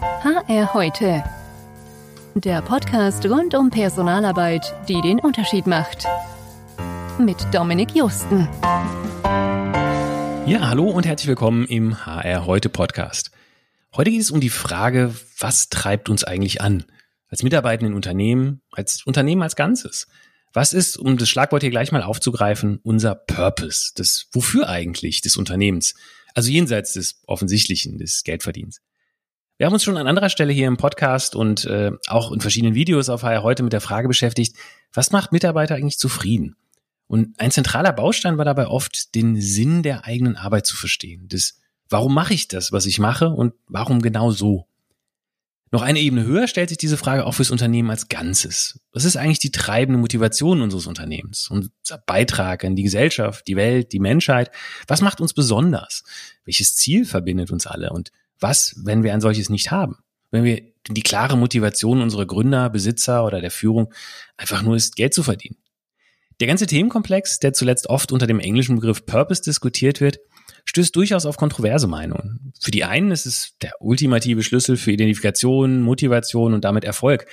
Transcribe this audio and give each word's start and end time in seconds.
HR 0.00 0.72
heute. 0.72 1.22
Der 2.34 2.62
Podcast 2.62 3.26
rund 3.26 3.54
um 3.54 3.68
Personalarbeit, 3.68 4.74
die 4.88 4.98
den 5.02 5.20
Unterschied 5.20 5.66
macht. 5.66 6.06
Mit 7.18 7.36
Dominik 7.52 7.94
Justen. 7.94 8.48
Ja, 10.46 10.68
hallo 10.68 10.88
und 10.88 11.04
herzlich 11.04 11.28
willkommen 11.28 11.66
im 11.66 12.06
HR 12.06 12.46
heute 12.46 12.70
Podcast. 12.70 13.30
Heute 13.94 14.10
geht 14.10 14.22
es 14.22 14.30
um 14.30 14.40
die 14.40 14.48
Frage, 14.48 15.14
was 15.38 15.68
treibt 15.68 16.08
uns 16.08 16.24
eigentlich 16.24 16.62
an? 16.62 16.84
Als 17.28 17.42
Mitarbeitenden 17.42 17.92
in 17.92 17.96
Unternehmen, 17.96 18.62
als 18.72 19.04
Unternehmen 19.04 19.42
als 19.42 19.54
Ganzes. 19.54 20.08
Was 20.54 20.72
ist, 20.72 20.96
um 20.96 21.18
das 21.18 21.28
Schlagwort 21.28 21.62
hier 21.62 21.70
gleich 21.70 21.92
mal 21.92 22.02
aufzugreifen, 22.02 22.80
unser 22.82 23.14
Purpose? 23.14 23.92
Das 23.96 24.28
Wofür 24.32 24.66
eigentlich 24.70 25.20
des 25.20 25.36
Unternehmens? 25.36 25.94
Also 26.34 26.50
jenseits 26.50 26.94
des 26.94 27.20
Offensichtlichen, 27.26 27.98
des 27.98 28.24
Geldverdienens. 28.24 28.80
Wir 29.60 29.66
haben 29.66 29.74
uns 29.74 29.84
schon 29.84 29.98
an 29.98 30.06
anderer 30.06 30.30
Stelle 30.30 30.54
hier 30.54 30.68
im 30.68 30.78
Podcast 30.78 31.36
und 31.36 31.66
äh, 31.66 31.92
auch 32.06 32.32
in 32.32 32.40
verschiedenen 32.40 32.74
Videos 32.74 33.10
auf 33.10 33.24
HR 33.24 33.42
heute 33.42 33.62
mit 33.62 33.74
der 33.74 33.82
Frage 33.82 34.08
beschäftigt, 34.08 34.56
was 34.94 35.10
macht 35.10 35.32
Mitarbeiter 35.32 35.74
eigentlich 35.74 35.98
zufrieden? 35.98 36.56
Und 37.08 37.38
ein 37.38 37.50
zentraler 37.50 37.92
Baustein 37.92 38.38
war 38.38 38.46
dabei 38.46 38.68
oft, 38.68 39.14
den 39.14 39.38
Sinn 39.38 39.82
der 39.82 40.06
eigenen 40.06 40.36
Arbeit 40.36 40.64
zu 40.64 40.78
verstehen. 40.78 41.28
Das, 41.28 41.60
warum 41.90 42.14
mache 42.14 42.32
ich 42.32 42.48
das, 42.48 42.72
was 42.72 42.86
ich 42.86 42.98
mache 42.98 43.28
und 43.28 43.52
warum 43.68 44.00
genau 44.00 44.30
so? 44.30 44.66
Noch 45.72 45.82
eine 45.82 46.00
Ebene 46.00 46.24
höher 46.24 46.48
stellt 46.48 46.70
sich 46.70 46.78
diese 46.78 46.96
Frage 46.96 47.26
auch 47.26 47.34
fürs 47.34 47.50
Unternehmen 47.50 47.90
als 47.90 48.08
Ganzes. 48.08 48.80
Was 48.94 49.04
ist 49.04 49.18
eigentlich 49.18 49.40
die 49.40 49.52
treibende 49.52 50.00
Motivation 50.00 50.62
unseres 50.62 50.86
Unternehmens? 50.86 51.50
Unser 51.50 51.98
Beitrag 52.06 52.64
an 52.64 52.76
die 52.76 52.84
Gesellschaft, 52.84 53.46
die 53.46 53.56
Welt, 53.56 53.92
die 53.92 54.00
Menschheit? 54.00 54.50
Was 54.88 55.02
macht 55.02 55.20
uns 55.20 55.34
besonders? 55.34 56.02
Welches 56.46 56.76
Ziel 56.76 57.04
verbindet 57.04 57.50
uns 57.50 57.66
alle? 57.66 57.90
Und 57.90 58.10
was, 58.40 58.74
wenn 58.84 59.02
wir 59.02 59.12
ein 59.12 59.20
solches 59.20 59.48
nicht 59.48 59.70
haben? 59.70 59.96
Wenn 60.30 60.44
wir 60.44 60.62
die 60.88 61.02
klare 61.02 61.36
Motivation 61.36 62.00
unserer 62.00 62.26
Gründer, 62.26 62.70
Besitzer 62.70 63.24
oder 63.24 63.40
der 63.40 63.50
Führung 63.50 63.92
einfach 64.36 64.62
nur 64.62 64.76
ist, 64.76 64.96
Geld 64.96 65.14
zu 65.14 65.22
verdienen. 65.22 65.56
Der 66.40 66.46
ganze 66.46 66.66
Themenkomplex, 66.66 67.38
der 67.38 67.52
zuletzt 67.52 67.88
oft 67.88 68.12
unter 68.12 68.26
dem 68.26 68.40
englischen 68.40 68.76
Begriff 68.76 69.04
Purpose 69.04 69.42
diskutiert 69.42 70.00
wird, 70.00 70.20
stößt 70.64 70.94
durchaus 70.96 71.26
auf 71.26 71.36
kontroverse 71.36 71.86
Meinungen. 71.86 72.52
Für 72.60 72.70
die 72.70 72.84
einen 72.84 73.10
ist 73.10 73.26
es 73.26 73.56
der 73.60 73.72
ultimative 73.80 74.42
Schlüssel 74.42 74.76
für 74.76 74.92
Identifikation, 74.92 75.82
Motivation 75.82 76.54
und 76.54 76.64
damit 76.64 76.84
Erfolg. 76.84 77.26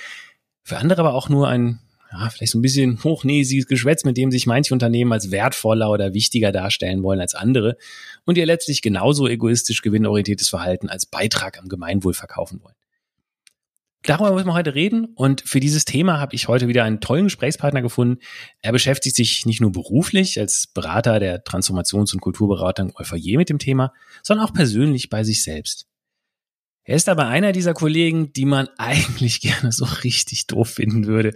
Für 0.62 0.76
andere 0.76 1.00
aber 1.00 1.14
auch 1.14 1.28
nur 1.28 1.48
ein, 1.48 1.80
ja, 2.10 2.30
vielleicht 2.30 2.52
so 2.52 2.58
ein 2.58 2.62
bisschen 2.62 3.02
hochnäsiges 3.04 3.66
Geschwätz, 3.66 4.04
mit 4.04 4.16
dem 4.16 4.30
sich 4.30 4.46
manche 4.46 4.72
Unternehmen 4.72 5.12
als 5.12 5.30
wertvoller 5.30 5.90
oder 5.90 6.14
wichtiger 6.14 6.52
darstellen 6.52 7.02
wollen 7.02 7.20
als 7.20 7.34
andere 7.34 7.76
und 8.24 8.38
ihr 8.38 8.46
letztlich 8.46 8.82
genauso 8.82 9.28
egoistisch 9.28 9.82
gewinnorientiertes 9.82 10.48
Verhalten 10.48 10.88
als 10.88 11.06
Beitrag 11.06 11.58
am 11.58 11.68
Gemeinwohl 11.68 12.14
verkaufen 12.14 12.62
wollen. 12.62 12.74
Darüber 14.04 14.32
müssen 14.32 14.46
wir 14.46 14.54
heute 14.54 14.74
reden 14.74 15.06
und 15.16 15.42
für 15.42 15.60
dieses 15.60 15.84
Thema 15.84 16.20
habe 16.20 16.34
ich 16.34 16.48
heute 16.48 16.68
wieder 16.68 16.84
einen 16.84 17.00
tollen 17.00 17.24
Gesprächspartner 17.24 17.82
gefunden. 17.82 18.22
Er 18.62 18.72
beschäftigt 18.72 19.16
sich 19.16 19.44
nicht 19.44 19.60
nur 19.60 19.72
beruflich 19.72 20.38
als 20.38 20.68
Berater 20.68 21.18
der 21.18 21.44
Transformations- 21.44 22.14
und 22.14 22.20
Kulturberatung 22.20 22.92
Euphorier 22.96 23.36
mit 23.38 23.50
dem 23.50 23.58
Thema, 23.58 23.92
sondern 24.22 24.46
auch 24.46 24.54
persönlich 24.54 25.10
bei 25.10 25.24
sich 25.24 25.42
selbst. 25.42 25.88
Er 26.88 26.96
ist 26.96 27.10
aber 27.10 27.26
einer 27.26 27.52
dieser 27.52 27.74
Kollegen, 27.74 28.32
die 28.32 28.46
man 28.46 28.66
eigentlich 28.78 29.42
gerne 29.42 29.72
so 29.72 29.84
richtig 30.04 30.46
doof 30.46 30.70
finden 30.70 31.06
würde. 31.06 31.34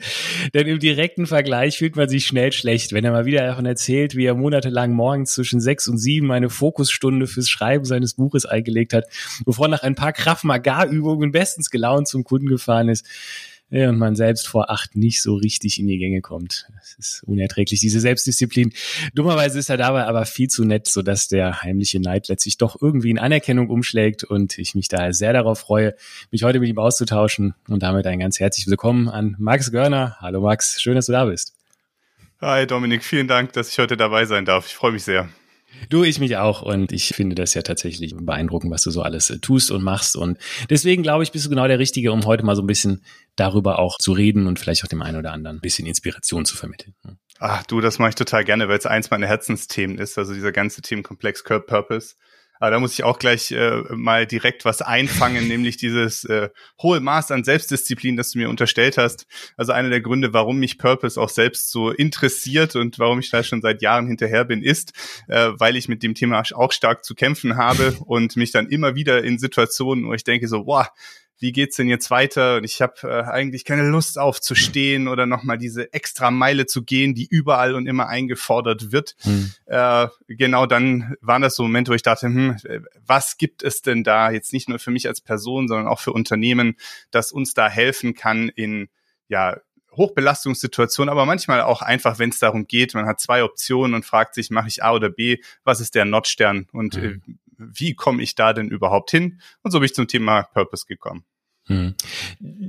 Denn 0.55 0.67
im 0.67 0.79
direkten 0.79 1.27
Vergleich 1.27 1.77
fühlt 1.77 1.95
man 1.95 2.09
sich 2.09 2.27
schnell 2.27 2.53
schlecht, 2.53 2.95
wenn 2.95 3.05
er 3.05 3.13
mal 3.13 3.27
wieder 3.27 3.47
davon 3.47 3.67
erzählt, 3.67 4.17
wie 4.17 4.25
er 4.25 4.35
monatelang 4.35 4.93
morgens 4.93 5.35
zwischen 5.35 5.61
sechs 5.61 5.89
und 5.89 5.99
sieben 5.99 6.33
eine 6.33 6.49
Fokusstunde 6.49 7.27
fürs 7.27 7.51
Schreiben 7.51 7.85
seines 7.85 8.15
Buches 8.15 8.47
eingelegt 8.47 8.95
hat, 8.95 9.05
bevor 9.45 9.69
nach 9.69 9.83
ein 9.83 9.95
paar 9.95 10.15
Kraft-Magar-Übungen 10.15 11.33
bestens 11.33 11.69
gelaunt 11.69 12.09
zum 12.09 12.25
Kunden 12.25 12.49
gefahren 12.49 12.89
ist 12.89 13.07
und 13.73 13.99
man 13.99 14.15
selbst 14.15 14.47
vor 14.47 14.71
acht 14.71 14.97
nicht 14.97 15.23
so 15.23 15.35
richtig 15.35 15.81
in 15.81 15.87
die 15.87 15.97
Gänge 15.99 16.21
kommt. 16.21 16.67
Es 16.83 16.95
ist 16.99 17.25
unerträglich, 17.25 17.81
diese 17.81 18.01
Selbstdisziplin. 18.01 18.73
Dummerweise 19.15 19.59
ist 19.59 19.71
er 19.71 19.79
dabei 19.79 20.05
aber 20.05 20.27
viel 20.27 20.49
zu 20.49 20.65
nett, 20.65 20.87
sodass 20.87 21.29
der 21.29 21.63
heimliche 21.63 21.99
Neid 21.99 22.29
letztlich 22.29 22.59
doch 22.59 22.81
irgendwie 22.81 23.11
in 23.11 23.19
Anerkennung 23.19 23.71
umschlägt 23.71 24.25
und 24.25 24.59
ich 24.59 24.75
mich 24.75 24.89
daher 24.89 25.15
sehr 25.15 25.33
darauf 25.33 25.61
freue, 25.61 25.95
mich 26.31 26.43
heute 26.43 26.61
mit 26.61 26.69
ihm 26.69 26.79
auszutauschen 26.79 27.55
und 27.69 27.83
damit 27.83 28.07
ein 28.07 28.19
ganz 28.19 28.39
herzliches 28.39 28.71
Willkommen 28.71 29.09
an 29.09 29.37
Max 29.39 29.73
Görner. 29.73 30.17
Hallo 30.21 30.43
Max, 30.43 30.81
schön, 30.81 30.95
dass 30.95 31.07
du 31.07 31.13
da 31.13 31.25
bist. 31.25 31.55
Hi 32.43 32.67
Dominik, 32.67 33.05
vielen 33.05 33.29
Dank, 33.29 33.55
dass 33.55 33.71
ich 33.71 33.79
heute 33.79 33.97
dabei 33.97 34.27
sein 34.27 34.45
darf. 34.45 34.67
Ich 34.67 34.75
freue 34.75 34.93
mich 34.93 35.05
sehr. 35.05 35.29
Du, 35.89 36.05
ich 36.05 36.19
mich 36.19 36.37
auch. 36.37 36.63
Und 36.63 36.93
ich 36.93 37.09
finde 37.09 37.35
das 37.35 37.55
ja 37.55 37.63
tatsächlich 37.63 38.15
beeindruckend, 38.17 38.73
was 38.73 38.83
du 38.83 38.91
so 38.91 39.03
alles 39.03 39.31
äh, 39.31 39.39
tust 39.39 39.71
und 39.71 39.83
machst. 39.83 40.17
Und 40.17 40.39
deswegen 40.71 41.03
glaube 41.03 41.23
ich, 41.23 41.33
bist 41.33 41.47
du 41.47 41.51
genau 41.51 41.67
der 41.67 41.79
Richtige, 41.79 42.13
um 42.13 42.25
heute 42.25 42.45
mal 42.45 42.57
so 42.57 42.63
ein 42.63 42.67
bisschen 42.67 43.05
darüber 43.37 43.79
auch 43.79 43.99
zu 43.99 44.13
reden 44.13 44.47
und 44.47 44.59
vielleicht 44.59 44.85
auch 44.85 44.89
dem 44.89 45.03
einen 45.03 45.19
oder 45.19 45.33
anderen 45.33 45.59
ein 45.59 45.61
bisschen 45.61 45.87
Inspiration 45.87 46.45
zu 46.45 46.57
vermitteln. 46.57 46.95
Ach 47.39 47.65
du, 47.65 47.81
das 47.81 47.99
mache 47.99 48.11
ich 48.11 48.15
total 48.15 48.45
gerne, 48.45 48.69
weil 48.69 48.79
es 48.79 48.87
eins 48.87 49.11
meiner 49.11 49.27
Herzensthemen 49.27 49.99
ist. 49.99 50.17
Also 50.19 50.35
dieser 50.35 50.53
ganze 50.53 50.83
Themenkomplex 50.83 51.45
Curb 51.45 51.67
Purpose. 51.67 52.15
Aber 52.63 52.71
da 52.71 52.79
muss 52.79 52.93
ich 52.93 53.03
auch 53.03 53.19
gleich 53.19 53.51
äh, 53.51 53.83
mal 53.91 54.25
direkt 54.25 54.65
was 54.65 54.83
einfangen, 54.83 55.49
nämlich 55.49 55.79
dieses 55.79 56.23
äh, 56.23 56.49
hohe 56.81 57.01
Maß 57.01 57.33
an 57.33 57.43
Selbstdisziplin, 57.43 58.17
das 58.17 58.31
du 58.31 58.39
mir 58.39 58.49
unterstellt 58.49 58.99
hast. 58.99 59.27
Also 59.57 59.73
einer 59.73 59.91
der 59.91 60.01
Gründe, 60.01 60.33
warum 60.33 60.61
mich 60.61 60.79
Purpose 60.79 61.21
auch 61.21 61.29
selbst 61.29 61.73
so 61.73 61.91
interessiert 61.91 62.77
und 62.77 63.01
warum 63.01 63.19
ich 63.19 63.31
da 63.31 63.43
schon 63.43 63.63
seit 63.63 63.83
Jahren 63.83 64.07
hinterher 64.07 64.45
bin, 64.45 64.63
ist, 64.63 64.93
äh, 65.27 65.51
weil 65.57 65.75
ich 65.75 65.89
mit 65.89 66.05
dem 66.05 66.15
Thema 66.15 66.41
auch 66.55 66.71
stark 66.71 67.05
zu 67.05 67.17
kämpfen 67.17 67.57
habe 67.57 67.97
und 68.05 68.37
mich 68.37 68.53
dann 68.53 68.69
immer 68.69 68.95
wieder 68.95 69.25
in 69.25 69.41
Situationen, 69.41 70.07
wo 70.07 70.15
ich 70.15 70.23
denke 70.23 70.47
so, 70.47 70.63
boah, 70.63 70.89
wie 71.43 71.51
geht's 71.51 71.77
denn 71.77 71.89
jetzt 71.89 72.09
weiter? 72.13 72.59
Und 72.59 72.65
ich 72.65 72.81
habe 72.81 72.95
äh, 73.03 73.29
eigentlich 73.29 73.65
keine 73.65 73.83
Lust 73.83 74.17
aufzustehen 74.17 75.09
oder 75.09 75.27
nochmal 75.27 75.59
diese 75.59 75.93
extra 75.93 76.31
Meile 76.31 76.67
zu 76.67 76.85
gehen, 76.85 77.15
die 77.15 77.27
überall 77.27 77.75
und 77.75 77.89
immer 77.89 78.07
eingefordert 78.07 78.93
wird. 78.93 79.17
Hm. 79.23 79.53
Äh, 79.67 80.07
genau 80.29 80.67
dann 80.67 81.17
waren 81.21 81.43
das 81.43 81.57
so 81.57 81.65
Momente, 81.65 81.91
wo 81.91 81.97
ich 81.97 82.03
dachte, 82.03 82.27
hm, 82.27 82.57
was 83.05 83.39
gibt 83.39 83.65
es 83.65 83.83
denn 83.83 84.05
da 84.05 84.31
jetzt 84.31 84.53
nicht 84.53 84.69
nur 84.69 84.79
für 84.79 84.93
mich 84.93 85.09
als 85.09 85.21
Person, 85.21 85.67
sondern 85.67 85.89
auch 85.89 85.99
für 85.99 86.13
Unternehmen, 86.13 86.77
das 87.11 87.33
uns 87.33 87.55
da 87.55 87.69
helfen 87.69 88.15
kann 88.15 88.49
in 88.49 88.89
ja 89.27 89.59
Hochbelastungssituationen, 89.97 91.11
aber 91.11 91.27
manchmal 91.27 91.63
auch 91.63 91.83
einfach, 91.83 92.21
wenn 92.21 92.31
es 92.31 92.39
darum 92.39 92.69
geht, 92.69 92.95
man 92.95 93.07
hat 93.07 93.21
zwei 93.21 93.43
Optionen 93.43 93.95
und 93.95 94.07
fragt 94.07 94.35
sich, 94.35 94.51
mache 94.51 94.69
ich 94.69 94.85
A 94.85 94.93
oder 94.93 95.11
B, 95.11 95.39
was 95.65 95.81
ist 95.81 95.97
der 95.97 96.05
Notstern 96.05 96.69
und 96.73 96.97
mhm. 96.97 97.03
äh, 97.03 97.19
wie 97.59 97.95
komme 97.95 98.23
ich 98.23 98.37
da 98.37 98.53
denn 98.53 98.69
überhaupt 98.69 99.11
hin? 99.11 99.41
Und 99.63 99.73
so 99.73 99.81
bin 99.81 99.87
ich 99.87 99.95
zum 99.95 100.09
Thema 100.09 100.45
Purpose 100.45 100.87
gekommen. 100.87 101.25
Hm. 101.67 101.95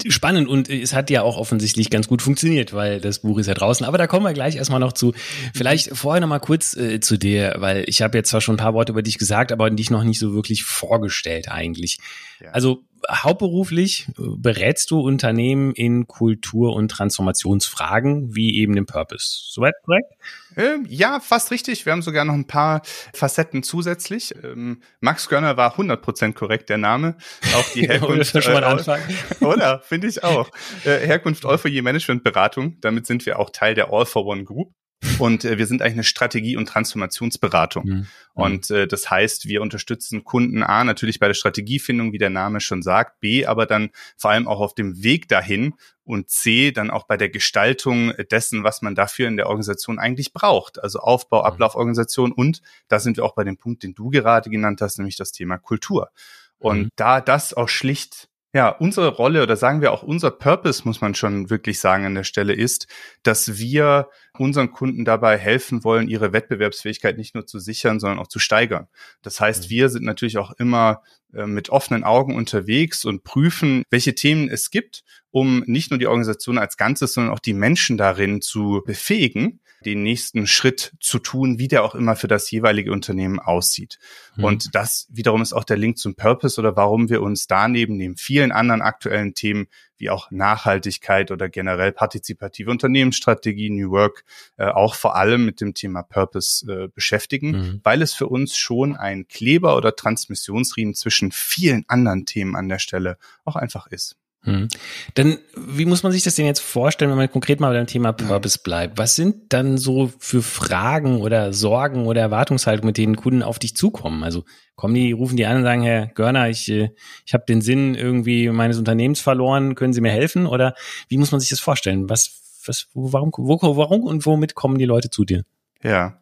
Spannend 0.07 0.47
und 0.47 0.69
es 0.69 0.93
hat 0.93 1.09
ja 1.09 1.23
auch 1.23 1.37
offensichtlich 1.37 1.89
ganz 1.89 2.07
gut 2.07 2.21
funktioniert, 2.21 2.73
weil 2.73 3.01
das 3.01 3.19
Buch 3.19 3.39
ist 3.39 3.47
ja 3.47 3.55
draußen. 3.55 3.85
Aber 3.85 3.97
da 3.97 4.05
kommen 4.05 4.25
wir 4.25 4.33
gleich 4.33 4.55
erstmal 4.55 4.79
noch 4.79 4.93
zu. 4.93 5.13
Vielleicht 5.55 5.95
vorher 5.97 6.21
noch 6.21 6.27
mal 6.27 6.39
kurz 6.39 6.75
äh, 6.77 6.99
zu 6.99 7.17
dir, 7.17 7.55
weil 7.57 7.85
ich 7.87 8.03
habe 8.03 8.17
jetzt 8.17 8.29
zwar 8.29 8.41
schon 8.41 8.55
ein 8.55 8.59
paar 8.59 8.75
Worte 8.75 8.91
über 8.91 9.01
dich 9.01 9.17
gesagt, 9.17 9.51
aber 9.51 9.69
dich 9.71 9.89
noch 9.89 10.03
nicht 10.03 10.19
so 10.19 10.33
wirklich 10.33 10.63
vorgestellt 10.63 11.49
eigentlich. 11.49 11.97
Ja. 12.39 12.51
Also 12.51 12.83
hauptberuflich 13.09 14.07
äh, 14.09 14.21
berätst 14.37 14.91
du 14.91 14.99
Unternehmen 14.99 15.73
in 15.73 16.07
Kultur- 16.07 16.75
und 16.75 16.89
Transformationsfragen, 16.89 18.35
wie 18.35 18.57
eben 18.57 18.75
den 18.75 18.85
Purpose. 18.85 19.41
Soweit 19.49 19.73
korrekt? 19.83 20.13
Ähm, 20.57 20.85
ja, 20.87 21.19
fast 21.19 21.51
richtig. 21.51 21.85
Wir 21.85 21.93
haben 21.93 22.01
sogar 22.01 22.25
noch 22.25 22.33
ein 22.33 22.47
paar 22.47 22.81
Facetten 23.13 23.63
zusätzlich. 23.63 24.33
Ähm, 24.43 24.81
Max 24.99 25.29
Görner 25.29 25.57
war 25.57 25.75
100% 25.77 26.33
korrekt, 26.33 26.69
der 26.69 26.77
Name. 26.77 27.15
Auch 27.55 27.69
die 27.73 27.81
Herkunft. 27.87 28.35
äh. 28.35 28.99
Oder? 29.45 29.79
Finde 29.81 30.07
ich 30.07 30.23
auch. 30.23 30.49
Äh, 30.85 31.05
Herkunft 31.05 31.45
All 31.45 31.57
for 31.57 31.69
Year 31.69 31.83
Management 31.83 32.23
Beratung. 32.23 32.77
Damit 32.81 33.05
sind 33.07 33.25
wir 33.25 33.39
auch 33.39 33.49
Teil 33.49 33.75
der 33.75 33.91
All 33.91 34.05
for 34.05 34.25
One 34.25 34.43
Group. 34.43 34.73
Und 35.19 35.45
äh, 35.45 35.57
wir 35.57 35.67
sind 35.67 35.81
eigentlich 35.81 35.93
eine 35.93 36.03
Strategie- 36.03 36.57
und 36.57 36.67
Transformationsberatung. 36.67 37.85
Mhm. 37.85 38.07
Und 38.33 38.71
äh, 38.71 38.87
das 38.87 39.09
heißt, 39.09 39.47
wir 39.47 39.61
unterstützen 39.61 40.23
Kunden 40.23 40.63
A 40.63 40.83
natürlich 40.83 41.19
bei 41.19 41.27
der 41.27 41.33
Strategiefindung, 41.33 42.13
wie 42.13 42.17
der 42.17 42.29
Name 42.29 42.59
schon 42.59 42.81
sagt, 42.81 43.19
B 43.19 43.45
aber 43.45 43.65
dann 43.65 43.89
vor 44.17 44.31
allem 44.31 44.47
auch 44.47 44.59
auf 44.59 44.73
dem 44.73 45.03
Weg 45.03 45.27
dahin 45.27 45.75
und 46.03 46.29
C 46.29 46.71
dann 46.71 46.89
auch 46.89 47.05
bei 47.05 47.17
der 47.17 47.29
Gestaltung 47.29 48.13
dessen, 48.31 48.63
was 48.63 48.81
man 48.81 48.95
dafür 48.95 49.27
in 49.27 49.37
der 49.37 49.47
Organisation 49.47 49.99
eigentlich 49.99 50.33
braucht. 50.33 50.81
Also 50.81 50.99
Aufbau, 50.99 51.41
mhm. 51.41 51.45
Ablauforganisation 51.45 52.31
und 52.31 52.61
da 52.87 52.99
sind 52.99 53.17
wir 53.17 53.25
auch 53.25 53.35
bei 53.35 53.43
dem 53.43 53.57
Punkt, 53.57 53.83
den 53.83 53.93
du 53.93 54.09
gerade 54.09 54.49
genannt 54.49 54.81
hast, 54.81 54.97
nämlich 54.97 55.15
das 55.15 55.31
Thema 55.31 55.57
Kultur. 55.57 56.09
Und 56.57 56.83
mhm. 56.83 56.89
da 56.95 57.21
das 57.21 57.53
auch 57.53 57.69
schlicht 57.69 58.29
ja, 58.55 58.69
unsere 58.69 59.07
Rolle 59.07 59.41
oder 59.41 59.55
sagen 59.55 59.81
wir 59.81 59.91
auch 59.91 60.03
unser 60.03 60.29
Purpose, 60.29 60.83
muss 60.85 61.01
man 61.01 61.15
schon 61.15 61.49
wirklich 61.49 61.79
sagen 61.79 62.05
an 62.05 62.13
der 62.13 62.23
Stelle, 62.23 62.53
ist, 62.53 62.87
dass 63.23 63.57
wir 63.57 64.09
unseren 64.37 64.71
Kunden 64.71 65.05
dabei 65.05 65.39
helfen 65.39 65.83
wollen, 65.83 66.07
ihre 66.07 66.33
Wettbewerbsfähigkeit 66.33 67.17
nicht 67.17 67.33
nur 67.33 67.47
zu 67.47 67.57
sichern, 67.57 67.99
sondern 67.99 68.19
auch 68.19 68.27
zu 68.27 68.37
steigern. 68.37 68.87
Das 69.23 69.39
heißt, 69.39 69.65
mhm. 69.65 69.69
wir 69.71 69.89
sind 69.89 70.05
natürlich 70.05 70.37
auch 70.37 70.51
immer 70.59 71.01
äh, 71.33 71.47
mit 71.47 71.71
offenen 71.71 72.03
Augen 72.03 72.35
unterwegs 72.35 73.05
und 73.05 73.23
prüfen, 73.23 73.83
welche 73.89 74.13
Themen 74.13 74.49
es 74.49 74.69
gibt, 74.69 75.03
um 75.31 75.63
nicht 75.65 75.89
nur 75.89 75.97
die 75.97 76.07
Organisation 76.07 76.59
als 76.59 76.77
Ganzes, 76.77 77.13
sondern 77.13 77.33
auch 77.33 77.39
die 77.39 77.55
Menschen 77.55 77.97
darin 77.97 78.41
zu 78.41 78.83
befähigen, 78.85 79.61
den 79.85 80.03
nächsten 80.03 80.47
Schritt 80.47 80.93
zu 80.99 81.19
tun, 81.19 81.59
wie 81.59 81.67
der 81.67 81.83
auch 81.83 81.95
immer 81.95 82.15
für 82.15 82.27
das 82.27 82.49
jeweilige 82.49 82.91
Unternehmen 82.91 83.39
aussieht. 83.39 83.99
Mhm. 84.35 84.43
Und 84.43 84.75
das 84.75 85.07
wiederum 85.11 85.41
ist 85.41 85.53
auch 85.53 85.63
der 85.63 85.77
Link 85.77 85.97
zum 85.97 86.15
Purpose 86.15 86.59
oder 86.59 86.75
warum 86.75 87.09
wir 87.09 87.21
uns 87.21 87.47
da 87.47 87.67
neben 87.67 87.99
den 87.99 88.15
vielen 88.15 88.51
anderen 88.51 88.81
aktuellen 88.81 89.33
Themen 89.33 89.67
wie 89.97 90.09
auch 90.09 90.31
Nachhaltigkeit 90.31 91.31
oder 91.31 91.47
generell 91.49 91.91
partizipative 91.91 92.69
Unternehmensstrategie, 92.69 93.69
New 93.69 93.91
Work, 93.91 94.25
äh, 94.57 94.65
auch 94.65 94.95
vor 94.95 95.15
allem 95.15 95.45
mit 95.45 95.61
dem 95.61 95.73
Thema 95.73 96.03
Purpose 96.03 96.65
äh, 96.71 96.87
beschäftigen, 96.87 97.51
mhm. 97.51 97.81
weil 97.83 98.01
es 98.01 98.13
für 98.13 98.27
uns 98.27 98.57
schon 98.57 98.95
ein 98.95 99.27
Kleber 99.27 99.77
oder 99.77 99.95
Transmissionsriemen 99.95 100.93
zwischen 100.93 101.31
vielen 101.31 101.85
anderen 101.87 102.25
Themen 102.25 102.55
an 102.55 102.67
der 102.69 102.79
Stelle 102.79 103.17
auch 103.45 103.55
einfach 103.55 103.87
ist. 103.87 104.17
Hm. 104.45 104.67
Dann, 105.13 105.37
wie 105.55 105.85
muss 105.85 106.03
man 106.03 106.11
sich 106.11 106.23
das 106.23 106.35
denn 106.35 106.45
jetzt 106.45 106.59
vorstellen, 106.59 107.09
wenn 107.11 107.17
man 107.17 107.31
konkret 107.31 107.61
mal 107.61 107.73
beim 107.73 107.87
Thema 107.87 108.11
Purpose 108.11 108.59
bleibt? 108.61 108.97
Was 108.97 109.15
sind 109.15 109.53
dann 109.53 109.77
so 109.77 110.11
für 110.19 110.41
Fragen 110.41 111.21
oder 111.21 111.53
Sorgen 111.53 112.05
oder 112.07 112.19
Erwartungshaltungen, 112.19 112.87
mit 112.87 112.97
denen 112.97 113.15
Kunden 113.15 113.41
auf 113.41 113.57
dich 113.57 113.75
zukommen? 113.77 114.21
Also 114.23 114.43
kommen 114.75 114.95
die, 114.95 115.13
rufen 115.13 115.37
die 115.37 115.45
an 115.45 115.57
und 115.57 115.63
sagen, 115.63 115.83
Herr 115.83 116.07
Görner, 116.07 116.49
ich, 116.49 116.69
äh, 116.69 116.89
ich 117.25 117.33
habe 117.33 117.45
den 117.47 117.61
Sinn 117.61 117.95
irgendwie 117.95 118.49
meines 118.49 118.77
Unternehmens 118.77 119.21
verloren, 119.21 119.75
können 119.75 119.93
Sie 119.93 120.01
mir 120.01 120.11
helfen? 120.11 120.45
Oder 120.45 120.75
wie 121.07 121.17
muss 121.17 121.31
man 121.31 121.39
sich 121.39 121.49
das 121.49 121.61
vorstellen? 121.61 122.09
Was, 122.09 122.41
was, 122.65 122.87
warum, 122.93 123.31
wo, 123.37 123.77
warum 123.77 124.03
und 124.03 124.25
womit 124.25 124.55
kommen 124.55 124.77
die 124.77 124.85
Leute 124.85 125.09
zu 125.09 125.23
dir? 125.23 125.43
Ja. 125.83 126.19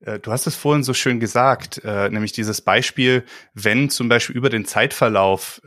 Äh, 0.00 0.18
du 0.18 0.32
hast 0.32 0.48
es 0.48 0.56
vorhin 0.56 0.82
so 0.82 0.92
schön 0.92 1.20
gesagt, 1.20 1.82
äh, 1.84 2.10
nämlich 2.10 2.32
dieses 2.32 2.62
Beispiel, 2.62 3.24
wenn 3.54 3.90
zum 3.90 4.08
Beispiel 4.08 4.36
über 4.36 4.50
den 4.50 4.64
Zeitverlauf 4.64 5.62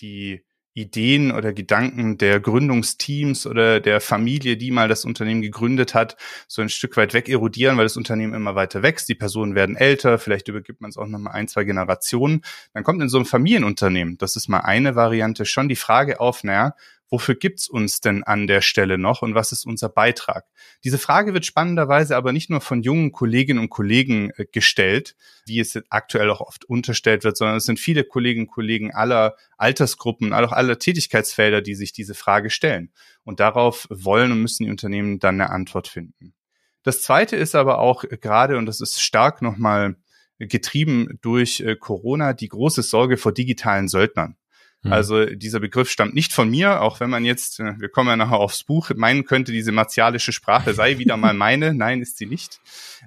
die 0.00 0.44
Ideen 0.74 1.30
oder 1.30 1.52
Gedanken 1.52 2.18
der 2.18 2.40
Gründungsteams 2.40 3.46
oder 3.46 3.80
der 3.80 4.00
Familie, 4.00 4.56
die 4.56 4.72
mal 4.72 4.88
das 4.88 5.04
Unternehmen 5.04 5.40
gegründet 5.40 5.94
hat, 5.94 6.16
so 6.48 6.62
ein 6.62 6.68
Stück 6.68 6.96
weit 6.96 7.14
weg 7.14 7.28
erodieren, 7.28 7.76
weil 7.76 7.84
das 7.84 7.96
Unternehmen 7.96 8.34
immer 8.34 8.56
weiter 8.56 8.82
wächst. 8.82 9.08
Die 9.08 9.14
Personen 9.14 9.54
werden 9.54 9.76
älter, 9.76 10.18
vielleicht 10.18 10.48
übergibt 10.48 10.80
man 10.80 10.90
es 10.90 10.96
auch 10.96 11.06
noch 11.06 11.20
mal 11.20 11.30
ein, 11.30 11.48
zwei 11.48 11.64
Generationen. 11.64 12.42
Dann 12.72 12.82
kommt 12.82 13.00
in 13.00 13.08
so 13.08 13.18
einem 13.18 13.26
Familienunternehmen, 13.26 14.18
das 14.18 14.36
ist 14.36 14.48
mal 14.48 14.60
eine 14.60 14.96
Variante, 14.96 15.46
schon 15.46 15.68
die 15.68 15.76
Frage 15.76 16.20
auf, 16.20 16.42
naja, 16.42 16.74
wofür 17.14 17.36
gibt's 17.36 17.68
uns 17.68 18.00
denn 18.00 18.24
an 18.24 18.48
der 18.48 18.60
Stelle 18.60 18.98
noch 18.98 19.22
und 19.22 19.36
was 19.36 19.52
ist 19.52 19.66
unser 19.66 19.88
Beitrag? 19.88 20.46
Diese 20.82 20.98
Frage 20.98 21.32
wird 21.32 21.46
spannenderweise 21.46 22.16
aber 22.16 22.32
nicht 22.32 22.50
nur 22.50 22.60
von 22.60 22.82
jungen 22.82 23.12
Kolleginnen 23.12 23.60
und 23.60 23.70
Kollegen 23.70 24.30
äh, 24.36 24.46
gestellt, 24.50 25.14
wie 25.46 25.60
es 25.60 25.80
aktuell 25.90 26.28
auch 26.28 26.40
oft 26.40 26.64
unterstellt 26.64 27.22
wird, 27.22 27.36
sondern 27.36 27.58
es 27.58 27.66
sind 27.66 27.78
viele 27.78 28.02
Kolleginnen 28.02 28.48
und 28.48 28.52
Kollegen 28.52 28.92
aller 28.92 29.36
Altersgruppen, 29.56 30.32
auch 30.32 30.50
aller 30.50 30.80
Tätigkeitsfelder, 30.80 31.62
die 31.62 31.76
sich 31.76 31.92
diese 31.92 32.14
Frage 32.14 32.50
stellen. 32.50 32.90
Und 33.22 33.38
darauf 33.38 33.86
wollen 33.90 34.32
und 34.32 34.42
müssen 34.42 34.64
die 34.64 34.70
Unternehmen 34.70 35.20
dann 35.20 35.40
eine 35.40 35.50
Antwort 35.50 35.86
finden. 35.86 36.34
Das 36.82 37.00
zweite 37.00 37.36
ist 37.36 37.54
aber 37.54 37.78
auch 37.78 38.02
gerade, 38.02 38.58
und 38.58 38.66
das 38.66 38.80
ist 38.80 39.00
stark 39.00 39.40
nochmal 39.40 39.94
getrieben 40.40 41.16
durch 41.22 41.60
äh, 41.60 41.76
Corona, 41.76 42.32
die 42.32 42.48
große 42.48 42.82
Sorge 42.82 43.18
vor 43.18 43.30
digitalen 43.30 43.86
Söldnern. 43.86 44.36
Mhm. 44.84 44.92
Also 44.92 45.24
dieser 45.24 45.60
Begriff 45.60 45.90
stammt 45.90 46.14
nicht 46.14 46.32
von 46.32 46.48
mir, 46.48 46.82
auch 46.82 47.00
wenn 47.00 47.10
man 47.10 47.24
jetzt, 47.24 47.58
äh, 47.58 47.78
wir 47.78 47.88
kommen 47.88 48.08
ja 48.08 48.16
nachher 48.16 48.36
aufs 48.36 48.62
Buch, 48.62 48.90
meinen 48.94 49.24
könnte, 49.24 49.50
diese 49.50 49.72
martialische 49.72 50.32
Sprache 50.32 50.74
sei 50.74 50.98
wieder 50.98 51.16
mal 51.16 51.34
meine. 51.34 51.74
Nein, 51.74 52.02
ist 52.02 52.18
sie 52.18 52.26
nicht. 52.26 52.60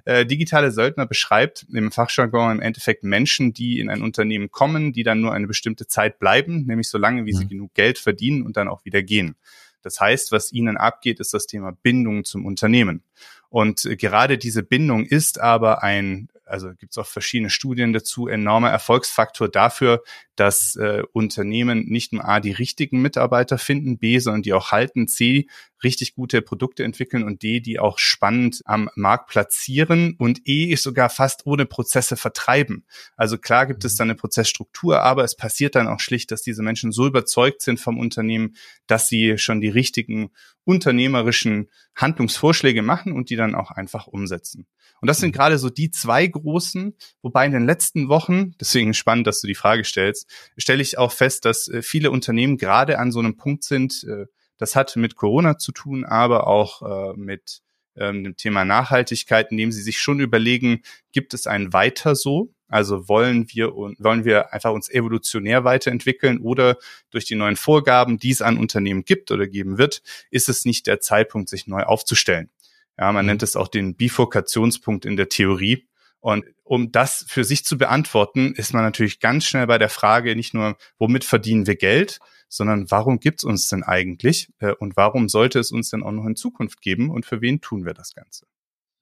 Äh, 0.04 0.26
digitale 0.26 0.72
Söldner 0.72 1.06
beschreibt 1.06 1.66
im 1.72 1.92
Fachjargon 1.92 2.52
im 2.52 2.60
Endeffekt 2.60 3.04
Menschen, 3.04 3.52
die 3.52 3.80
in 3.80 3.90
ein 3.90 4.02
Unternehmen 4.02 4.50
kommen, 4.50 4.92
die 4.92 5.04
dann 5.04 5.20
nur 5.20 5.32
eine 5.32 5.46
bestimmte 5.46 5.86
Zeit 5.86 6.18
bleiben, 6.18 6.66
nämlich 6.66 6.88
so 6.88 6.98
lange, 6.98 7.24
wie 7.24 7.32
sie 7.32 7.44
mhm. 7.44 7.50
genug 7.50 7.74
Geld 7.74 7.98
verdienen 7.98 8.42
und 8.42 8.56
dann 8.56 8.68
auch 8.68 8.84
wieder 8.84 9.02
gehen. 9.02 9.36
Das 9.82 10.00
heißt, 10.00 10.32
was 10.32 10.52
ihnen 10.52 10.76
abgeht, 10.76 11.20
ist 11.20 11.32
das 11.32 11.46
Thema 11.46 11.70
Bindung 11.70 12.24
zum 12.24 12.44
Unternehmen. 12.44 13.04
Und 13.48 13.84
äh, 13.84 13.96
gerade 13.96 14.36
diese 14.36 14.64
Bindung 14.64 15.06
ist 15.06 15.40
aber 15.40 15.82
ein 15.82 16.28
also 16.48 16.74
gibt 16.74 16.92
es 16.92 16.98
auch 16.98 17.06
verschiedene 17.06 17.50
Studien 17.50 17.92
dazu, 17.92 18.28
enormer 18.28 18.70
Erfolgsfaktor 18.70 19.48
dafür, 19.48 20.02
dass 20.36 20.76
äh, 20.76 21.02
Unternehmen 21.12 21.84
nicht 21.86 22.12
nur 22.12 22.28
A, 22.28 22.40
die 22.40 22.52
richtigen 22.52 23.02
Mitarbeiter 23.02 23.58
finden, 23.58 23.98
B, 23.98 24.18
sondern 24.18 24.42
die 24.42 24.52
auch 24.52 24.72
halten, 24.72 25.08
C, 25.08 25.48
richtig 25.82 26.14
gute 26.14 26.42
Produkte 26.42 26.84
entwickeln 26.84 27.22
und 27.22 27.42
D, 27.42 27.60
die 27.60 27.78
auch 27.78 27.98
spannend 27.98 28.62
am 28.64 28.90
Markt 28.94 29.30
platzieren 29.30 30.14
und 30.18 30.40
E, 30.44 30.74
sogar 30.76 31.10
fast 31.10 31.46
ohne 31.46 31.66
Prozesse 31.66 32.16
vertreiben. 32.16 32.84
Also 33.16 33.38
klar 33.38 33.66
gibt 33.66 33.84
es 33.84 33.94
dann 33.94 34.08
eine 34.08 34.16
Prozessstruktur, 34.16 35.02
aber 35.02 35.24
es 35.24 35.36
passiert 35.36 35.74
dann 35.74 35.88
auch 35.88 36.00
schlicht, 36.00 36.30
dass 36.30 36.42
diese 36.42 36.62
Menschen 36.62 36.92
so 36.92 37.06
überzeugt 37.06 37.62
sind 37.62 37.80
vom 37.80 37.98
Unternehmen, 37.98 38.56
dass 38.86 39.08
sie 39.08 39.38
schon 39.38 39.60
die 39.60 39.68
richtigen 39.68 40.30
unternehmerischen 40.64 41.70
Handlungsvorschläge 41.94 42.82
machen 42.82 43.12
und 43.12 43.30
die 43.30 43.36
dann 43.36 43.54
auch 43.54 43.70
einfach 43.70 44.06
umsetzen. 44.06 44.66
Und 45.00 45.08
das 45.08 45.18
sind 45.18 45.32
gerade 45.32 45.58
so 45.58 45.70
die 45.70 45.90
zwei 45.90 46.26
großen, 46.26 46.94
wobei 47.22 47.46
in 47.46 47.52
den 47.52 47.64
letzten 47.64 48.08
Wochen, 48.08 48.54
deswegen 48.60 48.94
spannend, 48.94 49.26
dass 49.26 49.40
du 49.40 49.46
die 49.46 49.54
Frage 49.54 49.84
stellst, 49.84 50.28
stelle 50.56 50.82
ich 50.82 50.98
auch 50.98 51.12
fest, 51.12 51.44
dass 51.44 51.68
äh, 51.68 51.82
viele 51.82 52.10
Unternehmen 52.10 52.58
gerade 52.58 52.98
an 52.98 53.12
so 53.12 53.20
einem 53.20 53.36
Punkt 53.36 53.64
sind, 53.64 54.04
äh, 54.04 54.26
das 54.58 54.76
hat 54.76 54.94
mit 54.96 55.16
Corona 55.16 55.58
zu 55.58 55.72
tun, 55.72 56.04
aber 56.04 56.46
auch 56.46 56.82
äh, 56.82 57.16
mit 57.16 57.62
ähm, 57.96 58.24
dem 58.24 58.36
Thema 58.36 58.64
Nachhaltigkeit, 58.64 59.50
indem 59.50 59.72
sie 59.72 59.82
sich 59.82 60.00
schon 60.00 60.20
überlegen, 60.20 60.82
gibt 61.12 61.34
es 61.34 61.46
ein 61.46 61.72
Weiter 61.72 62.14
so? 62.14 62.52
Also 62.68 63.08
wollen 63.08 63.46
wir 63.48 63.72
wollen 63.72 64.26
wir 64.26 64.52
einfach 64.52 64.72
uns 64.72 64.90
evolutionär 64.90 65.64
weiterentwickeln 65.64 66.38
oder 66.38 66.76
durch 67.10 67.24
die 67.24 67.34
neuen 67.34 67.56
Vorgaben, 67.56 68.18
die 68.18 68.30
es 68.30 68.42
an 68.42 68.58
Unternehmen 68.58 69.04
gibt 69.04 69.30
oder 69.30 69.46
geben 69.46 69.78
wird, 69.78 70.02
ist 70.30 70.50
es 70.50 70.66
nicht 70.66 70.86
der 70.86 71.00
Zeitpunkt, 71.00 71.48
sich 71.48 71.66
neu 71.66 71.82
aufzustellen. 71.84 72.50
Ja, 72.98 73.10
man 73.12 73.24
mhm. 73.24 73.30
nennt 73.30 73.42
es 73.42 73.56
auch 73.56 73.68
den 73.68 73.94
Bifurkationspunkt 73.94 75.06
in 75.06 75.16
der 75.16 75.30
Theorie. 75.30 75.86
Und 76.20 76.44
um 76.64 76.92
das 76.92 77.24
für 77.28 77.44
sich 77.44 77.64
zu 77.64 77.78
beantworten, 77.78 78.52
ist 78.54 78.74
man 78.74 78.82
natürlich 78.82 79.20
ganz 79.20 79.46
schnell 79.46 79.66
bei 79.66 79.78
der 79.78 79.88
Frage 79.88 80.34
nicht 80.36 80.52
nur, 80.52 80.76
womit 80.98 81.24
verdienen 81.24 81.66
wir 81.66 81.76
Geld, 81.76 82.18
sondern 82.48 82.90
warum 82.90 83.20
gibt's 83.20 83.44
uns 83.44 83.68
denn 83.68 83.82
eigentlich 83.82 84.50
äh, 84.58 84.72
und 84.72 84.96
warum 84.96 85.28
sollte 85.28 85.58
es 85.58 85.70
uns 85.70 85.90
denn 85.90 86.02
auch 86.02 86.12
noch 86.12 86.26
in 86.26 86.36
Zukunft 86.36 86.80
geben 86.80 87.10
und 87.10 87.26
für 87.26 87.40
wen 87.40 87.60
tun 87.60 87.84
wir 87.84 87.94
das 87.94 88.14
Ganze? 88.14 88.46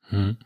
Hm. 0.08 0.36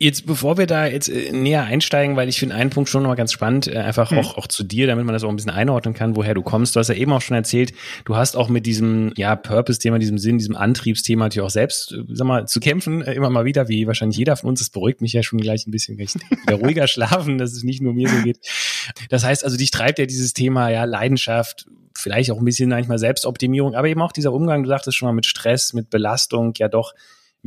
Jetzt, 0.00 0.26
bevor 0.26 0.58
wir 0.58 0.68
da 0.68 0.86
jetzt 0.86 1.08
äh, 1.08 1.32
näher 1.32 1.64
einsteigen, 1.64 2.14
weil 2.14 2.28
ich 2.28 2.38
finde 2.38 2.54
einen 2.54 2.70
Punkt 2.70 2.88
schon 2.88 3.02
noch 3.02 3.08
mal 3.08 3.16
ganz 3.16 3.32
spannend, 3.32 3.66
äh, 3.66 3.78
einfach 3.78 4.12
hm. 4.12 4.18
auch, 4.18 4.38
auch 4.38 4.46
zu 4.46 4.62
dir, 4.62 4.86
damit 4.86 5.04
man 5.04 5.12
das 5.12 5.24
auch 5.24 5.28
ein 5.28 5.34
bisschen 5.34 5.50
einordnen 5.50 5.92
kann, 5.92 6.14
woher 6.14 6.34
du 6.34 6.42
kommst. 6.42 6.76
Du 6.76 6.80
hast 6.80 6.86
ja 6.86 6.94
eben 6.94 7.12
auch 7.12 7.20
schon 7.20 7.36
erzählt, 7.36 7.72
du 8.04 8.14
hast 8.14 8.36
auch 8.36 8.48
mit 8.48 8.64
diesem, 8.64 9.12
ja, 9.16 9.34
Purpose-Thema, 9.34 9.98
diesem 9.98 10.18
Sinn, 10.18 10.38
diesem 10.38 10.54
Antriebsthema 10.54 11.24
natürlich 11.24 11.44
auch 11.44 11.50
selbst, 11.50 11.92
äh, 11.92 12.04
sag 12.10 12.28
mal, 12.28 12.46
zu 12.46 12.60
kämpfen, 12.60 13.02
immer 13.02 13.28
mal 13.28 13.44
wieder, 13.44 13.68
wie 13.68 13.88
wahrscheinlich 13.88 14.18
jeder 14.18 14.36
von 14.36 14.50
uns. 14.50 14.60
Das 14.60 14.70
beruhigt 14.70 15.00
mich 15.00 15.14
ja 15.14 15.24
schon 15.24 15.40
gleich 15.40 15.66
ein 15.66 15.72
bisschen, 15.72 15.98
ich 15.98 16.14
wieder 16.46 16.58
ruhiger 16.58 16.86
schlafen, 16.86 17.36
dass 17.36 17.52
es 17.52 17.64
nicht 17.64 17.82
nur 17.82 17.92
mir 17.92 18.08
so 18.08 18.22
geht. 18.22 18.38
Das 19.08 19.24
heißt 19.24 19.44
also, 19.44 19.56
dich 19.56 19.72
treibt 19.72 19.98
ja 19.98 20.06
dieses 20.06 20.32
Thema, 20.32 20.68
ja, 20.68 20.84
Leidenschaft, 20.84 21.66
vielleicht 21.96 22.30
auch 22.30 22.38
ein 22.38 22.44
bisschen 22.44 22.70
manchmal 22.70 23.00
Selbstoptimierung, 23.00 23.74
aber 23.74 23.88
eben 23.88 24.00
auch 24.00 24.12
dieser 24.12 24.32
Umgang, 24.32 24.62
du 24.62 24.68
sagtest 24.68 24.96
schon 24.96 25.08
mal 25.08 25.12
mit 25.12 25.26
Stress, 25.26 25.72
mit 25.72 25.90
Belastung, 25.90 26.52
ja 26.56 26.68
doch 26.68 26.94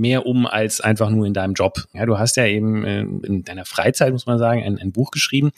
mehr 0.01 0.25
um 0.25 0.45
als 0.45 0.81
einfach 0.81 1.09
nur 1.09 1.25
in 1.25 1.33
deinem 1.33 1.53
Job. 1.53 1.85
Ja, 1.93 2.05
du 2.05 2.19
hast 2.19 2.35
ja 2.35 2.45
eben 2.45 2.83
äh, 2.83 3.01
in 3.01 3.43
deiner 3.43 3.65
Freizeit, 3.65 4.11
muss 4.11 4.25
man 4.25 4.39
sagen, 4.39 4.63
ein, 4.63 4.77
ein 4.77 4.91
Buch 4.91 5.11
geschrieben, 5.11 5.51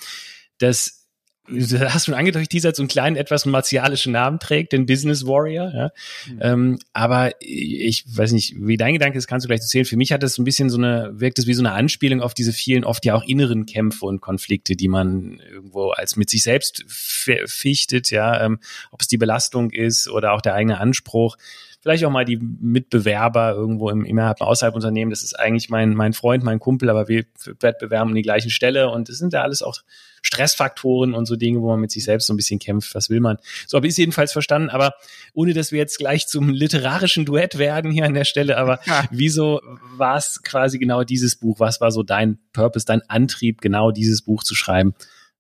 das 0.60 1.04
du 1.48 1.94
hast 1.94 2.06
schon 2.06 2.14
angedeutet, 2.14 2.54
dieser 2.54 2.74
so 2.74 2.82
einen 2.82 2.88
kleinen, 2.88 3.16
etwas 3.16 3.46
martialischen 3.46 4.14
Namen 4.14 4.40
trägt, 4.40 4.72
den 4.72 4.86
Business 4.86 5.26
Warrior. 5.26 5.74
Ja? 5.74 5.92
Mhm. 6.28 6.40
Ähm, 6.42 6.80
aber 6.94 7.32
ich 7.40 8.06
weiß 8.08 8.32
nicht, 8.32 8.56
wie 8.58 8.78
dein 8.78 8.94
Gedanke 8.94 9.18
ist, 9.18 9.28
kannst 9.28 9.46
du 9.46 9.48
gleich 9.48 9.60
erzählen. 9.60 9.86
Für 9.86 9.98
mich 9.98 10.14
hat 10.14 10.28
so 10.28 10.42
ein 10.42 10.46
bisschen 10.46 10.70
so 10.70 10.78
eine, 10.78 11.12
wirkt 11.14 11.40
es 11.40 11.48
wie 11.48 11.54
so 11.54 11.62
eine 11.62 11.74
Anspielung 11.74 12.22
auf 12.22 12.34
diese 12.34 12.54
vielen, 12.54 12.86
oft 12.86 13.04
ja 13.06 13.16
auch 13.16 13.24
inneren 13.24 13.66
Kämpfe 13.66 14.06
und 14.06 14.22
Konflikte, 14.22 14.76
die 14.76 14.88
man 14.88 15.42
irgendwo 15.52 15.90
als 15.90 16.16
mit 16.16 16.30
sich 16.30 16.44
selbst 16.44 16.86
fichtet, 16.88 18.10
ja, 18.12 18.46
ähm, 18.46 18.60
ob 18.92 19.02
es 19.02 19.08
die 19.08 19.18
Belastung 19.18 19.72
ist 19.72 20.08
oder 20.08 20.34
auch 20.34 20.42
der 20.42 20.54
eigene 20.54 20.80
Anspruch 20.80 21.38
vielleicht 21.84 22.06
auch 22.06 22.10
mal 22.10 22.24
die 22.24 22.38
Mitbewerber 22.38 23.52
irgendwo 23.52 23.90
im 23.90 24.06
innerhalb 24.06 24.40
außerhalb 24.40 24.74
Unternehmen. 24.74 25.12
Das 25.12 25.22
ist 25.22 25.38
eigentlich 25.38 25.70
mein, 25.70 25.94
mein 25.94 26.14
Freund, 26.14 26.42
mein 26.42 26.60
Kumpel, 26.60 26.90
aber 26.90 27.10
wir 27.10 27.26
wettbewerben 27.60 28.12
um 28.12 28.16
die 28.16 28.22
gleichen 28.22 28.50
Stelle 28.50 28.90
und 28.90 29.10
das 29.10 29.18
sind 29.18 29.34
ja 29.34 29.42
alles 29.42 29.62
auch 29.62 29.76
Stressfaktoren 30.22 31.14
und 31.14 31.26
so 31.26 31.36
Dinge, 31.36 31.62
wo 31.62 31.68
man 31.68 31.82
mit 31.82 31.92
sich 31.92 32.06
selbst 32.06 32.28
so 32.28 32.34
ein 32.34 32.38
bisschen 32.38 32.58
kämpft. 32.58 32.96
Was 32.96 33.10
will 33.10 33.20
man? 33.20 33.38
So 33.68 33.76
habe 33.76 33.86
ich 33.86 33.92
es 33.92 33.98
jedenfalls 33.98 34.32
verstanden, 34.32 34.70
aber 34.70 34.94
ohne 35.34 35.54
dass 35.54 35.74
wir 35.74 35.80
jetzt 35.80 35.98
gleich 35.98 36.26
zum 36.26 36.50
literarischen 36.50 37.26
Duett 37.26 37.58
werden 37.58 37.92
hier 37.92 38.06
an 38.06 38.14
der 38.14 38.24
Stelle, 38.24 38.58
aber 38.58 38.80
ja. 38.86 39.04
wieso 39.12 39.60
war 39.98 40.16
es 40.16 40.42
quasi 40.42 40.80
genau 40.80 41.04
dieses 41.04 41.36
Buch? 41.36 41.60
Was 41.60 41.82
war 41.82 41.92
so 41.92 42.02
dein 42.02 42.40
Purpose, 42.54 42.86
dein 42.86 43.02
Antrieb, 43.10 43.60
genau 43.60 43.92
dieses 43.92 44.22
Buch 44.22 44.44
zu 44.44 44.56
schreiben? 44.56 44.94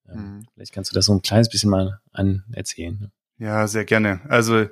Ähm, 0.09 0.17
mhm. 0.17 0.47
Vielleicht 0.53 0.73
kannst 0.73 0.91
du 0.91 0.95
das 0.95 1.05
so 1.05 1.13
ein 1.13 1.21
kleines 1.21 1.47
bisschen 1.47 1.69
mal 1.69 2.01
an 2.11 2.43
erzählen. 2.51 3.11
Ja, 3.37 3.65
sehr 3.65 3.85
gerne. 3.85 4.19
Also 4.27 4.65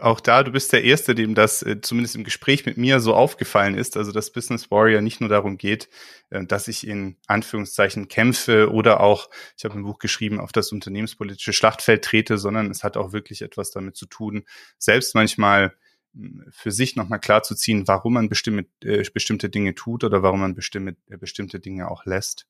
auch 0.00 0.20
da, 0.20 0.42
du 0.42 0.50
bist 0.50 0.72
der 0.72 0.84
Erste, 0.84 1.14
dem 1.14 1.34
das 1.34 1.62
äh, 1.62 1.80
zumindest 1.80 2.16
im 2.16 2.24
Gespräch 2.24 2.66
mit 2.66 2.76
mir 2.76 3.00
so 3.00 3.14
aufgefallen 3.14 3.74
ist, 3.76 3.96
also 3.96 4.12
dass 4.12 4.32
Business 4.32 4.70
Warrior 4.70 5.00
nicht 5.00 5.20
nur 5.20 5.28
darum 5.28 5.56
geht, 5.56 5.88
äh, 6.30 6.44
dass 6.44 6.68
ich 6.68 6.86
in 6.86 7.16
Anführungszeichen 7.26 8.08
kämpfe 8.08 8.72
oder 8.72 9.00
auch, 9.00 9.30
ich 9.56 9.64
habe 9.64 9.74
ein 9.74 9.84
Buch 9.84 9.98
geschrieben, 9.98 10.40
auf 10.40 10.52
das 10.52 10.72
unternehmenspolitische 10.72 11.52
Schlachtfeld 11.52 12.04
trete, 12.04 12.38
sondern 12.38 12.70
es 12.70 12.82
hat 12.82 12.96
auch 12.96 13.12
wirklich 13.12 13.42
etwas 13.42 13.70
damit 13.70 13.96
zu 13.96 14.06
tun, 14.06 14.44
selbst 14.78 15.14
manchmal 15.14 15.74
hm, 16.14 16.44
für 16.50 16.72
sich 16.72 16.96
nochmal 16.96 17.20
klar 17.20 17.42
zu 17.42 17.54
ziehen, 17.54 17.86
warum 17.86 18.14
man 18.14 18.28
bestimmte, 18.28 18.68
äh, 18.84 19.04
bestimmte 19.12 19.48
Dinge 19.48 19.74
tut 19.74 20.02
oder 20.02 20.22
warum 20.22 20.40
man 20.40 20.54
bestimmte, 20.54 20.96
äh, 21.08 21.16
bestimmte 21.18 21.60
Dinge 21.60 21.88
auch 21.90 22.04
lässt. 22.04 22.46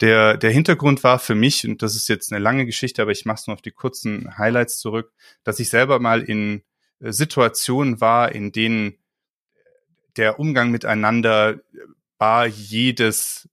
Der, 0.00 0.36
der 0.36 0.50
Hintergrund 0.50 1.02
war 1.04 1.18
für 1.18 1.34
mich, 1.34 1.66
und 1.66 1.82
das 1.82 1.96
ist 1.96 2.08
jetzt 2.08 2.32
eine 2.32 2.42
lange 2.42 2.66
Geschichte, 2.66 3.02
aber 3.02 3.12
ich 3.12 3.24
mache 3.24 3.36
es 3.36 3.46
nur 3.46 3.54
auf 3.54 3.62
die 3.62 3.70
kurzen 3.70 4.36
Highlights 4.36 4.78
zurück, 4.78 5.12
dass 5.42 5.58
ich 5.58 5.70
selber 5.70 6.00
mal 6.00 6.22
in 6.22 6.62
äh, 7.00 7.12
Situationen 7.12 8.00
war, 8.00 8.32
in 8.32 8.52
denen 8.52 8.98
der 10.16 10.38
Umgang 10.38 10.70
miteinander 10.70 11.60
war 12.18 12.46
jedes, 12.46 13.48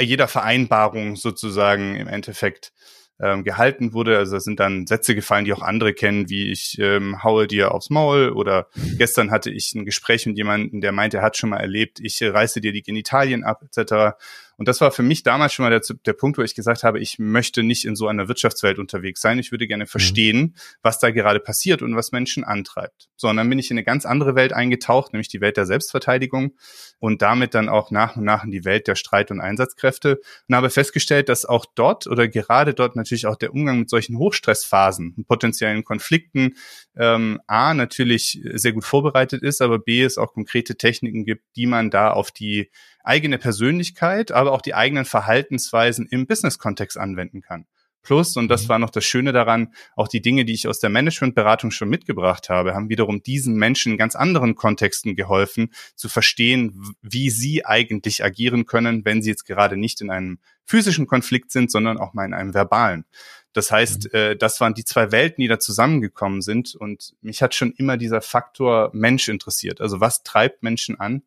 jeder 0.00 0.28
Vereinbarung 0.28 1.16
sozusagen 1.16 1.96
im 1.96 2.08
Endeffekt 2.08 2.72
ähm, 3.20 3.44
gehalten 3.44 3.92
wurde. 3.92 4.16
Also 4.16 4.36
es 4.36 4.44
sind 4.44 4.60
dann 4.60 4.86
Sätze 4.86 5.14
gefallen, 5.14 5.44
die 5.44 5.52
auch 5.52 5.62
andere 5.62 5.92
kennen, 5.92 6.30
wie 6.30 6.50
ich 6.50 6.78
ähm, 6.78 7.22
haue 7.22 7.46
dir 7.46 7.72
aufs 7.72 7.90
Maul 7.90 8.30
oder 8.30 8.68
gestern 8.96 9.30
hatte 9.30 9.50
ich 9.50 9.74
ein 9.74 9.84
Gespräch 9.84 10.26
mit 10.26 10.38
jemandem, 10.38 10.80
der 10.80 10.92
meinte, 10.92 11.18
er 11.18 11.22
hat 11.22 11.36
schon 11.36 11.50
mal 11.50 11.58
erlebt, 11.60 12.00
ich 12.00 12.22
reiße 12.22 12.60
dir 12.60 12.72
die 12.72 12.82
Genitalien 12.82 13.44
ab 13.44 13.62
etc. 13.62 14.16
Und 14.60 14.68
das 14.68 14.82
war 14.82 14.92
für 14.92 15.02
mich 15.02 15.22
damals 15.22 15.54
schon 15.54 15.64
mal 15.64 15.70
der, 15.70 15.80
der 16.04 16.12
Punkt, 16.12 16.36
wo 16.36 16.42
ich 16.42 16.54
gesagt 16.54 16.82
habe, 16.82 17.00
ich 17.00 17.18
möchte 17.18 17.62
nicht 17.62 17.86
in 17.86 17.96
so 17.96 18.08
einer 18.08 18.28
Wirtschaftswelt 18.28 18.78
unterwegs 18.78 19.22
sein. 19.22 19.38
Ich 19.38 19.52
würde 19.52 19.66
gerne 19.66 19.84
mhm. 19.84 19.88
verstehen, 19.88 20.38
mhm. 20.38 20.54
was 20.82 20.98
da 20.98 21.10
gerade 21.10 21.40
passiert 21.40 21.80
und 21.80 21.96
was 21.96 22.12
Menschen 22.12 22.44
antreibt. 22.44 23.08
So, 23.16 23.28
und 23.28 23.38
dann 23.38 23.48
bin 23.48 23.58
ich 23.58 23.70
in 23.70 23.78
eine 23.78 23.84
ganz 23.84 24.04
andere 24.04 24.34
Welt 24.34 24.52
eingetaucht, 24.52 25.14
nämlich 25.14 25.28
die 25.28 25.40
Welt 25.40 25.56
der 25.56 25.64
Selbstverteidigung 25.64 26.58
und 26.98 27.22
damit 27.22 27.54
dann 27.54 27.70
auch 27.70 27.90
nach 27.90 28.16
und 28.16 28.24
nach 28.24 28.44
in 28.44 28.50
die 28.50 28.66
Welt 28.66 28.86
der 28.86 28.96
Streit- 28.96 29.30
und 29.30 29.40
Einsatzkräfte 29.40 30.20
und 30.46 30.54
habe 30.54 30.68
festgestellt, 30.68 31.30
dass 31.30 31.46
auch 31.46 31.64
dort 31.74 32.06
oder 32.06 32.28
gerade 32.28 32.74
dort 32.74 32.96
natürlich 32.96 33.24
auch 33.24 33.36
der 33.36 33.54
Umgang 33.54 33.78
mit 33.78 33.88
solchen 33.88 34.18
Hochstressphasen 34.18 35.14
und 35.16 35.26
potenziellen 35.26 35.84
Konflikten 35.84 36.56
ähm, 36.98 37.40
A 37.46 37.72
natürlich 37.72 38.42
sehr 38.52 38.72
gut 38.72 38.84
vorbereitet 38.84 39.42
ist, 39.42 39.62
aber 39.62 39.78
B 39.78 40.02
es 40.02 40.18
auch 40.18 40.34
konkrete 40.34 40.76
Techniken 40.76 41.24
gibt, 41.24 41.44
die 41.56 41.64
man 41.64 41.88
da 41.88 42.10
auf 42.10 42.30
die 42.30 42.68
eigene 43.04 43.38
Persönlichkeit, 43.38 44.32
aber 44.32 44.52
auch 44.52 44.62
die 44.62 44.74
eigenen 44.74 45.04
Verhaltensweisen 45.04 46.06
im 46.06 46.26
Business-Kontext 46.26 46.98
anwenden 46.98 47.40
kann. 47.40 47.66
Plus, 48.02 48.36
und 48.36 48.48
das 48.48 48.64
mhm. 48.64 48.68
war 48.70 48.78
noch 48.78 48.90
das 48.90 49.04
Schöne 49.04 49.32
daran, 49.32 49.74
auch 49.94 50.08
die 50.08 50.22
Dinge, 50.22 50.44
die 50.44 50.54
ich 50.54 50.66
aus 50.68 50.80
der 50.80 50.88
Managementberatung 50.90 51.70
schon 51.70 51.90
mitgebracht 51.90 52.48
habe, 52.48 52.74
haben 52.74 52.88
wiederum 52.88 53.22
diesen 53.22 53.56
Menschen 53.56 53.92
in 53.92 53.98
ganz 53.98 54.16
anderen 54.16 54.54
Kontexten 54.54 55.16
geholfen, 55.16 55.70
zu 55.96 56.08
verstehen, 56.08 56.94
wie 57.02 57.28
sie 57.28 57.66
eigentlich 57.66 58.24
agieren 58.24 58.64
können, 58.64 59.04
wenn 59.04 59.22
sie 59.22 59.30
jetzt 59.30 59.44
gerade 59.44 59.76
nicht 59.76 60.00
in 60.00 60.10
einem 60.10 60.38
physischen 60.64 61.06
Konflikt 61.06 61.50
sind, 61.50 61.70
sondern 61.70 61.98
auch 61.98 62.14
mal 62.14 62.24
in 62.24 62.32
einem 62.32 62.54
verbalen. 62.54 63.04
Das 63.52 63.70
heißt, 63.70 64.04
mhm. 64.04 64.18
äh, 64.18 64.36
das 64.36 64.60
waren 64.60 64.74
die 64.74 64.84
zwei 64.84 65.12
Welten, 65.12 65.42
die 65.42 65.48
da 65.48 65.58
zusammengekommen 65.58 66.40
sind. 66.40 66.74
Und 66.74 67.14
mich 67.20 67.42
hat 67.42 67.54
schon 67.54 67.72
immer 67.72 67.96
dieser 67.96 68.22
Faktor 68.22 68.90
Mensch 68.94 69.28
interessiert. 69.28 69.80
Also 69.80 70.00
was 70.00 70.22
treibt 70.22 70.62
Menschen 70.62 70.98
an? 70.98 71.22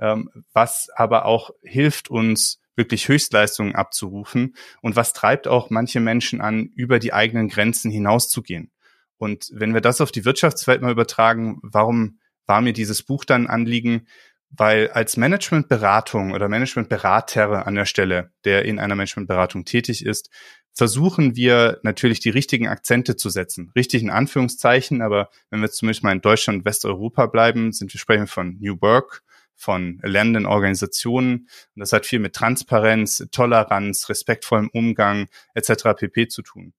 Ähm, 0.00 0.30
was 0.52 0.88
aber 0.94 1.24
auch 1.24 1.50
hilft 1.62 2.10
uns, 2.10 2.60
wirklich 2.78 3.08
Höchstleistungen 3.08 3.74
abzurufen 3.74 4.54
und 4.80 4.96
was 4.96 5.12
treibt 5.12 5.48
auch 5.48 5.68
manche 5.68 6.00
Menschen 6.00 6.40
an, 6.40 6.70
über 6.76 6.98
die 6.98 7.12
eigenen 7.12 7.48
Grenzen 7.48 7.90
hinauszugehen. 7.90 8.70
Und 9.18 9.50
wenn 9.52 9.74
wir 9.74 9.80
das 9.80 10.00
auf 10.00 10.12
die 10.12 10.24
Wirtschaftswelt 10.24 10.80
mal 10.80 10.92
übertragen, 10.92 11.58
warum 11.62 12.20
war 12.46 12.60
mir 12.60 12.72
dieses 12.72 13.02
Buch 13.02 13.24
dann 13.24 13.48
Anliegen? 13.48 14.06
Weil 14.50 14.88
als 14.90 15.18
Managementberatung 15.18 16.32
oder 16.32 16.48
Managementberater 16.48 17.66
an 17.66 17.74
der 17.74 17.84
Stelle, 17.84 18.30
der 18.44 18.64
in 18.64 18.78
einer 18.78 18.94
Managementberatung 18.94 19.64
tätig 19.66 20.06
ist, 20.06 20.30
versuchen 20.72 21.34
wir 21.34 21.80
natürlich 21.82 22.20
die 22.20 22.30
richtigen 22.30 22.68
Akzente 22.68 23.16
zu 23.16 23.28
setzen. 23.28 23.72
Richtig 23.74 24.02
in 24.02 24.10
Anführungszeichen, 24.10 25.02
aber 25.02 25.28
wenn 25.50 25.60
wir 25.60 25.70
zumindest 25.70 26.04
mal 26.04 26.12
in 26.12 26.20
Deutschland 26.20 26.60
und 26.60 26.64
Westeuropa 26.64 27.26
bleiben, 27.26 27.72
sind 27.72 27.92
wir 27.92 27.98
sprechen 27.98 28.28
von 28.28 28.56
New 28.60 28.80
Work, 28.80 29.22
von 29.58 30.00
lernenden 30.02 30.46
Organisationen. 30.46 31.48
Und 31.74 31.80
das 31.80 31.92
hat 31.92 32.06
viel 32.06 32.20
mit 32.20 32.34
Transparenz, 32.34 33.26
Toleranz, 33.32 34.08
respektvollem 34.08 34.70
Umgang 34.72 35.28
etc. 35.54 35.94
pp. 35.96 36.28
zu 36.28 36.42
tun. 36.42 36.72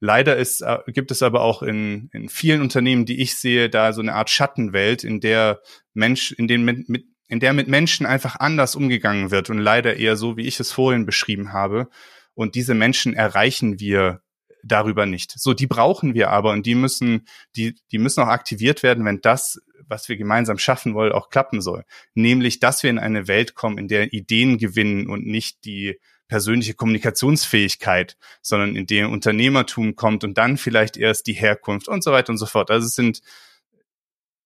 Leider 0.00 0.36
ist, 0.36 0.62
äh, 0.62 0.78
gibt 0.88 1.12
es 1.12 1.22
aber 1.22 1.42
auch 1.42 1.62
in, 1.62 2.08
in 2.12 2.28
vielen 2.28 2.60
Unternehmen, 2.60 3.06
die 3.06 3.20
ich 3.20 3.36
sehe, 3.36 3.70
da 3.70 3.92
so 3.92 4.00
eine 4.00 4.14
Art 4.14 4.30
Schattenwelt, 4.30 5.04
in 5.04 5.20
der 5.20 5.60
Mensch, 5.94 6.32
in 6.32 6.48
den 6.48 6.64
mit, 6.64 6.88
mit, 6.88 7.04
in 7.28 7.38
der 7.38 7.52
mit 7.52 7.68
Menschen 7.68 8.04
einfach 8.04 8.36
anders 8.40 8.74
umgegangen 8.74 9.30
wird 9.30 9.48
und 9.48 9.58
leider 9.58 9.96
eher 9.96 10.16
so, 10.16 10.36
wie 10.36 10.46
ich 10.46 10.58
es 10.58 10.72
vorhin 10.72 11.06
beschrieben 11.06 11.52
habe. 11.52 11.88
Und 12.34 12.56
diese 12.56 12.74
Menschen 12.74 13.14
erreichen 13.14 13.78
wir 13.78 14.21
darüber 14.62 15.06
nicht. 15.06 15.32
So, 15.38 15.54
die 15.54 15.66
brauchen 15.66 16.14
wir 16.14 16.30
aber 16.30 16.52
und 16.52 16.66
die 16.66 16.74
müssen, 16.74 17.26
die, 17.56 17.74
die 17.90 17.98
müssen 17.98 18.22
auch 18.22 18.28
aktiviert 18.28 18.82
werden, 18.82 19.04
wenn 19.04 19.20
das 19.20 19.60
was 19.88 20.08
wir 20.08 20.16
gemeinsam 20.16 20.58
schaffen 20.58 20.94
wollen, 20.94 21.12
auch 21.12 21.28
klappen 21.28 21.60
soll. 21.60 21.84
Nämlich, 22.14 22.60
dass 22.60 22.82
wir 22.82 22.90
in 22.90 22.98
eine 22.98 23.28
Welt 23.28 23.54
kommen, 23.54 23.78
in 23.78 23.88
der 23.88 24.12
Ideen 24.12 24.58
gewinnen 24.58 25.06
und 25.08 25.26
nicht 25.26 25.64
die 25.64 25.98
persönliche 26.28 26.74
Kommunikationsfähigkeit, 26.74 28.16
sondern 28.40 28.74
in 28.74 28.86
der 28.86 29.10
Unternehmertum 29.10 29.96
kommt 29.96 30.24
und 30.24 30.38
dann 30.38 30.56
vielleicht 30.56 30.96
erst 30.96 31.26
die 31.26 31.34
Herkunft 31.34 31.88
und 31.88 32.02
so 32.02 32.10
weiter 32.10 32.30
und 32.30 32.38
so 32.38 32.46
fort. 32.46 32.70
Also 32.70 32.86
es 32.86 32.94
sind 32.94 33.20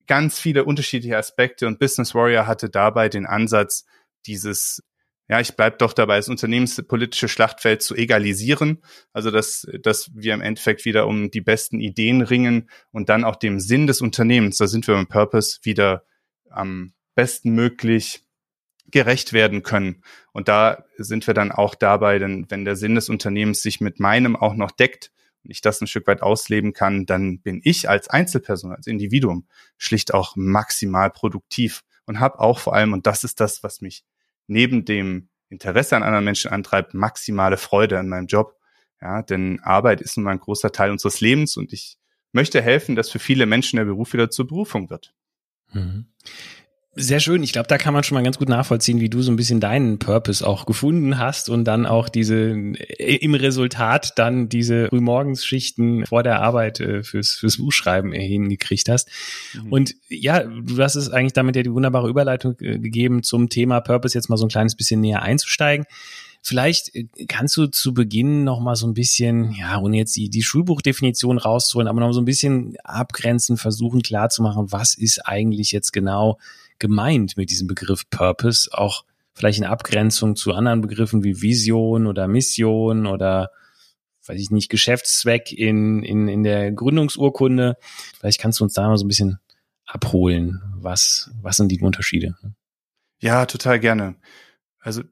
ganz 0.08 0.38
viele 0.40 0.64
unterschiedliche 0.64 1.16
Aspekte 1.16 1.66
und 1.66 1.78
Business 1.78 2.14
Warrior 2.14 2.46
hatte 2.46 2.68
dabei 2.68 3.08
den 3.08 3.24
Ansatz, 3.24 3.86
dieses 4.26 4.82
ja, 5.28 5.40
ich 5.40 5.56
bleib 5.56 5.78
doch 5.78 5.92
dabei, 5.92 6.16
das 6.16 6.28
unternehmenspolitische 6.28 7.28
Schlachtfeld 7.28 7.82
zu 7.82 7.96
egalisieren. 7.96 8.82
Also, 9.12 9.30
dass, 9.30 9.66
dass 9.82 10.10
wir 10.14 10.34
im 10.34 10.40
Endeffekt 10.40 10.84
wieder 10.84 11.06
um 11.08 11.30
die 11.30 11.40
besten 11.40 11.80
Ideen 11.80 12.22
ringen 12.22 12.70
und 12.92 13.08
dann 13.08 13.24
auch 13.24 13.36
dem 13.36 13.58
Sinn 13.58 13.86
des 13.88 14.00
Unternehmens, 14.00 14.56
da 14.56 14.68
sind 14.68 14.86
wir 14.86 14.94
beim 14.94 15.08
Purpose, 15.08 15.58
wieder 15.62 16.04
am 16.48 16.92
besten 17.16 17.50
möglich 17.50 18.24
gerecht 18.88 19.32
werden 19.32 19.64
können. 19.64 20.02
Und 20.32 20.46
da 20.46 20.84
sind 20.96 21.26
wir 21.26 21.34
dann 21.34 21.50
auch 21.50 21.74
dabei, 21.74 22.20
denn 22.20 22.46
wenn 22.50 22.64
der 22.64 22.76
Sinn 22.76 22.94
des 22.94 23.08
Unternehmens 23.08 23.62
sich 23.62 23.80
mit 23.80 23.98
meinem 23.98 24.36
auch 24.36 24.54
noch 24.54 24.70
deckt 24.70 25.10
und 25.42 25.50
ich 25.50 25.60
das 25.60 25.80
ein 25.80 25.88
Stück 25.88 26.06
weit 26.06 26.22
ausleben 26.22 26.72
kann, 26.72 27.04
dann 27.04 27.40
bin 27.40 27.60
ich 27.64 27.88
als 27.88 28.08
Einzelperson, 28.08 28.72
als 28.72 28.86
Individuum 28.86 29.48
schlicht 29.76 30.14
auch 30.14 30.36
maximal 30.36 31.10
produktiv 31.10 31.82
und 32.04 32.20
habe 32.20 32.38
auch 32.38 32.60
vor 32.60 32.74
allem, 32.74 32.92
und 32.92 33.08
das 33.08 33.24
ist 33.24 33.40
das, 33.40 33.64
was 33.64 33.80
mich 33.80 34.04
neben 34.46 34.84
dem 34.84 35.28
Interesse 35.48 35.96
an 35.96 36.02
anderen 36.02 36.24
Menschen 36.24 36.50
antreibt, 36.50 36.94
maximale 36.94 37.56
Freude 37.56 37.98
an 37.98 38.08
meinem 38.08 38.26
Job. 38.26 38.56
Ja, 39.00 39.22
denn 39.22 39.60
Arbeit 39.62 40.00
ist 40.00 40.16
nun 40.16 40.24
mal 40.24 40.32
ein 40.32 40.40
großer 40.40 40.72
Teil 40.72 40.90
unseres 40.90 41.20
Lebens 41.20 41.56
und 41.56 41.72
ich 41.72 41.98
möchte 42.32 42.60
helfen, 42.62 42.96
dass 42.96 43.10
für 43.10 43.18
viele 43.18 43.46
Menschen 43.46 43.76
der 43.76 43.84
Beruf 43.84 44.12
wieder 44.12 44.30
zur 44.30 44.46
Berufung 44.46 44.90
wird. 44.90 45.14
Mhm. 45.72 46.06
Sehr 46.98 47.20
schön. 47.20 47.42
Ich 47.42 47.52
glaube, 47.52 47.68
da 47.68 47.76
kann 47.76 47.92
man 47.92 48.04
schon 48.04 48.14
mal 48.14 48.24
ganz 48.24 48.38
gut 48.38 48.48
nachvollziehen, 48.48 49.00
wie 49.00 49.10
du 49.10 49.20
so 49.20 49.30
ein 49.30 49.36
bisschen 49.36 49.60
deinen 49.60 49.98
Purpose 49.98 50.46
auch 50.46 50.64
gefunden 50.64 51.18
hast 51.18 51.50
und 51.50 51.64
dann 51.64 51.84
auch 51.84 52.08
diese 52.08 52.52
äh, 52.52 53.16
im 53.16 53.34
Resultat 53.34 54.14
dann 54.16 54.48
diese 54.48 54.88
Frühmorgensschichten 54.88 56.06
vor 56.06 56.22
der 56.22 56.40
Arbeit 56.40 56.80
äh, 56.80 57.02
fürs, 57.02 57.32
fürs 57.32 57.58
Buchschreiben 57.58 58.12
hingekriegt 58.12 58.88
hast. 58.88 59.10
Mhm. 59.52 59.72
Und 59.72 59.94
ja, 60.08 60.42
du 60.42 60.82
hast 60.82 60.94
es 60.94 61.10
eigentlich 61.10 61.34
damit 61.34 61.54
ja 61.56 61.62
die 61.62 61.72
wunderbare 61.72 62.08
Überleitung 62.08 62.54
äh, 62.60 62.78
gegeben, 62.78 63.22
zum 63.22 63.50
Thema 63.50 63.82
Purpose 63.82 64.16
jetzt 64.16 64.30
mal 64.30 64.38
so 64.38 64.46
ein 64.46 64.50
kleines 64.50 64.74
bisschen 64.74 65.02
näher 65.02 65.20
einzusteigen. 65.20 65.84
Vielleicht 66.40 66.92
kannst 67.28 67.58
du 67.58 67.66
zu 67.66 67.92
Beginn 67.92 68.44
noch 68.44 68.60
mal 68.60 68.76
so 68.76 68.86
ein 68.86 68.94
bisschen, 68.94 69.52
ja, 69.52 69.78
ohne 69.80 69.98
jetzt 69.98 70.16
die, 70.16 70.30
die 70.30 70.42
Schulbuchdefinition 70.42 71.36
rauszuholen, 71.36 71.88
aber 71.88 72.00
noch 72.00 72.12
so 72.12 72.22
ein 72.22 72.24
bisschen 72.24 72.76
abgrenzen, 72.84 73.58
versuchen 73.58 74.00
klarzumachen, 74.00 74.72
was 74.72 74.94
ist 74.94 75.26
eigentlich 75.26 75.72
jetzt 75.72 75.92
genau 75.92 76.38
gemeint 76.78 77.36
mit 77.36 77.50
diesem 77.50 77.66
Begriff 77.66 78.08
Purpose? 78.10 78.70
Auch 78.72 79.04
vielleicht 79.34 79.58
in 79.58 79.64
Abgrenzung 79.64 80.36
zu 80.36 80.52
anderen 80.52 80.80
Begriffen 80.80 81.24
wie 81.24 81.42
Vision 81.42 82.06
oder 82.06 82.26
Mission 82.28 83.06
oder 83.06 83.50
weiß 84.28 84.40
ich 84.40 84.50
nicht, 84.50 84.70
Geschäftszweck 84.70 85.52
in, 85.52 86.02
in, 86.02 86.28
in 86.28 86.42
der 86.42 86.72
Gründungsurkunde. 86.72 87.76
Vielleicht 88.18 88.40
kannst 88.40 88.60
du 88.60 88.64
uns 88.64 88.72
da 88.72 88.88
mal 88.88 88.96
so 88.96 89.04
ein 89.04 89.08
bisschen 89.08 89.38
abholen. 89.84 90.62
Was, 90.76 91.30
was 91.42 91.56
sind 91.56 91.68
die 91.68 91.80
Unterschiede? 91.80 92.34
Ja, 93.20 93.46
total 93.46 93.80
gerne. 93.80 94.16
Also, 94.80 95.02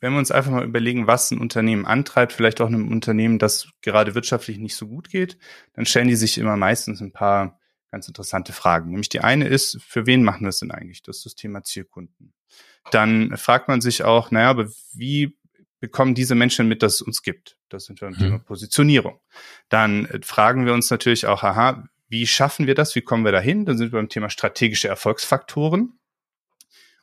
wenn 0.00 0.12
wir 0.12 0.18
uns 0.18 0.30
einfach 0.30 0.50
mal 0.50 0.64
überlegen, 0.64 1.06
was 1.06 1.30
ein 1.30 1.38
Unternehmen 1.38 1.86
antreibt, 1.86 2.32
vielleicht 2.32 2.60
auch 2.60 2.66
einem 2.66 2.90
Unternehmen, 2.90 3.38
das 3.38 3.68
gerade 3.80 4.14
wirtschaftlich 4.14 4.58
nicht 4.58 4.76
so 4.76 4.86
gut 4.86 5.08
geht, 5.08 5.38
dann 5.74 5.86
stellen 5.86 6.08
die 6.08 6.16
sich 6.16 6.38
immer 6.38 6.56
meistens 6.56 7.00
ein 7.00 7.12
paar 7.12 7.58
ganz 7.90 8.08
interessante 8.08 8.52
Fragen. 8.52 8.90
Nämlich 8.90 9.08
die 9.08 9.20
eine 9.20 9.46
ist, 9.46 9.80
für 9.82 10.06
wen 10.06 10.22
machen 10.22 10.42
wir 10.42 10.48
es 10.48 10.58
denn 10.58 10.70
eigentlich? 10.70 11.02
Das 11.02 11.18
ist 11.18 11.26
das 11.26 11.34
Thema 11.34 11.62
Zielkunden. 11.62 12.32
Dann 12.90 13.36
fragt 13.36 13.68
man 13.68 13.80
sich 13.80 14.04
auch, 14.04 14.30
naja, 14.30 14.50
aber 14.50 14.68
wie 14.92 15.36
bekommen 15.80 16.14
diese 16.14 16.34
Menschen 16.34 16.68
mit, 16.68 16.82
dass 16.82 16.94
es 16.94 17.02
uns 17.02 17.22
gibt? 17.22 17.56
Das 17.68 17.84
sind 17.84 18.00
wir 18.00 18.08
beim 18.08 18.16
mhm. 18.16 18.22
Thema 18.22 18.38
Positionierung. 18.38 19.20
Dann 19.68 20.06
äh, 20.06 20.20
fragen 20.22 20.66
wir 20.66 20.72
uns 20.72 20.90
natürlich 20.90 21.26
auch, 21.26 21.42
aha, 21.42 21.88
wie 22.08 22.26
schaffen 22.26 22.66
wir 22.66 22.74
das? 22.74 22.94
Wie 22.94 23.02
kommen 23.02 23.24
wir 23.24 23.32
dahin? 23.32 23.64
Dann 23.64 23.76
sind 23.76 23.92
wir 23.92 23.98
beim 23.98 24.08
Thema 24.08 24.30
strategische 24.30 24.88
Erfolgsfaktoren. 24.88 25.98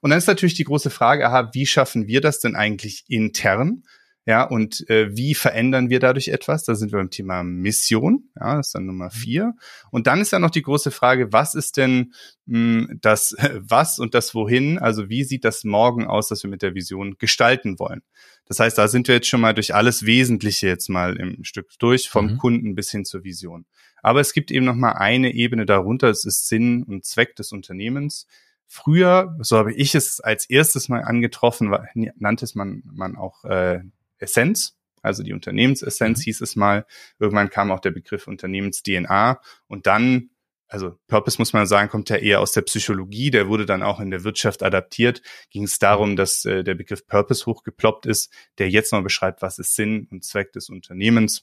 Und 0.01 0.09
dann 0.09 0.17
ist 0.17 0.27
natürlich 0.27 0.55
die 0.55 0.63
große 0.63 0.89
Frage, 0.89 1.27
aha, 1.27 1.49
wie 1.53 1.65
schaffen 1.65 2.07
wir 2.07 2.21
das 2.21 2.39
denn 2.39 2.55
eigentlich 2.55 3.05
intern? 3.07 3.83
Ja, 4.25 4.43
und 4.43 4.89
äh, 4.89 5.15
wie 5.17 5.35
verändern 5.35 5.89
wir 5.89 5.99
dadurch 5.99 6.29
etwas? 6.29 6.63
Da 6.63 6.75
sind 6.75 6.93
wir 6.93 6.99
beim 6.99 7.09
Thema 7.09 7.43
Mission. 7.43 8.29
Ja, 8.39 8.55
das 8.55 8.67
ist 8.67 8.75
dann 8.75 8.85
Nummer 8.85 9.05
mhm. 9.05 9.11
vier. 9.11 9.53
Und 9.91 10.07
dann 10.07 10.21
ist 10.21 10.31
ja 10.31 10.39
noch 10.39 10.49
die 10.49 10.61
große 10.61 10.91
Frage, 10.91 11.33
was 11.33 11.55
ist 11.55 11.75
denn 11.75 12.13
mh, 12.45 12.87
hm, 12.87 12.99
das 13.01 13.35
Was 13.59 13.99
und 13.99 14.13
das 14.13 14.33
Wohin? 14.33 14.79
Also 14.79 15.09
wie 15.09 15.25
sieht 15.25 15.43
das 15.43 15.65
morgen 15.65 16.07
aus, 16.07 16.29
das 16.29 16.41
wir 16.43 16.49
mit 16.49 16.61
der 16.61 16.73
Vision 16.73 17.17
gestalten 17.17 17.79
wollen? 17.79 18.01
Das 18.45 18.59
heißt, 18.59 18.77
da 18.77 18.87
sind 18.87 19.09
wir 19.09 19.15
jetzt 19.15 19.27
schon 19.27 19.41
mal 19.41 19.53
durch 19.53 19.75
alles 19.75 20.05
Wesentliche 20.05 20.67
jetzt 20.67 20.89
mal 20.89 21.17
im 21.17 21.43
Stück 21.43 21.71
durch, 21.79 22.07
vom 22.07 22.33
mhm. 22.33 22.37
Kunden 22.37 22.75
bis 22.75 22.91
hin 22.91 23.03
zur 23.03 23.25
Vision. 23.25 23.65
Aber 24.01 24.21
es 24.21 24.33
gibt 24.33 24.51
eben 24.51 24.65
noch 24.65 24.75
mal 24.75 24.93
eine 24.93 25.33
Ebene 25.33 25.65
darunter, 25.65 26.09
es 26.09 26.25
ist 26.25 26.47
Sinn 26.47 26.83
und 26.83 27.05
Zweck 27.05 27.35
des 27.35 27.51
Unternehmens. 27.51 28.27
Früher, 28.67 29.37
so 29.39 29.57
habe 29.57 29.73
ich 29.73 29.95
es 29.95 30.19
als 30.19 30.49
erstes 30.49 30.89
mal 30.89 31.03
angetroffen, 31.03 31.75
nannte 32.15 32.45
es 32.45 32.55
man, 32.55 32.83
man 32.85 33.15
auch 33.15 33.43
äh, 33.45 33.81
Essenz, 34.23 34.77
also 35.01 35.21
die 35.21 35.33
Unternehmensessenz 35.33 36.19
mhm. 36.19 36.23
hieß 36.23 36.41
es 36.41 36.55
mal. 36.55 36.85
Irgendwann 37.19 37.49
kam 37.49 37.71
auch 37.71 37.79
der 37.79 37.91
Begriff 37.91 38.27
Unternehmens-DNA 38.27 39.39
und 39.67 39.85
dann, 39.85 40.29
also 40.67 40.97
Purpose 41.07 41.37
muss 41.39 41.53
man 41.53 41.67
sagen, 41.67 41.89
kommt 41.89 42.09
ja 42.09 42.15
eher 42.15 42.39
aus 42.39 42.53
der 42.53 42.61
Psychologie, 42.61 43.29
der 43.29 43.47
wurde 43.47 43.65
dann 43.65 43.83
auch 43.83 43.99
in 43.99 44.09
der 44.09 44.23
Wirtschaft 44.23 44.63
adaptiert. 44.63 45.21
Ging 45.51 45.63
es 45.63 45.77
darum, 45.77 46.15
dass 46.15 46.45
äh, 46.45 46.63
der 46.63 46.73
Begriff 46.73 47.05
Purpose 47.05 47.45
hochgeploppt 47.45 48.05
ist, 48.05 48.33
der 48.57 48.69
jetzt 48.69 48.93
noch 48.93 49.03
beschreibt, 49.03 49.41
was 49.41 49.59
ist 49.59 49.75
Sinn 49.75 50.07
und 50.09 50.23
Zweck 50.23 50.53
des 50.53 50.69
Unternehmens 50.69 51.41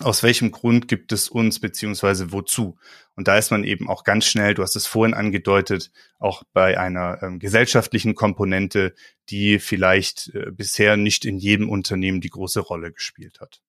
aus 0.00 0.22
welchem 0.22 0.50
Grund 0.50 0.88
gibt 0.88 1.12
es 1.12 1.28
uns 1.28 1.60
beziehungsweise 1.60 2.32
wozu? 2.32 2.76
Und 3.14 3.28
da 3.28 3.38
ist 3.38 3.50
man 3.50 3.62
eben 3.62 3.88
auch 3.88 4.02
ganz 4.02 4.24
schnell, 4.24 4.54
du 4.54 4.62
hast 4.62 4.74
es 4.74 4.86
vorhin 4.86 5.14
angedeutet, 5.14 5.92
auch 6.18 6.42
bei 6.52 6.78
einer 6.78 7.22
ähm, 7.22 7.38
gesellschaftlichen 7.38 8.14
Komponente, 8.14 8.94
die 9.28 9.60
vielleicht 9.60 10.32
äh, 10.34 10.50
bisher 10.50 10.96
nicht 10.96 11.24
in 11.24 11.38
jedem 11.38 11.68
Unternehmen 11.68 12.20
die 12.20 12.30
große 12.30 12.60
Rolle 12.60 12.92
gespielt 12.92 13.40
hat. 13.40 13.60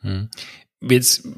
Hm. 0.00 0.30
Jetzt 0.82 1.28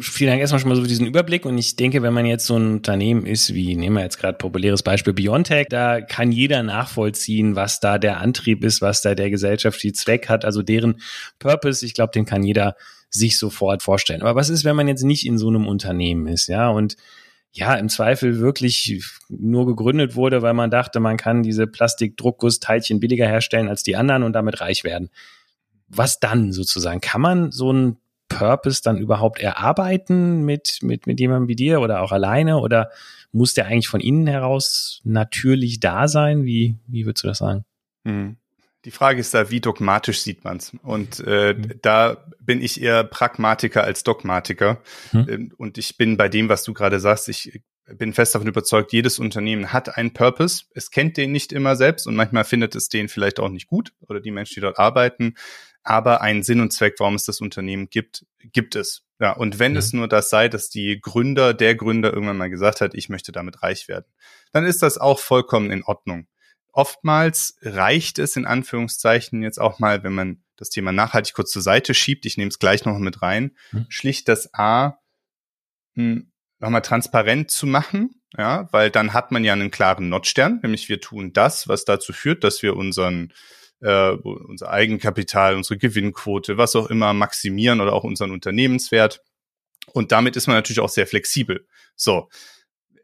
vielen 0.00 0.30
Dank 0.30 0.40
erstmal 0.40 0.60
schon 0.60 0.70
mal 0.70 0.76
so 0.76 0.82
für 0.82 0.88
diesen 0.88 1.06
Überblick 1.06 1.44
und 1.44 1.58
ich 1.58 1.76
denke, 1.76 2.00
wenn 2.02 2.14
man 2.14 2.24
jetzt 2.24 2.46
so 2.46 2.56
ein 2.56 2.76
Unternehmen 2.76 3.26
ist, 3.26 3.52
wie 3.52 3.76
nehmen 3.76 3.96
wir 3.96 4.02
jetzt 4.02 4.18
gerade 4.18 4.38
populäres 4.38 4.82
Beispiel 4.82 5.12
Biontech, 5.12 5.66
da 5.68 6.00
kann 6.00 6.32
jeder 6.32 6.62
nachvollziehen, 6.62 7.54
was 7.54 7.80
da 7.80 7.98
der 7.98 8.18
Antrieb 8.18 8.64
ist, 8.64 8.80
was 8.80 9.02
da 9.02 9.14
der 9.14 9.28
gesellschaftliche 9.28 9.92
Zweck 9.92 10.30
hat, 10.30 10.46
also 10.46 10.62
deren 10.62 11.02
Purpose, 11.38 11.84
ich 11.84 11.92
glaube, 11.92 12.12
den 12.12 12.24
kann 12.24 12.42
jeder 12.42 12.76
sich 13.10 13.38
sofort 13.38 13.82
vorstellen. 13.82 14.22
Aber 14.22 14.34
was 14.34 14.48
ist, 14.48 14.64
wenn 14.64 14.76
man 14.76 14.88
jetzt 14.88 15.02
nicht 15.02 15.26
in 15.26 15.38
so 15.38 15.48
einem 15.48 15.66
Unternehmen 15.66 16.26
ist, 16.26 16.48
ja, 16.48 16.68
und 16.68 16.96
ja, 17.52 17.74
im 17.74 17.88
Zweifel 17.88 18.38
wirklich 18.38 19.02
nur 19.28 19.66
gegründet 19.66 20.14
wurde, 20.14 20.42
weil 20.42 20.52
man 20.52 20.70
dachte, 20.70 21.00
man 21.00 21.16
kann 21.16 21.42
diese 21.42 21.66
Plastikdruckgussteilchen 21.66 23.00
billiger 23.00 23.26
herstellen 23.26 23.68
als 23.68 23.82
die 23.82 23.96
anderen 23.96 24.24
und 24.24 24.34
damit 24.34 24.60
reich 24.60 24.84
werden. 24.84 25.08
Was 25.88 26.20
dann 26.20 26.52
sozusagen? 26.52 27.00
Kann 27.00 27.22
man 27.22 27.52
so 27.52 27.72
ein 27.72 27.96
Purpose 28.28 28.82
dann 28.82 28.98
überhaupt 28.98 29.40
erarbeiten 29.40 30.44
mit, 30.44 30.80
mit, 30.82 31.06
mit 31.06 31.18
jemandem 31.18 31.48
wie 31.48 31.56
dir 31.56 31.80
oder 31.80 32.02
auch 32.02 32.12
alleine? 32.12 32.58
Oder 32.58 32.90
muss 33.32 33.54
der 33.54 33.66
eigentlich 33.66 33.88
von 33.88 34.00
innen 34.00 34.26
heraus 34.26 35.00
natürlich 35.04 35.80
da 35.80 36.08
sein? 36.08 36.44
Wie, 36.44 36.76
wie 36.86 37.06
würdest 37.06 37.24
du 37.24 37.28
das 37.28 37.38
sagen? 37.38 37.64
Mhm. 38.04 38.36
Die 38.86 38.92
Frage 38.92 39.18
ist 39.18 39.34
da, 39.34 39.50
wie 39.50 39.60
dogmatisch 39.60 40.20
sieht 40.20 40.44
man's? 40.44 40.72
Und 40.84 41.18
äh, 41.26 41.54
mhm. 41.54 41.80
da 41.82 42.24
bin 42.38 42.62
ich 42.62 42.80
eher 42.80 43.02
Pragmatiker 43.02 43.82
als 43.82 44.04
Dogmatiker. 44.04 44.80
Mhm. 45.10 45.52
Und 45.56 45.76
ich 45.76 45.96
bin 45.96 46.16
bei 46.16 46.28
dem, 46.28 46.48
was 46.48 46.62
du 46.62 46.72
gerade 46.72 47.00
sagst, 47.00 47.28
ich 47.28 47.62
bin 47.86 48.12
fest 48.12 48.36
davon 48.36 48.46
überzeugt, 48.46 48.92
jedes 48.92 49.18
Unternehmen 49.18 49.72
hat 49.72 49.96
einen 49.96 50.12
Purpose. 50.12 50.66
Es 50.72 50.92
kennt 50.92 51.16
den 51.16 51.32
nicht 51.32 51.52
immer 51.52 51.74
selbst 51.74 52.06
und 52.06 52.14
manchmal 52.14 52.44
findet 52.44 52.76
es 52.76 52.88
den 52.88 53.08
vielleicht 53.08 53.40
auch 53.40 53.48
nicht 53.48 53.66
gut 53.66 53.92
oder 54.06 54.20
die 54.20 54.30
Menschen, 54.30 54.54
die 54.54 54.60
dort 54.60 54.78
arbeiten. 54.78 55.34
Aber 55.82 56.20
einen 56.20 56.44
Sinn 56.44 56.60
und 56.60 56.72
Zweck, 56.72 56.94
warum 56.98 57.16
es 57.16 57.24
das 57.24 57.40
Unternehmen 57.40 57.90
gibt, 57.90 58.24
gibt 58.38 58.76
es. 58.76 59.02
Ja, 59.18 59.32
und 59.32 59.58
wenn 59.58 59.72
ja. 59.72 59.80
es 59.80 59.92
nur 59.92 60.06
das 60.06 60.30
sei, 60.30 60.48
dass 60.48 60.68
die 60.68 61.00
Gründer, 61.00 61.54
der 61.54 61.74
Gründer 61.74 62.12
irgendwann 62.12 62.36
mal 62.36 62.50
gesagt 62.50 62.80
hat, 62.80 62.94
ich 62.94 63.08
möchte 63.08 63.32
damit 63.32 63.64
reich 63.64 63.88
werden, 63.88 64.06
dann 64.52 64.64
ist 64.64 64.82
das 64.82 64.96
auch 64.96 65.18
vollkommen 65.18 65.72
in 65.72 65.82
Ordnung 65.82 66.28
oftmals 66.76 67.56
reicht 67.62 68.18
es 68.18 68.36
in 68.36 68.44
Anführungszeichen 68.44 69.42
jetzt 69.42 69.58
auch 69.58 69.78
mal, 69.78 70.04
wenn 70.04 70.12
man 70.12 70.42
das 70.56 70.68
Thema 70.68 70.92
nachhaltig 70.92 71.34
kurz 71.34 71.50
zur 71.50 71.62
Seite 71.62 71.94
schiebt, 71.94 72.26
ich 72.26 72.36
nehme 72.36 72.50
es 72.50 72.58
gleich 72.58 72.84
noch 72.84 72.98
mit 72.98 73.22
rein, 73.22 73.56
mhm. 73.72 73.86
schlicht 73.88 74.28
das 74.28 74.52
A 74.52 74.98
hm, 75.94 76.30
nochmal 76.58 76.82
transparent 76.82 77.50
zu 77.50 77.66
machen, 77.66 78.20
ja, 78.36 78.68
weil 78.72 78.90
dann 78.90 79.14
hat 79.14 79.32
man 79.32 79.42
ja 79.42 79.54
einen 79.54 79.70
klaren 79.70 80.10
Notstern, 80.10 80.60
nämlich 80.62 80.90
wir 80.90 81.00
tun 81.00 81.32
das, 81.32 81.66
was 81.66 81.86
dazu 81.86 82.12
führt, 82.12 82.44
dass 82.44 82.62
wir 82.62 82.76
unseren 82.76 83.32
äh, 83.80 84.10
unser 84.10 84.70
Eigenkapital, 84.70 85.54
unsere 85.54 85.78
Gewinnquote, 85.78 86.58
was 86.58 86.76
auch 86.76 86.88
immer 86.88 87.12
maximieren 87.14 87.80
oder 87.80 87.92
auch 87.92 88.04
unseren 88.04 88.32
Unternehmenswert. 88.32 89.22
Und 89.92 90.12
damit 90.12 90.36
ist 90.36 90.46
man 90.46 90.56
natürlich 90.56 90.80
auch 90.80 90.88
sehr 90.88 91.06
flexibel. 91.06 91.66
So, 91.94 92.28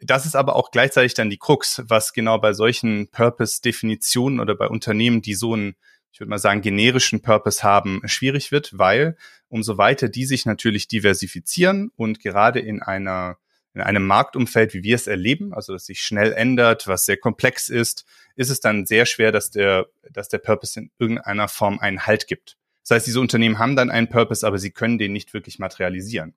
das 0.05 0.27
ist 0.27 0.37
aber 0.37 0.57
auch 0.57 0.71
gleichzeitig 0.71 1.15
dann 1.15 1.31
die 1.31 1.39
Krux, 1.39 1.83
was 1.87 2.13
genau 2.13 2.39
bei 2.39 2.53
solchen 2.53 3.09
Purpose-Definitionen 3.09 4.41
oder 4.41 4.55
bei 4.55 4.69
Unternehmen, 4.69 5.23
die 5.23 5.35
so 5.35 5.55
einen, 5.55 5.75
ich 6.13 6.21
würde 6.21 6.31
mal 6.31 6.39
sagen, 6.39 6.63
generischen 6.63 7.23
Purpose 7.23 7.63
haben, 7.63 8.01
schwierig 8.05 8.53
wird, 8.53 8.77
weil 8.77 9.17
umso 9.49 9.79
weiter 9.79 10.09
die 10.09 10.25
sich 10.25 10.47
natürlich 10.47 10.89
diversifizieren 10.89 11.91
und 11.97 12.21
gerade 12.21 12.61
in 12.61 12.83
einer 12.83 13.39
in 13.75 13.81
einem 13.81 14.07
Marktumfeld, 14.07 14.75
wie 14.75 14.83
wir 14.83 14.97
es 14.97 15.07
erleben, 15.07 15.55
also 15.55 15.73
dass 15.73 15.87
sich 15.87 16.03
schnell 16.03 16.33
ändert, 16.33 16.89
was 16.89 17.07
sehr 17.07 17.17
komplex 17.17 17.71
ist, 17.71 18.05
ist 18.37 18.51
es 18.51 18.61
dann 18.61 18.85
sehr 18.85 19.07
schwer, 19.07 19.33
dass 19.33 19.51
der, 19.51 19.87
dass 20.11 20.29
der 20.29 20.39
Purpose 20.39 20.79
in 20.79 20.91
irgendeiner 20.99 21.49
Form 21.49 21.79
einen 21.79 22.07
Halt 22.07 22.27
gibt. 22.27 22.59
Das 22.83 22.97
heißt, 22.97 23.07
diese 23.07 23.21
Unternehmen 23.21 23.59
haben 23.59 23.77
dann 23.77 23.91
einen 23.91 24.09
Purpose, 24.09 24.47
aber 24.47 24.59
sie 24.59 24.73
können 24.73 24.99
den 24.99 25.13
nicht 25.13 25.33
wirklich 25.33 25.59
materialisieren. 25.59 26.35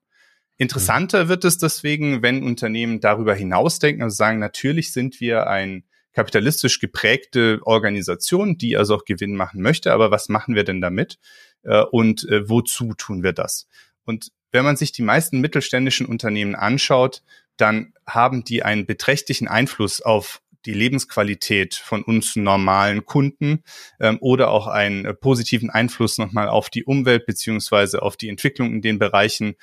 Interessanter 0.58 1.28
wird 1.28 1.44
es 1.44 1.58
deswegen, 1.58 2.22
wenn 2.22 2.42
Unternehmen 2.42 3.00
darüber 3.00 3.34
hinausdenken, 3.34 4.02
also 4.02 4.16
sagen, 4.16 4.38
natürlich 4.38 4.92
sind 4.92 5.20
wir 5.20 5.48
ein 5.48 5.84
kapitalistisch 6.14 6.80
geprägte 6.80 7.60
Organisation, 7.62 8.56
die 8.56 8.76
also 8.76 8.96
auch 8.96 9.04
Gewinn 9.04 9.36
machen 9.36 9.60
möchte, 9.60 9.92
aber 9.92 10.10
was 10.10 10.30
machen 10.30 10.54
wir 10.54 10.64
denn 10.64 10.80
damit 10.80 11.18
äh, 11.62 11.82
und 11.82 12.26
äh, 12.28 12.48
wozu 12.48 12.94
tun 12.94 13.22
wir 13.22 13.34
das? 13.34 13.68
Und 14.04 14.32
wenn 14.50 14.64
man 14.64 14.76
sich 14.76 14.92
die 14.92 15.02
meisten 15.02 15.40
mittelständischen 15.40 16.06
Unternehmen 16.06 16.54
anschaut, 16.54 17.22
dann 17.58 17.92
haben 18.06 18.44
die 18.44 18.62
einen 18.62 18.86
beträchtlichen 18.86 19.48
Einfluss 19.48 20.00
auf 20.00 20.40
die 20.64 20.72
Lebensqualität 20.72 21.74
von 21.74 22.02
uns 22.02 22.34
normalen 22.34 23.04
Kunden 23.04 23.62
ähm, 24.00 24.18
oder 24.20 24.50
auch 24.50 24.66
einen 24.66 25.04
äh, 25.04 25.14
positiven 25.14 25.68
Einfluss 25.68 26.16
nochmal 26.16 26.48
auf 26.48 26.70
die 26.70 26.84
Umwelt 26.84 27.26
beziehungsweise 27.26 28.00
auf 28.00 28.16
die 28.16 28.30
Entwicklung 28.30 28.72
in 28.72 28.82
den 28.82 28.98
Bereichen, 28.98 29.56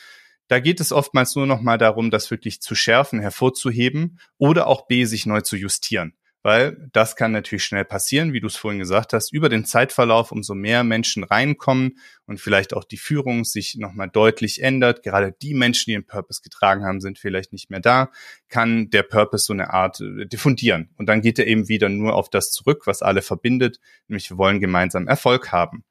da 0.53 0.59
geht 0.59 0.79
es 0.79 0.91
oftmals 0.91 1.35
nur 1.35 1.47
noch 1.47 1.61
mal 1.61 1.79
darum, 1.79 2.11
das 2.11 2.29
wirklich 2.29 2.61
zu 2.61 2.75
schärfen, 2.75 3.19
hervorzuheben 3.19 4.19
oder 4.37 4.67
auch 4.67 4.85
B, 4.85 5.05
sich 5.05 5.25
neu 5.25 5.41
zu 5.41 5.57
justieren. 5.57 6.13
Weil 6.43 6.89
das 6.91 7.15
kann 7.15 7.31
natürlich 7.31 7.63
schnell 7.63 7.85
passieren, 7.85 8.33
wie 8.33 8.39
du 8.39 8.45
es 8.45 8.55
vorhin 8.55 8.77
gesagt 8.77 9.13
hast, 9.13 9.33
über 9.33 9.49
den 9.49 9.65
Zeitverlauf, 9.65 10.31
umso 10.31 10.53
mehr 10.53 10.83
Menschen 10.83 11.23
reinkommen 11.23 11.97
und 12.27 12.39
vielleicht 12.39 12.75
auch 12.75 12.83
die 12.83 12.97
Führung 12.97 13.45
sich 13.45 13.77
nochmal 13.77 14.11
deutlich 14.11 14.61
ändert. 14.61 15.01
Gerade 15.01 15.33
die 15.41 15.55
Menschen, 15.55 15.85
die 15.89 15.93
den 15.93 16.05
Purpose 16.05 16.43
getragen 16.43 16.85
haben, 16.85 17.01
sind 17.01 17.17
vielleicht 17.17 17.51
nicht 17.51 17.71
mehr 17.71 17.79
da, 17.79 18.11
kann 18.47 18.91
der 18.91 19.01
Purpose 19.01 19.45
so 19.45 19.53
eine 19.53 19.73
Art 19.73 20.01
äh, 20.01 20.27
diffundieren. 20.27 20.91
Und 20.97 21.07
dann 21.07 21.21
geht 21.21 21.39
er 21.39 21.47
eben 21.47 21.67
wieder 21.67 21.89
nur 21.89 22.13
auf 22.13 22.29
das 22.29 22.51
zurück, 22.51 22.85
was 22.85 23.01
alle 23.01 23.23
verbindet, 23.23 23.79
nämlich 24.07 24.29
wir 24.29 24.37
wollen 24.37 24.59
gemeinsam 24.59 25.07
Erfolg 25.07 25.51
haben. 25.51 25.83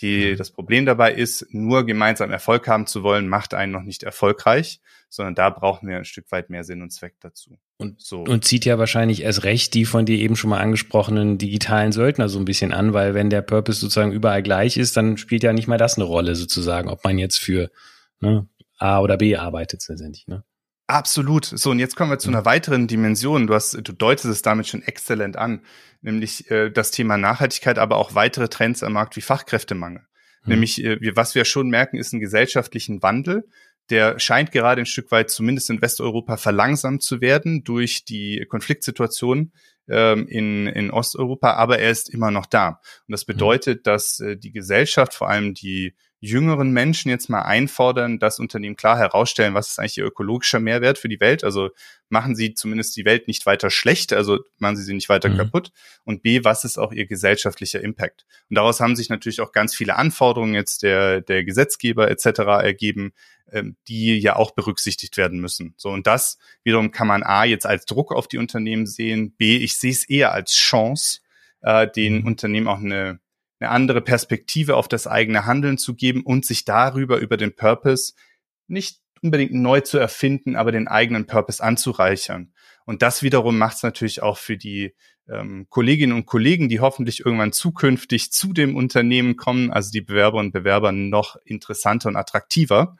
Die, 0.00 0.32
mhm. 0.32 0.36
das 0.36 0.50
Problem 0.50 0.86
dabei 0.86 1.14
ist, 1.14 1.46
nur 1.52 1.86
gemeinsam 1.86 2.30
Erfolg 2.30 2.66
haben 2.66 2.86
zu 2.86 3.02
wollen, 3.02 3.28
macht 3.28 3.54
einen 3.54 3.72
noch 3.72 3.82
nicht 3.82 4.02
erfolgreich, 4.02 4.80
sondern 5.08 5.34
da 5.36 5.50
brauchen 5.50 5.88
wir 5.88 5.96
ein 5.96 6.04
Stück 6.04 6.30
weit 6.32 6.50
mehr 6.50 6.64
Sinn 6.64 6.82
und 6.82 6.90
Zweck 6.90 7.14
dazu. 7.20 7.56
Und, 7.76 8.00
so. 8.00 8.22
und 8.22 8.44
zieht 8.44 8.64
ja 8.64 8.78
wahrscheinlich 8.78 9.22
erst 9.22 9.44
recht 9.44 9.74
die 9.74 9.84
von 9.84 10.04
dir 10.06 10.18
eben 10.18 10.36
schon 10.36 10.50
mal 10.50 10.60
angesprochenen 10.60 11.38
digitalen 11.38 11.92
Söldner 11.92 12.28
so 12.28 12.38
ein 12.38 12.44
bisschen 12.44 12.72
an, 12.72 12.92
weil 12.92 13.14
wenn 13.14 13.30
der 13.30 13.42
Purpose 13.42 13.80
sozusagen 13.80 14.12
überall 14.12 14.42
gleich 14.42 14.76
ist, 14.76 14.96
dann 14.96 15.16
spielt 15.16 15.44
ja 15.44 15.52
nicht 15.52 15.68
mal 15.68 15.78
das 15.78 15.96
eine 15.96 16.04
Rolle 16.04 16.34
sozusagen, 16.34 16.88
ob 16.88 17.04
man 17.04 17.18
jetzt 17.18 17.38
für 17.38 17.70
ne, 18.20 18.48
A 18.78 19.00
oder 19.00 19.16
B 19.16 19.36
arbeitet 19.36 19.86
letztendlich. 19.88 20.26
Ne? 20.26 20.42
Absolut. 20.86 21.46
So, 21.46 21.70
und 21.70 21.78
jetzt 21.78 21.96
kommen 21.96 22.10
wir 22.10 22.18
zu 22.18 22.28
einer 22.28 22.44
weiteren 22.44 22.86
Dimension. 22.86 23.46
Du 23.46 23.54
hast, 23.54 23.72
du 23.72 23.92
deutest 23.92 24.26
es 24.26 24.42
damit 24.42 24.66
schon 24.66 24.82
exzellent 24.82 25.36
an, 25.36 25.62
nämlich 26.02 26.50
äh, 26.50 26.70
das 26.70 26.90
Thema 26.90 27.16
Nachhaltigkeit, 27.16 27.78
aber 27.78 27.96
auch 27.96 28.14
weitere 28.14 28.48
Trends 28.48 28.82
am 28.82 28.92
Markt 28.92 29.16
wie 29.16 29.22
Fachkräftemangel. 29.22 30.02
Mhm. 30.44 30.52
Nämlich, 30.52 30.84
äh, 30.84 31.00
wir, 31.00 31.16
was 31.16 31.34
wir 31.34 31.46
schon 31.46 31.68
merken, 31.68 31.96
ist 31.96 32.12
einen 32.12 32.20
gesellschaftlichen 32.20 33.02
Wandel. 33.02 33.48
Der 33.90 34.18
scheint 34.18 34.52
gerade 34.52 34.82
ein 34.82 34.86
Stück 34.86 35.10
weit, 35.10 35.30
zumindest 35.30 35.70
in 35.70 35.80
Westeuropa, 35.80 36.36
verlangsamt 36.36 37.02
zu 37.02 37.22
werden 37.22 37.64
durch 37.64 38.04
die 38.04 38.44
Konfliktsituation 38.48 39.52
ähm, 39.88 40.26
in, 40.28 40.66
in 40.66 40.90
Osteuropa, 40.90 41.52
aber 41.52 41.78
er 41.78 41.90
ist 41.90 42.08
immer 42.08 42.30
noch 42.30 42.46
da. 42.46 42.80
Und 43.06 43.12
das 43.12 43.26
mhm. 43.26 43.32
bedeutet, 43.32 43.86
dass 43.86 44.20
äh, 44.20 44.36
die 44.36 44.52
Gesellschaft, 44.52 45.14
vor 45.14 45.30
allem 45.30 45.54
die 45.54 45.94
jüngeren 46.24 46.70
Menschen 46.70 47.10
jetzt 47.10 47.28
mal 47.28 47.42
einfordern, 47.42 48.18
das 48.18 48.38
Unternehmen 48.38 48.76
klar 48.76 48.98
herausstellen, 48.98 49.54
was 49.54 49.68
ist 49.68 49.78
eigentlich 49.78 49.98
ihr 49.98 50.06
ökologischer 50.06 50.58
Mehrwert 50.58 50.98
für 50.98 51.08
die 51.08 51.20
Welt. 51.20 51.44
Also 51.44 51.70
machen 52.08 52.34
sie 52.34 52.54
zumindest 52.54 52.96
die 52.96 53.04
Welt 53.04 53.28
nicht 53.28 53.46
weiter 53.46 53.70
schlecht, 53.70 54.12
also 54.12 54.40
machen 54.58 54.76
sie 54.76 54.84
sie 54.84 54.94
nicht 54.94 55.08
weiter 55.08 55.28
mhm. 55.28 55.36
kaputt. 55.36 55.70
Und 56.04 56.22
B, 56.22 56.42
was 56.42 56.64
ist 56.64 56.78
auch 56.78 56.92
ihr 56.92 57.06
gesellschaftlicher 57.06 57.80
Impact? 57.80 58.24
Und 58.48 58.56
daraus 58.56 58.80
haben 58.80 58.96
sich 58.96 59.10
natürlich 59.10 59.40
auch 59.40 59.52
ganz 59.52 59.74
viele 59.74 59.96
Anforderungen 59.96 60.54
jetzt 60.54 60.82
der, 60.82 61.20
der 61.20 61.44
Gesetzgeber 61.44 62.10
etc. 62.10 62.40
ergeben, 62.62 63.12
ähm, 63.52 63.76
die 63.88 64.18
ja 64.18 64.36
auch 64.36 64.52
berücksichtigt 64.52 65.16
werden 65.16 65.40
müssen. 65.40 65.74
So, 65.76 65.90
und 65.90 66.06
das 66.06 66.38
wiederum 66.62 66.90
kann 66.90 67.06
man 67.06 67.22
A 67.22 67.44
jetzt 67.44 67.66
als 67.66 67.84
Druck 67.84 68.12
auf 68.12 68.28
die 68.28 68.38
Unternehmen 68.38 68.86
sehen, 68.86 69.34
B, 69.36 69.58
ich 69.58 69.76
sehe 69.76 69.92
es 69.92 70.08
eher 70.08 70.32
als 70.32 70.52
Chance, 70.54 71.20
äh, 71.60 71.86
den 71.90 72.20
mhm. 72.20 72.26
Unternehmen 72.26 72.68
auch 72.68 72.78
eine 72.78 73.20
eine 73.60 73.70
andere 73.70 74.00
Perspektive 74.00 74.76
auf 74.76 74.88
das 74.88 75.06
eigene 75.06 75.46
Handeln 75.46 75.78
zu 75.78 75.94
geben 75.94 76.22
und 76.22 76.44
sich 76.44 76.64
darüber 76.64 77.18
über 77.18 77.36
den 77.36 77.54
Purpose 77.54 78.14
nicht 78.66 79.00
unbedingt 79.22 79.54
neu 79.54 79.80
zu 79.80 79.98
erfinden, 79.98 80.56
aber 80.56 80.72
den 80.72 80.88
eigenen 80.88 81.26
Purpose 81.26 81.62
anzureichern. 81.62 82.52
Und 82.84 83.02
das 83.02 83.22
wiederum 83.22 83.56
macht 83.56 83.76
es 83.76 83.82
natürlich 83.82 84.22
auch 84.22 84.36
für 84.36 84.58
die 84.58 84.94
ähm, 85.28 85.66
Kolleginnen 85.70 86.12
und 86.12 86.26
Kollegen, 86.26 86.68
die 86.68 86.80
hoffentlich 86.80 87.24
irgendwann 87.24 87.52
zukünftig 87.52 88.32
zu 88.32 88.52
dem 88.52 88.76
Unternehmen 88.76 89.36
kommen, 89.36 89.70
also 89.70 89.90
die 89.90 90.02
Bewerber 90.02 90.38
und 90.38 90.52
Bewerber 90.52 90.92
noch 90.92 91.36
interessanter 91.44 92.10
und 92.10 92.16
attraktiver. 92.16 92.96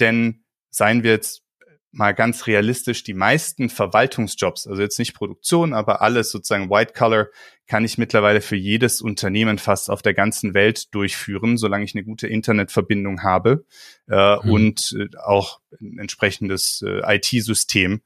Denn 0.00 0.44
seien 0.70 1.02
wir 1.02 1.10
jetzt 1.10 1.42
mal 1.90 2.12
ganz 2.12 2.46
realistisch, 2.46 3.02
die 3.02 3.14
meisten 3.14 3.70
Verwaltungsjobs, 3.70 4.66
also 4.66 4.82
jetzt 4.82 4.98
nicht 4.98 5.14
Produktion, 5.14 5.72
aber 5.72 6.02
alles 6.02 6.30
sozusagen 6.30 6.70
White 6.70 6.92
Collar, 6.92 7.28
kann 7.66 7.84
ich 7.84 7.98
mittlerweile 7.98 8.40
für 8.40 8.56
jedes 8.56 9.00
Unternehmen 9.00 9.58
fast 9.58 9.90
auf 9.90 10.02
der 10.02 10.14
ganzen 10.14 10.54
Welt 10.54 10.94
durchführen, 10.94 11.56
solange 11.56 11.84
ich 11.84 11.94
eine 11.94 12.04
gute 12.04 12.26
Internetverbindung 12.26 13.22
habe 13.22 13.64
äh, 14.08 14.36
mhm. 14.36 14.50
und 14.50 14.96
äh, 14.98 15.16
auch 15.18 15.60
ein 15.80 15.98
entsprechendes 15.98 16.82
äh, 16.86 17.16
IT-System. 17.16 18.02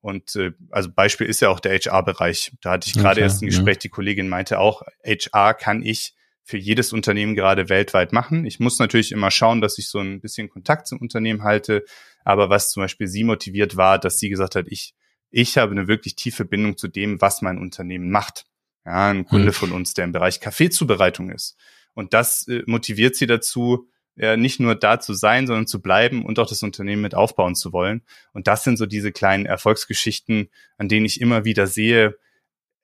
Und 0.00 0.34
äh, 0.36 0.52
also 0.70 0.90
Beispiel 0.90 1.26
ist 1.26 1.40
ja 1.40 1.48
auch 1.48 1.60
der 1.60 1.78
HR-Bereich. 1.78 2.52
Da 2.60 2.72
hatte 2.72 2.88
ich 2.88 2.94
gerade 2.94 3.20
okay, 3.20 3.22
erst 3.22 3.42
ein 3.42 3.46
Gespräch, 3.46 3.76
ja. 3.76 3.80
die 3.80 3.88
Kollegin 3.88 4.28
meinte 4.28 4.58
auch, 4.58 4.82
HR 5.04 5.54
kann 5.54 5.82
ich 5.82 6.14
für 6.44 6.58
jedes 6.58 6.92
Unternehmen 6.92 7.34
gerade 7.34 7.68
weltweit 7.68 8.12
machen. 8.12 8.44
Ich 8.44 8.58
muss 8.58 8.78
natürlich 8.78 9.12
immer 9.12 9.30
schauen, 9.30 9.60
dass 9.60 9.78
ich 9.78 9.88
so 9.88 10.00
ein 10.00 10.20
bisschen 10.20 10.48
Kontakt 10.48 10.88
zum 10.88 11.00
Unternehmen 11.00 11.44
halte. 11.44 11.84
Aber 12.24 12.50
was 12.50 12.70
zum 12.70 12.82
Beispiel 12.82 13.06
sie 13.06 13.24
motiviert 13.24 13.76
war, 13.76 13.98
dass 13.98 14.18
sie 14.18 14.28
gesagt 14.28 14.54
hat, 14.54 14.66
ich, 14.68 14.94
ich 15.30 15.58
habe 15.58 15.72
eine 15.72 15.88
wirklich 15.88 16.14
tiefe 16.14 16.44
Bindung 16.44 16.76
zu 16.76 16.88
dem, 16.88 17.20
was 17.20 17.42
mein 17.42 17.58
Unternehmen 17.58 18.10
macht. 18.10 18.44
Ja, 18.84 19.10
ein 19.10 19.24
Kunde 19.24 19.48
mhm. 19.48 19.52
von 19.52 19.72
uns, 19.72 19.94
der 19.94 20.04
im 20.04 20.12
Bereich 20.12 20.40
Kaffeezubereitung 20.40 21.30
ist. 21.30 21.56
Und 21.94 22.14
das 22.14 22.48
äh, 22.48 22.62
motiviert 22.66 23.14
sie 23.16 23.26
dazu, 23.26 23.88
ja, 24.16 24.36
nicht 24.36 24.60
nur 24.60 24.74
da 24.74 25.00
zu 25.00 25.14
sein, 25.14 25.46
sondern 25.46 25.66
zu 25.66 25.80
bleiben 25.80 26.24
und 26.24 26.38
auch 26.38 26.48
das 26.48 26.62
Unternehmen 26.62 27.02
mit 27.02 27.14
aufbauen 27.14 27.54
zu 27.54 27.72
wollen. 27.72 28.02
Und 28.32 28.46
das 28.46 28.64
sind 28.64 28.76
so 28.76 28.86
diese 28.86 29.12
kleinen 29.12 29.46
Erfolgsgeschichten, 29.46 30.50
an 30.76 30.88
denen 30.88 31.06
ich 31.06 31.20
immer 31.20 31.44
wieder 31.44 31.66
sehe, 31.66 32.16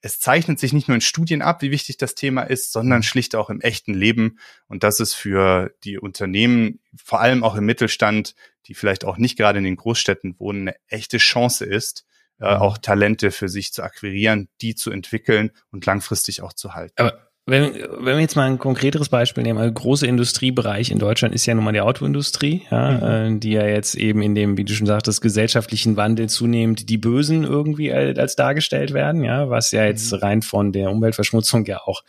es 0.01 0.21
zeichnet 0.21 0.59
sich 0.59 0.73
nicht 0.73 0.89
nur 0.89 0.95
in 0.95 1.01
Studien 1.01 1.43
ab, 1.43 1.63
wie 1.63 1.71
wichtig 1.71 1.97
das 1.97 2.15
Thema 2.15 2.43
ist, 2.43 2.73
sondern 2.73 3.03
schlicht 3.03 3.35
auch 3.35 3.51
im 3.51 3.61
echten 3.61 3.95
Leben. 3.95 4.39
Und 4.69 4.85
das 4.85 5.01
ist 5.01 5.15
für 5.15 5.75
die 5.85 5.99
Unternehmen, 5.99 6.81
vor 6.97 7.21
allem 7.21 7.43
auch 7.43 7.57
im 7.57 7.67
Mittelstand, 7.67 8.35
die 8.67 8.75
vielleicht 8.75 9.05
auch 9.05 9.19
nicht 9.19 9.37
gerade 9.37 9.59
in 9.59 9.65
den 9.65 9.77
Großstädten 9.77 10.39
wohnen, 10.39 10.69
eine 10.69 10.77
echte 10.87 11.19
Chance 11.19 11.65
ist, 11.65 12.07
äh, 12.41 12.55
mhm. 12.55 12.61
auch 12.61 12.79
Talente 12.79 13.31
für 13.31 13.49
sich 13.49 13.73
zu 13.73 13.83
akquirieren, 13.83 14.49
die 14.61 14.75
zu 14.75 14.91
entwickeln 14.91 15.51
und 15.71 15.85
langfristig 15.87 16.43
auch 16.43 16.53
zu 16.53 16.75
halten. 16.75 16.95
Aber 16.99 17.28
wenn, 17.49 17.75
wenn 18.01 18.17
wir 18.17 18.21
jetzt 18.21 18.37
mal 18.37 18.47
ein 18.47 18.59
konkreteres 18.59 19.09
Beispiel 19.09 19.43
nehmen, 19.43 19.59
ein 19.59 19.73
großer 19.73 20.07
Industriebereich 20.07 20.91
in 20.91 20.99
Deutschland 20.99 21.35
ist 21.35 21.47
ja 21.47 21.55
nun 21.55 21.65
mal 21.65 21.73
die 21.73 21.81
Autoindustrie, 21.81 22.63
ja, 22.71 22.91
mhm. 22.91 23.37
äh, 23.37 23.39
die 23.41 23.53
ja 23.53 23.67
jetzt 23.67 23.95
eben 23.95 24.23
in 24.23 24.35
dem, 24.35 24.57
wie 24.57 24.65
du 24.65 24.75
schon 24.75 24.87
sagtest, 24.87 25.23
gesellschaftlichen 25.23 25.97
Wandel 25.97 26.29
zunehmend 26.29 26.89
die 26.89 26.99
Bösen 26.99 27.45
irgendwie 27.45 27.93
als 27.93 28.37
dargestellt 28.37 28.93
werden, 28.93 29.25
ja, 29.25 29.49
was 29.49 29.73
ja 29.73 29.85
jetzt 29.85 30.13
mhm. 30.13 30.19
rein 30.19 30.43
von 30.43 30.73
der 30.73 30.91
Umweltverschmutzung 30.91 31.65
ja 31.65 31.81
auch 31.85 32.03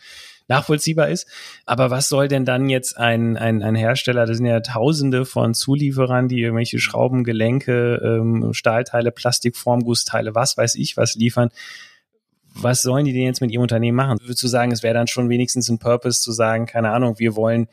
nachvollziehbar 0.50 1.08
ist. 1.08 1.26
Aber 1.64 1.90
was 1.90 2.08
soll 2.10 2.28
denn 2.28 2.44
dann 2.44 2.68
jetzt 2.68 2.98
ein, 2.98 3.38
ein, 3.38 3.62
ein 3.62 3.76
Hersteller, 3.76 4.26
das 4.26 4.36
sind 4.36 4.46
ja 4.46 4.60
tausende 4.60 5.24
von 5.24 5.54
Zulieferern, 5.54 6.28
die 6.28 6.40
irgendwelche 6.42 6.80
Schrauben, 6.80 7.24
Gelenke, 7.24 8.00
ähm, 8.04 8.52
Stahlteile, 8.52 9.12
Plastikformgussteile, 9.12 10.34
was 10.34 10.58
weiß 10.58 10.74
ich 10.74 10.98
was 10.98 11.14
liefern, 11.14 11.50
was 12.54 12.82
sollen 12.82 13.04
die 13.04 13.12
denn 13.12 13.22
jetzt 13.22 13.40
mit 13.40 13.50
ihrem 13.50 13.62
Unternehmen 13.62 13.96
machen? 13.96 14.18
Würdest 14.20 14.42
du 14.42 14.48
sagen, 14.48 14.72
es 14.72 14.82
wäre 14.82 14.94
dann 14.94 15.06
schon 15.06 15.28
wenigstens 15.28 15.68
ein 15.68 15.78
Purpose 15.78 16.20
zu 16.20 16.32
sagen, 16.32 16.66
keine 16.66 16.90
Ahnung, 16.90 17.18
wir 17.18 17.36
wollen 17.36 17.68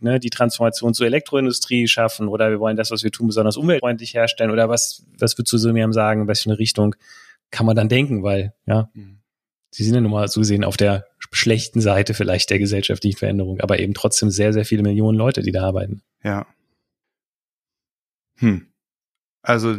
ne, 0.00 0.20
die 0.20 0.30
Transformation 0.30 0.94
zur 0.94 1.06
Elektroindustrie 1.06 1.88
schaffen 1.88 2.28
oder 2.28 2.50
wir 2.50 2.60
wollen 2.60 2.76
das, 2.76 2.90
was 2.90 3.02
wir 3.02 3.10
tun, 3.10 3.28
besonders 3.28 3.56
umweltfreundlich 3.56 4.14
herstellen 4.14 4.50
oder 4.50 4.68
was, 4.68 5.04
was 5.18 5.38
würdest 5.38 5.52
du 5.52 5.58
so 5.58 5.72
mir 5.72 5.92
sagen, 5.92 6.28
eine 6.28 6.58
Richtung 6.58 6.94
kann 7.50 7.66
man 7.66 7.76
dann 7.76 7.88
denken, 7.88 8.22
weil, 8.22 8.54
ja, 8.66 8.90
mhm. 8.92 9.20
sie 9.70 9.84
sind 9.84 9.94
ja 9.94 10.00
nun 10.00 10.10
mal 10.12 10.28
so 10.28 10.40
gesehen 10.40 10.64
auf 10.64 10.76
der 10.76 11.06
schlechten 11.30 11.80
Seite 11.80 12.14
vielleicht 12.14 12.50
der 12.50 12.58
gesellschaftlichen 12.58 13.18
Veränderung, 13.18 13.60
aber 13.60 13.78
eben 13.78 13.94
trotzdem 13.94 14.30
sehr, 14.30 14.52
sehr 14.52 14.64
viele 14.64 14.82
Millionen 14.82 15.16
Leute, 15.16 15.42
die 15.42 15.52
da 15.52 15.64
arbeiten. 15.64 16.02
Ja. 16.22 16.46
Hm. 18.36 18.68
Also 19.42 19.78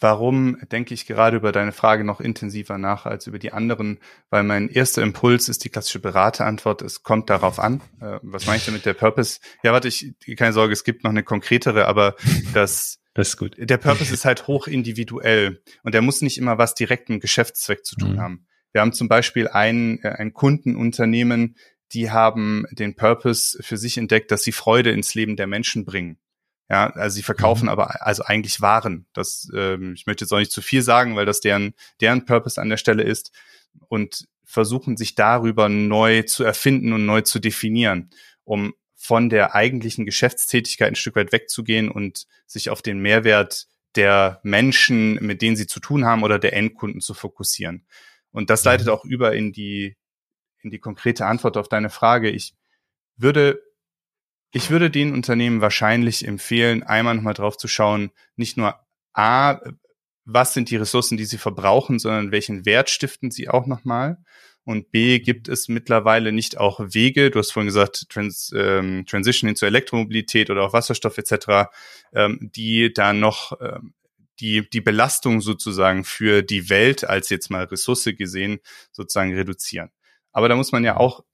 Warum 0.00 0.58
denke 0.70 0.94
ich 0.94 1.06
gerade 1.06 1.36
über 1.36 1.50
deine 1.50 1.72
Frage 1.72 2.04
noch 2.04 2.20
intensiver 2.20 2.78
nach 2.78 3.04
als 3.04 3.26
über 3.26 3.38
die 3.38 3.52
anderen? 3.52 3.98
Weil 4.30 4.44
mein 4.44 4.68
erster 4.68 5.02
Impuls 5.02 5.48
ist 5.48 5.64
die 5.64 5.70
klassische 5.70 5.98
Beraterantwort. 5.98 6.82
Es 6.82 7.02
kommt 7.02 7.30
darauf 7.30 7.58
an. 7.58 7.80
Äh, 8.00 8.18
was 8.22 8.46
meine 8.46 8.58
ich 8.58 8.66
damit 8.66 8.86
der 8.86 8.94
Purpose? 8.94 9.40
Ja, 9.62 9.72
warte, 9.72 9.88
ich, 9.88 10.14
keine 10.36 10.52
Sorge, 10.52 10.72
es 10.72 10.84
gibt 10.84 11.02
noch 11.02 11.10
eine 11.10 11.24
konkretere, 11.24 11.86
aber 11.86 12.14
das, 12.54 13.00
das 13.14 13.30
ist 13.30 13.36
gut. 13.36 13.56
Der 13.58 13.78
Purpose 13.78 14.14
ist 14.14 14.24
halt 14.24 14.46
hoch 14.46 14.68
individuell 14.68 15.62
und 15.82 15.94
der 15.94 16.02
muss 16.02 16.22
nicht 16.22 16.38
immer 16.38 16.58
was 16.58 16.74
direkt 16.74 17.08
mit 17.08 17.20
Geschäftszweck 17.20 17.84
zu 17.84 17.96
tun 17.96 18.12
mhm. 18.14 18.20
haben. 18.20 18.46
Wir 18.72 18.82
haben 18.82 18.92
zum 18.92 19.08
Beispiel 19.08 19.48
ein, 19.48 19.98
äh, 20.02 20.10
ein 20.10 20.32
Kundenunternehmen, 20.32 21.56
die 21.92 22.10
haben 22.10 22.66
den 22.70 22.94
Purpose 22.94 23.60
für 23.62 23.76
sich 23.76 23.98
entdeckt, 23.98 24.30
dass 24.30 24.42
sie 24.42 24.52
Freude 24.52 24.90
ins 24.90 25.14
Leben 25.14 25.36
der 25.36 25.46
Menschen 25.46 25.84
bringen. 25.84 26.18
Ja, 26.70 26.90
also 26.90 27.14
sie 27.14 27.22
verkaufen 27.22 27.64
mhm. 27.64 27.70
aber 27.70 28.06
also 28.06 28.24
eigentlich 28.24 28.60
Waren. 28.60 29.06
Das, 29.14 29.48
ähm, 29.54 29.94
ich 29.94 30.06
möchte 30.06 30.24
jetzt 30.24 30.32
auch 30.32 30.38
nicht 30.38 30.52
zu 30.52 30.62
viel 30.62 30.82
sagen, 30.82 31.16
weil 31.16 31.26
das 31.26 31.40
deren, 31.40 31.74
deren 32.00 32.26
Purpose 32.26 32.60
an 32.60 32.68
der 32.68 32.76
Stelle 32.76 33.02
ist 33.02 33.32
und 33.88 34.28
versuchen 34.44 34.96
sich 34.96 35.14
darüber 35.14 35.68
neu 35.68 36.22
zu 36.22 36.44
erfinden 36.44 36.92
und 36.92 37.06
neu 37.06 37.22
zu 37.22 37.38
definieren, 37.38 38.10
um 38.44 38.74
von 38.96 39.30
der 39.30 39.54
eigentlichen 39.54 40.04
Geschäftstätigkeit 40.04 40.88
ein 40.88 40.96
Stück 40.96 41.16
weit 41.16 41.32
wegzugehen 41.32 41.90
und 41.90 42.26
sich 42.46 42.68
auf 42.68 42.82
den 42.82 42.98
Mehrwert 42.98 43.66
der 43.94 44.40
Menschen, 44.42 45.14
mit 45.14 45.40
denen 45.40 45.56
sie 45.56 45.66
zu 45.66 45.80
tun 45.80 46.04
haben 46.04 46.22
oder 46.22 46.38
der 46.38 46.52
Endkunden 46.54 47.00
zu 47.00 47.14
fokussieren. 47.14 47.86
Und 48.30 48.50
das 48.50 48.64
leitet 48.64 48.88
mhm. 48.88 48.92
auch 48.92 49.04
über 49.04 49.34
in 49.34 49.52
die, 49.52 49.96
in 50.60 50.70
die 50.70 50.78
konkrete 50.78 51.26
Antwort 51.26 51.56
auf 51.56 51.68
deine 51.68 51.90
Frage. 51.90 52.28
Ich 52.30 52.54
würde 53.16 53.62
ich 54.50 54.70
würde 54.70 54.90
den 54.90 55.12
Unternehmen 55.12 55.60
wahrscheinlich 55.60 56.26
empfehlen, 56.26 56.82
einmal 56.82 57.14
nochmal 57.14 57.34
drauf 57.34 57.56
zu 57.56 57.68
schauen, 57.68 58.10
nicht 58.36 58.56
nur 58.56 58.74
A, 59.12 59.60
was 60.24 60.54
sind 60.54 60.70
die 60.70 60.76
Ressourcen, 60.76 61.16
die 61.16 61.24
sie 61.24 61.38
verbrauchen, 61.38 61.98
sondern 61.98 62.32
welchen 62.32 62.64
Wert 62.64 62.90
stiften 62.90 63.30
sie 63.30 63.48
auch 63.48 63.66
nochmal. 63.66 64.18
Und 64.64 64.90
B, 64.90 65.18
gibt 65.18 65.48
es 65.48 65.68
mittlerweile 65.68 66.30
nicht 66.30 66.58
auch 66.58 66.78
Wege, 66.80 67.30
du 67.30 67.38
hast 67.38 67.52
vorhin 67.52 67.68
gesagt, 67.68 68.10
Trans, 68.10 68.52
ähm, 68.54 69.06
Transition 69.06 69.48
hin 69.48 69.56
zur 69.56 69.68
Elektromobilität 69.68 70.50
oder 70.50 70.62
auch 70.62 70.74
Wasserstoff 70.74 71.16
etc., 71.16 71.70
ähm, 72.12 72.50
die 72.54 72.92
da 72.92 73.14
noch 73.14 73.58
ähm, 73.62 73.94
die, 74.40 74.68
die 74.68 74.82
Belastung 74.82 75.40
sozusagen 75.40 76.04
für 76.04 76.42
die 76.42 76.68
Welt 76.68 77.04
als 77.04 77.30
jetzt 77.30 77.50
mal 77.50 77.64
Ressource 77.64 78.10
gesehen 78.16 78.60
sozusagen 78.92 79.34
reduzieren. 79.34 79.90
Aber 80.32 80.50
da 80.50 80.56
muss 80.56 80.70
man 80.70 80.84
ja 80.84 80.98
auch 80.98 81.24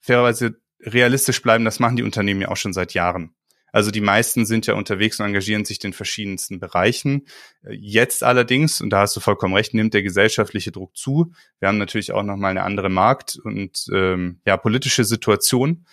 fairerweise 0.00 0.60
realistisch 0.82 1.42
bleiben, 1.42 1.64
das 1.64 1.80
machen 1.80 1.96
die 1.96 2.02
Unternehmen 2.02 2.42
ja 2.42 2.48
auch 2.48 2.56
schon 2.56 2.72
seit 2.72 2.94
Jahren. 2.94 3.34
Also 3.72 3.90
die 3.90 4.02
meisten 4.02 4.44
sind 4.44 4.66
ja 4.66 4.74
unterwegs 4.74 5.18
und 5.18 5.26
engagieren 5.26 5.64
sich 5.64 5.82
in 5.82 5.94
verschiedensten 5.94 6.60
Bereichen. 6.60 7.26
Jetzt 7.68 8.22
allerdings, 8.22 8.82
und 8.82 8.90
da 8.90 9.00
hast 9.00 9.16
du 9.16 9.20
vollkommen 9.20 9.54
recht, 9.54 9.72
nimmt 9.72 9.94
der 9.94 10.02
gesellschaftliche 10.02 10.72
Druck 10.72 10.94
zu. 10.94 11.32
Wir 11.58 11.68
haben 11.68 11.78
natürlich 11.78 12.12
auch 12.12 12.22
nochmal 12.22 12.50
eine 12.50 12.64
andere 12.64 12.90
Markt- 12.90 13.38
und 13.42 13.86
ähm, 13.90 14.40
ja, 14.46 14.58
politische 14.58 15.04
Situation, 15.04 15.86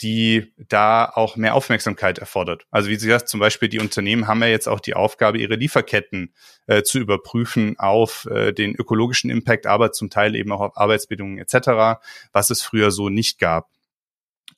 die 0.00 0.52
da 0.56 1.04
auch 1.06 1.36
mehr 1.36 1.54
Aufmerksamkeit 1.54 2.18
erfordert. 2.18 2.66
Also 2.70 2.88
wie 2.88 2.96
Sie 2.96 3.06
gesagt, 3.06 3.28
zum 3.28 3.40
Beispiel 3.40 3.68
die 3.68 3.80
Unternehmen 3.80 4.26
haben 4.26 4.42
ja 4.42 4.48
jetzt 4.48 4.68
auch 4.68 4.80
die 4.80 4.94
Aufgabe, 4.94 5.38
ihre 5.38 5.54
Lieferketten 5.54 6.34
äh, 6.66 6.82
zu 6.82 6.98
überprüfen 6.98 7.78
auf 7.78 8.26
äh, 8.26 8.52
den 8.52 8.74
ökologischen 8.74 9.30
Impact, 9.30 9.66
aber 9.66 9.92
zum 9.92 10.10
Teil 10.10 10.34
eben 10.34 10.52
auch 10.52 10.60
auf 10.60 10.76
Arbeitsbedingungen 10.76 11.38
etc., 11.38 12.00
was 12.32 12.50
es 12.50 12.62
früher 12.62 12.90
so 12.90 13.08
nicht 13.08 13.38
gab. 13.38 13.70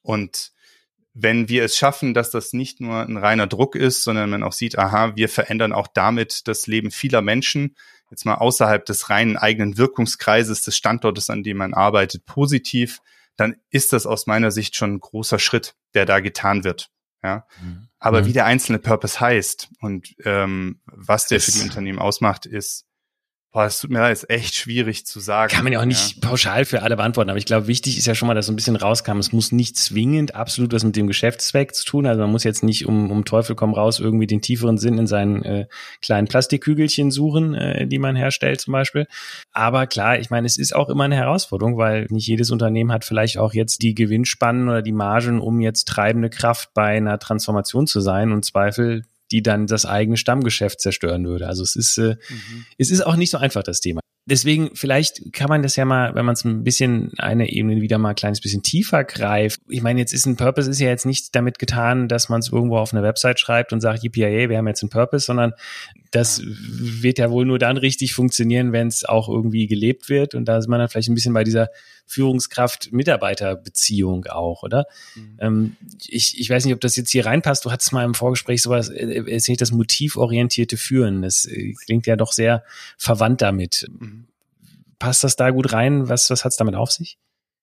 Und 0.03 0.53
wenn 1.13 1.49
wir 1.49 1.65
es 1.65 1.77
schaffen, 1.77 2.15
dass 2.15 2.31
das 2.31 2.53
nicht 2.53 2.81
nur 2.81 3.01
ein 3.01 3.17
reiner 3.17 3.47
Druck 3.47 3.75
ist, 3.75 4.05
sondern 4.05 4.31
man 4.31 4.43
auch 4.43 4.53
sieht, 4.53 4.79
aha, 4.79 5.17
wir 5.17 5.29
verändern 5.29 5.73
auch 5.73 5.89
damit 5.89 6.47
das 6.49 6.67
Leben 6.67 6.91
vieler 6.91 7.21
Menschen, 7.21 7.77
jetzt 8.11 8.25
mal 8.25 8.37
außerhalb 8.37 8.85
des 8.85 9.11
reinen 9.11 9.37
eigenen 9.37 9.77
Wirkungskreises 9.77 10.63
des 10.63 10.77
Standortes, 10.77 11.31
an 11.31 11.43
dem 11.43 11.57
man 11.57 11.75
arbeitet, 11.75 12.27
positiv, 12.27 13.01
dann 13.37 13.57
ist 13.71 13.93
das 13.93 14.07
aus 14.07 14.27
meiner 14.27 14.51
Sicht 14.51 14.77
schon 14.77 14.95
ein 14.95 15.01
großer 15.01 15.39
Schritt, 15.39 15.75
der 15.95 16.07
da 16.07 16.21
getan 16.21 16.65
wird. 16.65 16.91
Ja, 17.23 17.47
mhm. 17.63 17.89
aber 17.99 18.23
mhm. 18.23 18.27
wie 18.27 18.33
der 18.33 18.47
einzelne 18.47 18.79
Purpose 18.79 19.21
heißt 19.21 19.69
und 19.81 20.15
ähm, 20.25 20.81
was 20.87 21.27
der 21.27 21.41
für 21.41 21.53
die 21.53 21.61
Unternehmen 21.61 21.99
ausmacht, 21.99 22.47
ist 22.47 22.87
Boah, 23.53 23.65
es 23.65 23.81
tut 23.81 23.91
mir 23.91 23.99
leid, 23.99 24.13
ist 24.13 24.31
echt 24.31 24.55
schwierig 24.55 25.07
zu 25.07 25.19
sagen. 25.19 25.53
Kann 25.53 25.65
man 25.65 25.73
ja 25.73 25.81
auch 25.81 25.85
nicht 25.85 26.23
ja. 26.23 26.29
pauschal 26.29 26.65
für 26.65 26.83
alle 26.83 26.97
beantworten, 26.97 27.31
aber 27.31 27.39
ich 27.39 27.47
glaube, 27.47 27.67
wichtig 27.67 27.99
ist 27.99 28.07
ja 28.07 28.15
schon 28.15 28.29
mal, 28.29 28.35
dass 28.35 28.47
so 28.47 28.53
ein 28.53 28.57
bisschen 28.57 28.77
rauskam, 28.77 29.19
es 29.19 29.33
muss 29.33 29.51
nicht 29.51 29.77
zwingend 29.77 30.37
absolut 30.37 30.73
was 30.73 30.85
mit 30.85 30.95
dem 30.95 31.09
Geschäftszweck 31.09 31.75
zu 31.75 31.85
tun. 31.85 32.07
Also 32.07 32.21
man 32.21 32.31
muss 32.31 32.45
jetzt 32.45 32.63
nicht 32.63 32.87
um, 32.87 33.11
um 33.11 33.25
Teufel 33.25 33.57
komm 33.57 33.75
raus 33.75 33.99
irgendwie 33.99 34.29
den 34.29 34.41
tieferen 34.41 34.79
Sinn 34.79 34.99
in 34.99 35.09
seinen 35.09 35.43
äh, 35.43 35.67
kleinen 36.01 36.29
Plastikkügelchen 36.29 37.11
suchen, 37.11 37.55
äh, 37.55 37.89
die 37.89 37.99
man 37.99 38.15
herstellt 38.15 38.61
zum 38.61 38.71
Beispiel. 38.71 39.09
Aber 39.51 39.89
klar, 39.89 40.21
ich 40.21 40.31
meine, 40.31 40.47
es 40.47 40.57
ist 40.57 40.73
auch 40.73 40.89
immer 40.89 41.05
eine 41.05 41.17
Herausforderung, 41.17 41.77
weil 41.77 42.07
nicht 42.11 42.29
jedes 42.29 42.53
Unternehmen 42.53 42.93
hat 42.93 43.05
vielleicht 43.05 43.37
auch 43.39 43.53
jetzt 43.53 43.83
die 43.83 43.97
Gewinnspannen 43.97 44.69
oder 44.69 44.83
die 44.83 44.93
Margen, 44.93 45.41
um 45.41 45.61
jetzt 45.61 45.89
treibende 45.89 46.31
Kraft 46.31 46.71
bei 46.73 46.97
einer 46.97 47.19
Transformation 47.19 47.89
zu 47.89 48.01
sein 48.01 48.31
und 48.31 48.45
Zweifel 48.45 49.03
die 49.31 49.43
dann 49.43 49.66
das 49.66 49.87
eigene 49.87 50.16
Stammgeschäft 50.16 50.81
zerstören 50.81 51.27
würde. 51.27 51.47
Also 51.47 51.62
es 51.62 51.77
ist, 51.77 51.99
äh, 51.99 52.16
mhm. 52.29 52.66
es 52.79 52.90
ist 52.90 53.03
auch 53.03 53.16
nicht 53.16 53.31
so 53.31 53.38
einfach, 53.38 53.62
das 53.62 53.81
Thema. 53.81 54.01
Deswegen, 54.31 54.71
vielleicht 54.75 55.33
kann 55.33 55.49
man 55.49 55.62
das 55.62 55.75
ja 55.75 55.85
mal, 55.85 56.14
wenn 56.14 56.25
man 56.25 56.35
es 56.35 56.45
ein 56.45 56.62
bisschen 56.62 57.11
eine 57.19 57.51
Ebene 57.51 57.81
wieder 57.81 57.99
mal 57.99 58.11
ein 58.11 58.14
kleines 58.14 58.40
bisschen 58.40 58.62
tiefer 58.62 59.03
greift. 59.03 59.61
Ich 59.69 59.83
meine, 59.83 59.99
jetzt 59.99 60.14
ist 60.14 60.25
ein 60.25 60.37
Purpose 60.37 60.71
ist 60.71 60.79
ja 60.79 60.88
jetzt 60.88 61.05
nicht 61.05 61.35
damit 61.35 61.59
getan, 61.59 62.07
dass 62.07 62.29
man 62.29 62.38
es 62.38 62.53
irgendwo 62.53 62.79
auf 62.79 62.95
eine 62.95 63.03
Website 63.03 63.40
schreibt 63.40 63.73
und 63.73 63.81
sagt, 63.81 64.05
yippie, 64.05 64.49
wir 64.49 64.57
haben 64.57 64.69
jetzt 64.69 64.85
einen 64.85 64.90
Purpose, 64.90 65.27
sondern 65.27 65.53
das 66.12 66.43
wird 66.45 67.19
ja 67.19 67.29
wohl 67.31 67.45
nur 67.45 67.59
dann 67.59 67.77
richtig 67.77 68.14
funktionieren, 68.14 68.71
wenn 68.71 68.87
es 68.87 69.05
auch 69.05 69.29
irgendwie 69.29 69.66
gelebt 69.66 70.09
wird. 70.09 70.37
Und 70.37 70.45
da 70.45 70.59
ist 70.59 70.69
man 70.69 70.79
dann 70.79 70.88
vielleicht 70.88 71.09
ein 71.09 71.14
bisschen 71.14 71.35
bei 71.35 71.43
dieser 71.43 71.71
Führungskraft-Mitarbeiter-Beziehung 72.07 74.27
auch, 74.27 74.62
oder? 74.62 74.87
Mhm. 75.14 75.37
Ähm, 75.38 75.77
ich, 76.07 76.38
ich 76.38 76.51
weiß 76.51 76.64
nicht, 76.64 76.75
ob 76.75 76.81
das 76.81 76.97
jetzt 76.97 77.11
hier 77.11 77.27
reinpasst. 77.27 77.64
Du 77.64 77.71
hattest 77.71 77.93
mal 77.93 78.05
im 78.05 78.14
Vorgespräch 78.14 78.62
sowas 78.62 78.88
äh, 78.90 79.23
erzählt, 79.29 79.61
das 79.61 79.71
motivorientierte 79.73 80.77
Führen. 80.77 81.23
Das 81.23 81.47
äh, 81.47 81.75
klingt 81.85 82.07
ja 82.07 82.16
doch 82.16 82.33
sehr 82.33 82.64
verwandt 82.97 83.43
damit. 83.43 83.88
Mhm. 83.99 84.19
Passt 85.01 85.25
das 85.25 85.35
da 85.35 85.51
gut 85.51 85.73
rein? 85.73 86.09
Was, 86.09 86.31
was 86.31 86.45
hat 86.45 86.53
es 86.53 86.57
damit 86.57 86.77
auf 86.77 86.93
sich? 86.93 87.19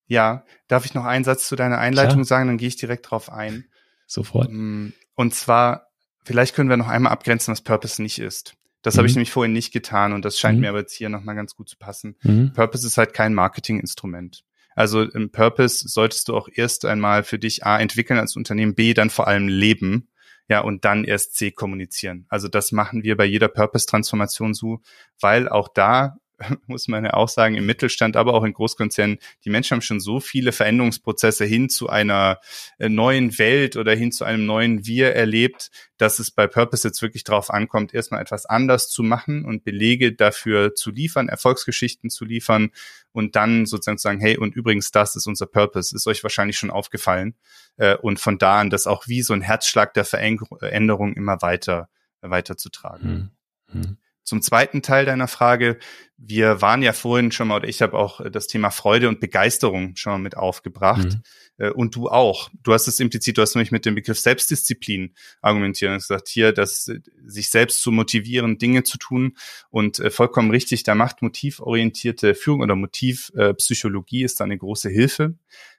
Ja, 0.08 0.44
darf 0.68 0.84
ich 0.84 0.94
noch 0.94 1.06
einen 1.06 1.24
Satz 1.24 1.48
zu 1.48 1.56
deiner 1.56 1.78
Einleitung 1.78 2.16
Klar. 2.16 2.26
sagen? 2.26 2.48
Dann 2.48 2.58
gehe 2.58 2.68
ich 2.68 2.76
direkt 2.76 3.10
drauf 3.10 3.32
ein. 3.32 3.66
Sofort. 4.08 4.50
Mm, 4.52 4.90
und 5.16 5.34
zwar 5.34 5.88
Vielleicht 6.28 6.56
können 6.56 6.70
wir 6.70 6.76
noch 6.76 6.90
einmal 6.90 7.14
abgrenzen, 7.14 7.54
was 7.54 7.62
Purpose 7.62 8.02
nicht 8.02 8.20
ist. 8.20 8.58
Das 8.82 8.96
mhm. 8.96 8.98
habe 8.98 9.08
ich 9.08 9.16
nämlich 9.16 9.32
vorhin 9.32 9.54
nicht 9.54 9.72
getan 9.72 10.12
und 10.12 10.26
das 10.26 10.38
scheint 10.38 10.58
mhm. 10.58 10.64
mir 10.64 10.70
aber 10.70 10.80
jetzt 10.80 10.92
hier 10.92 11.08
nochmal 11.08 11.36
ganz 11.36 11.56
gut 11.56 11.70
zu 11.70 11.78
passen. 11.78 12.18
Mhm. 12.22 12.52
Purpose 12.52 12.86
ist 12.86 12.98
halt 12.98 13.14
kein 13.14 13.34
Marketinginstrument. 13.34 14.44
Also 14.76 15.04
im 15.04 15.32
Purpose 15.32 15.88
solltest 15.88 16.28
du 16.28 16.36
auch 16.36 16.50
erst 16.54 16.84
einmal 16.84 17.24
für 17.24 17.40
dich 17.40 17.66
A 17.66 17.80
entwickeln 17.80 18.20
als 18.20 18.36
Unternehmen, 18.36 18.76
B 18.76 18.94
dann 18.94 19.10
vor 19.10 19.28
allem 19.28 19.48
leben, 19.48 20.10
ja, 20.50 20.60
und 20.60 20.84
dann 20.84 21.06
erst 21.06 21.36
C 21.36 21.52
kommunizieren. 21.52 22.26
Also 22.28 22.50
das 22.50 22.74
machen 22.74 23.04
wir 23.04 23.16
bei 23.16 23.26
jeder 23.26 23.48
Purpose-Transformation 23.48 24.54
so, 24.54 24.82
weil 25.22 25.48
auch 25.48 25.70
da 25.70 26.18
muss 26.68 26.88
man 26.88 27.06
ja 27.06 27.14
auch 27.14 27.30
sagen, 27.30 27.56
im 27.56 27.66
Mittelstand, 27.66 28.16
aber 28.16 28.34
auch 28.34 28.44
in 28.44 28.54
Großkonzernen, 28.54 29.20
die 29.46 29.50
Menschen 29.50 29.76
haben 29.76 29.82
schon 29.82 30.00
so 30.00 30.20
viele 30.20 30.52
Veränderungsprozesse 30.52 31.46
hin 31.46 31.70
zu 31.70 31.90
einer 31.90 32.40
äh, 32.80 32.90
neuen 32.90 33.38
Welt 33.40 33.76
oder 33.76 33.96
hin 33.96 34.12
zu 34.12 34.24
einem 34.26 34.46
neuen 34.46 34.86
Wir 34.86 35.16
erlebt, 35.16 35.72
dass 35.98 36.20
es 36.20 36.32
bei 36.32 36.48
Purpose 36.48 36.88
jetzt 36.88 37.02
wirklich 37.02 37.24
darauf 37.24 37.50
ankommt, 37.50 37.94
erstmal 37.94 38.22
etwas 38.22 38.46
anders 38.46 38.90
zu 38.90 39.04
machen 39.04 39.46
und 39.46 39.64
Belege 39.64 40.14
dafür 40.14 40.76
zu 40.76 40.92
liefern, 40.92 41.30
Erfolgsgeschichten 41.30 42.10
zu 42.10 42.26
liefern 42.26 42.72
und 43.12 43.36
dann 43.36 43.66
sozusagen 43.66 43.98
zu 43.98 44.04
sagen, 44.04 44.20
hey, 44.20 44.38
und 44.38 44.56
übrigens, 44.56 44.92
das 44.92 45.16
ist 45.16 45.28
unser 45.28 45.48
Purpose, 45.48 45.96
ist 45.96 46.08
euch 46.08 46.24
wahrscheinlich 46.24 46.58
schon 46.58 46.72
aufgefallen. 46.72 47.36
Äh, 47.78 47.96
und 47.96 48.20
von 48.20 48.38
da 48.38 48.60
an 48.60 48.70
das 48.70 48.88
auch 48.88 49.08
wie 49.08 49.22
so 49.22 49.34
ein 49.34 49.42
Herzschlag 49.42 49.94
der 49.94 50.06
Veränderung 50.06 51.14
immer 51.14 51.42
weiter 51.42 51.90
weiterzutragen. 52.22 53.32
Hm. 53.72 53.82
Hm. 53.82 53.98
Zum 54.28 54.42
zweiten 54.42 54.82
Teil 54.82 55.06
deiner 55.06 55.30
Frage, 55.30 55.78
wir 56.18 56.62
waren 56.62 56.82
ja 56.82 56.92
vorhin 56.92 57.32
schon 57.32 57.48
mal, 57.48 57.56
oder 57.56 57.70
ich 57.70 57.82
habe 57.82 57.98
auch 57.98 58.20
das 58.30 58.48
Thema 58.48 58.72
Freude 58.72 59.08
und 59.08 59.22
Begeisterung 59.22 59.96
schon 59.96 60.12
mal 60.12 60.20
mit 60.20 60.36
aufgebracht. 60.36 61.08
Mhm. 61.08 61.22
Äh, 61.60 61.70
und 61.70 61.96
du 61.96 62.10
auch. 62.10 62.50
Du 62.62 62.74
hast 62.74 62.90
es 62.90 63.00
implizit, 63.00 63.38
du 63.38 63.42
hast 63.42 63.56
nämlich 63.56 63.72
mit 63.72 63.86
dem 63.86 63.96
Begriff 63.96 64.20
Selbstdisziplin 64.20 65.16
argumentiert 65.42 65.92
und 65.92 66.00
gesagt, 66.00 66.28
hier, 66.28 66.52
das 66.52 66.92
sich 67.26 67.50
selbst 67.50 67.82
zu 67.82 67.90
motivieren, 67.94 68.58
Dinge 68.58 68.84
zu 68.84 68.98
tun. 68.98 69.38
Und 69.70 70.00
äh, 70.00 70.12
vollkommen 70.12 70.52
richtig, 70.52 70.84
da 70.84 70.94
macht 70.94 71.22
motivorientierte 71.22 72.36
Führung 72.36 72.60
oder 72.60 72.76
Motivpsychologie 72.76 74.26
ist 74.26 74.42
da 74.42 74.44
eine 74.44 74.58
große 74.58 74.90
Hilfe. 74.90 75.36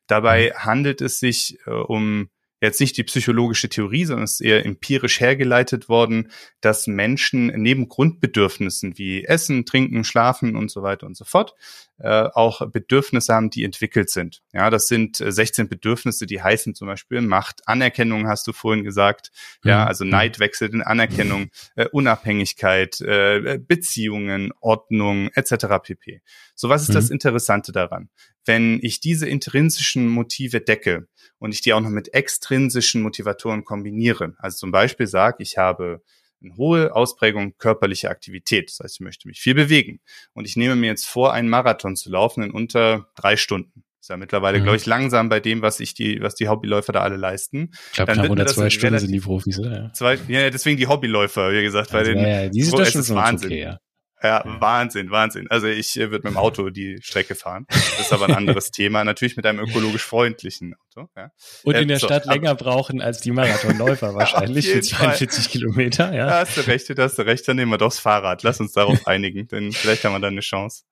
Dabei 0.07 0.55
mhm. 0.55 0.65
handelt 0.65 1.03
es 1.03 1.21
sich 1.21 1.59
äh, 1.67 1.71
um 1.71 2.31
jetzt 2.61 2.81
nicht 2.81 2.97
die 2.97 3.05
psychologische 3.05 3.69
Theorie, 3.69 4.05
sondern 4.05 4.25
es 4.25 4.35
ist 4.35 4.41
eher 4.41 4.65
empirisch 4.65 5.21
hergeleitet 5.21 5.89
worden, 5.89 6.31
dass 6.61 6.87
Menschen 6.87 7.47
neben 7.47 7.89
Grundbedürfnissen 7.89 8.99
wie 8.99 9.25
Essen, 9.25 9.65
Trinken, 9.65 10.05
Schlafen 10.05 10.57
und 10.57 10.71
so 10.71 10.83
weiter 10.83 11.07
und 11.07 11.17
so 11.17 11.25
fort 11.25 11.55
äh, 12.01 12.29
auch 12.33 12.65
Bedürfnisse 12.71 13.35
haben, 13.35 13.51
die 13.51 13.65
entwickelt 13.65 14.11
sind. 14.11 14.43
Ja, 14.53 14.71
das 14.71 14.87
sind 14.87 15.17
16 15.17 15.65
äh, 15.65 15.69
Bedürfnisse, 15.69 16.27
die 16.27 16.41
heißen 16.41 16.75
zum 16.75 16.87
Beispiel 16.87 17.21
Macht, 17.21 17.67
Anerkennung, 17.67 18.29
hast 18.29 18.47
du 18.47 18.53
vorhin 18.53 18.85
gesagt. 18.85 19.33
Ja, 19.65 19.83
mhm. 19.83 19.89
also 19.89 20.05
Neid 20.05 20.39
wechselt 20.39 20.75
in 20.75 20.83
Anerkennung, 20.83 21.51
äh, 21.77 21.87
Unabhängigkeit, 21.91 23.01
äh, 23.01 23.59
Beziehungen, 23.59 24.53
Ordnung 24.61 25.31
etc. 25.35 25.67
pp. 25.83 26.23
So, 26.55 26.69
was 26.69 26.83
ist 26.83 26.91
mhm. 26.91 26.95
das 26.95 27.11
Interessante 27.11 27.73
daran? 27.73 28.11
Wenn 28.45 28.79
ich 28.83 29.01
diese 29.01 29.29
intrinsischen 29.29 30.09
Motive 30.09 30.61
decke 30.61 31.09
und 31.39 31.53
ich 31.53 31.63
die 31.63 31.73
auch 31.73 31.81
noch 31.81 31.91
mit 31.91 32.15
extrinsischen 32.15 33.03
Motivatoren 33.03 33.65
kombiniere, 33.65 34.35
also 34.39 34.59
zum 34.59 34.71
Beispiel 34.71 35.07
sage, 35.07 35.43
ich 35.43 35.59
habe 35.59 36.03
eine 36.43 36.57
hohe 36.57 36.95
Ausprägung 36.95 37.57
körperlicher 37.59 38.11
Aktivität. 38.11 38.71
Das 38.71 38.81
heißt, 38.81 38.97
ich 38.97 39.01
möchte 39.01 39.29
mich 39.29 39.41
viel 39.41 39.55
bewegen. 39.55 40.01
Und 40.33 40.47
ich 40.47 40.57
nehme 40.57 40.77
mir 40.77 40.87
jetzt 40.87 41.07
vor, 41.07 41.33
einen 41.33 41.49
Marathon 41.49 41.97
zu 41.97 42.11
laufen 42.11 42.43
in 42.43 42.51
unter 42.51 43.09
drei 43.17 43.37
Stunden. 43.37 43.85
Ist 44.01 44.11
ja 44.11 44.17
mittlerweile, 44.17 44.59
mhm. 44.59 44.63
glaube 44.63 44.77
ich, 44.77 44.87
langsam 44.87 45.29
bei 45.29 45.41
dem, 45.41 45.61
was 45.61 45.81
ich 45.81 45.95
die, 45.95 46.21
was 46.23 46.35
die 46.35 46.49
Hobbyläufer 46.49 46.93
da 46.93 47.01
alle 47.01 47.17
leisten. 47.17 47.73
Ich 47.91 47.97
glaube, 47.97 48.13
knapp 48.13 48.31
unter 48.31 48.47
zwei 48.47 48.71
Stunden 48.71 48.99
sind 49.01 49.13
die 49.13 49.21
Profis, 49.21 49.59
oder? 49.59 49.91
Zwei, 49.93 50.19
ja, 50.29 50.49
deswegen 50.51 50.77
die 50.77 50.87
Hobbyläufer, 50.87 51.53
wie 51.53 51.63
gesagt, 51.63 51.93
also, 51.93 52.13
bei 52.13 52.15
den, 52.15 52.23
ja, 52.23 52.43
ja, 52.45 52.49
diese 52.49 52.71
so, 52.71 52.81
es 52.81 52.95
ist 52.95 53.15
Wahnsinn. 53.15 53.51
Okay, 53.51 53.61
ja. 53.61 53.79
Ja, 54.23 54.43
Wahnsinn, 54.45 55.11
Wahnsinn. 55.11 55.47
Also 55.49 55.69
ich 55.69 55.97
äh, 55.97 56.11
würde 56.11 56.27
mit 56.27 56.35
dem 56.35 56.37
Auto 56.37 56.71
die 56.71 56.99
Strecke 57.03 57.35
fahren. 57.37 57.67
Das 57.69 58.01
ist 58.01 58.13
aber 58.13 58.27
ein 58.27 58.35
anderes 58.35 58.71
Thema. 58.73 59.05
Natürlich 59.05 59.37
mit 59.37 59.47
einem 59.47 59.61
ökologisch 59.61 60.03
freundlichen 60.03 60.75
Auto. 60.75 61.09
Ja. 61.17 61.31
Und 61.63 61.77
in 61.77 61.89
der 61.89 62.01
so, 62.01 62.07
Stadt 62.07 62.27
länger 62.27 62.55
brauchen 62.57 63.01
als 63.01 63.21
die 63.21 63.31
Marathonläufer 63.31 64.15
wahrscheinlich 64.17 64.69
für 64.69 64.81
42 64.81 65.45
Fall. 65.45 65.53
Kilometer. 65.53 66.15
Ja. 66.15 66.27
Da 66.27 66.41
hast 66.41 66.57
du 66.57 66.67
recht, 66.67 66.99
da 66.99 67.05
hast 67.05 67.19
du 67.19 67.23
recht. 67.23 67.47
Dann 67.47 67.57
nehmen 67.57 67.71
wir 67.71 67.79
doch 67.79 67.89
das 67.89 68.01
Fahrrad. 68.01 68.43
Lass 68.43 68.59
uns 68.59 68.73
darauf 68.73 69.07
einigen, 69.07 69.47
denn 69.47 69.73
vielleicht 69.73 70.05
haben 70.05 70.13
wir 70.13 70.21
dann 70.21 70.35
eine 70.35 70.41
Chance. 70.41 70.83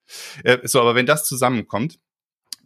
Äh, 0.44 0.58
so, 0.62 0.80
aber 0.80 0.94
wenn 0.94 1.06
das 1.06 1.26
zusammenkommt, 1.26 1.98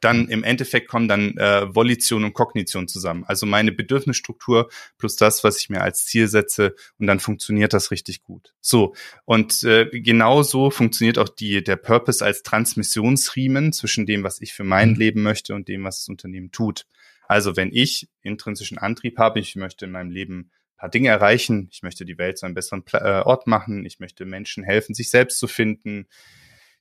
dann 0.00 0.28
im 0.28 0.44
Endeffekt 0.44 0.88
kommen 0.88 1.08
dann 1.08 1.36
äh, 1.36 1.74
Volition 1.74 2.24
und 2.24 2.32
Kognition 2.32 2.88
zusammen. 2.88 3.24
Also 3.26 3.46
meine 3.46 3.72
Bedürfnisstruktur 3.72 4.70
plus 4.98 5.16
das, 5.16 5.44
was 5.44 5.58
ich 5.58 5.70
mir 5.70 5.82
als 5.82 6.04
Ziel 6.06 6.28
setze 6.28 6.74
und 6.98 7.06
dann 7.06 7.20
funktioniert 7.20 7.72
das 7.72 7.90
richtig 7.90 8.22
gut. 8.22 8.54
So 8.60 8.94
und 9.24 9.62
äh, 9.62 9.86
genau 9.90 10.42
so 10.42 10.70
funktioniert 10.70 11.18
auch 11.18 11.28
die 11.28 11.62
der 11.62 11.76
Purpose 11.76 12.24
als 12.24 12.42
Transmissionsriemen 12.42 13.72
zwischen 13.72 14.06
dem, 14.06 14.22
was 14.24 14.40
ich 14.40 14.52
für 14.52 14.64
mein 14.64 14.90
mhm. 14.90 14.96
Leben 14.96 15.22
möchte 15.22 15.54
und 15.54 15.68
dem, 15.68 15.84
was 15.84 16.00
das 16.00 16.08
Unternehmen 16.08 16.50
tut. 16.52 16.86
Also 17.26 17.56
wenn 17.56 17.70
ich 17.72 18.08
intrinsischen 18.22 18.78
Antrieb 18.78 19.18
habe, 19.18 19.38
ich 19.38 19.54
möchte 19.54 19.84
in 19.84 19.92
meinem 19.92 20.10
Leben 20.10 20.50
paar 20.80 20.88
Dinge 20.88 21.10
erreichen, 21.10 21.68
ich 21.70 21.82
möchte 21.82 22.06
die 22.06 22.16
Welt 22.16 22.38
zu 22.38 22.46
einem 22.46 22.54
besseren 22.54 22.82
äh, 22.92 23.20
Ort 23.20 23.46
machen, 23.46 23.84
ich 23.84 24.00
möchte 24.00 24.24
Menschen 24.24 24.64
helfen, 24.64 24.94
sich 24.94 25.10
selbst 25.10 25.38
zu 25.38 25.46
finden, 25.46 26.06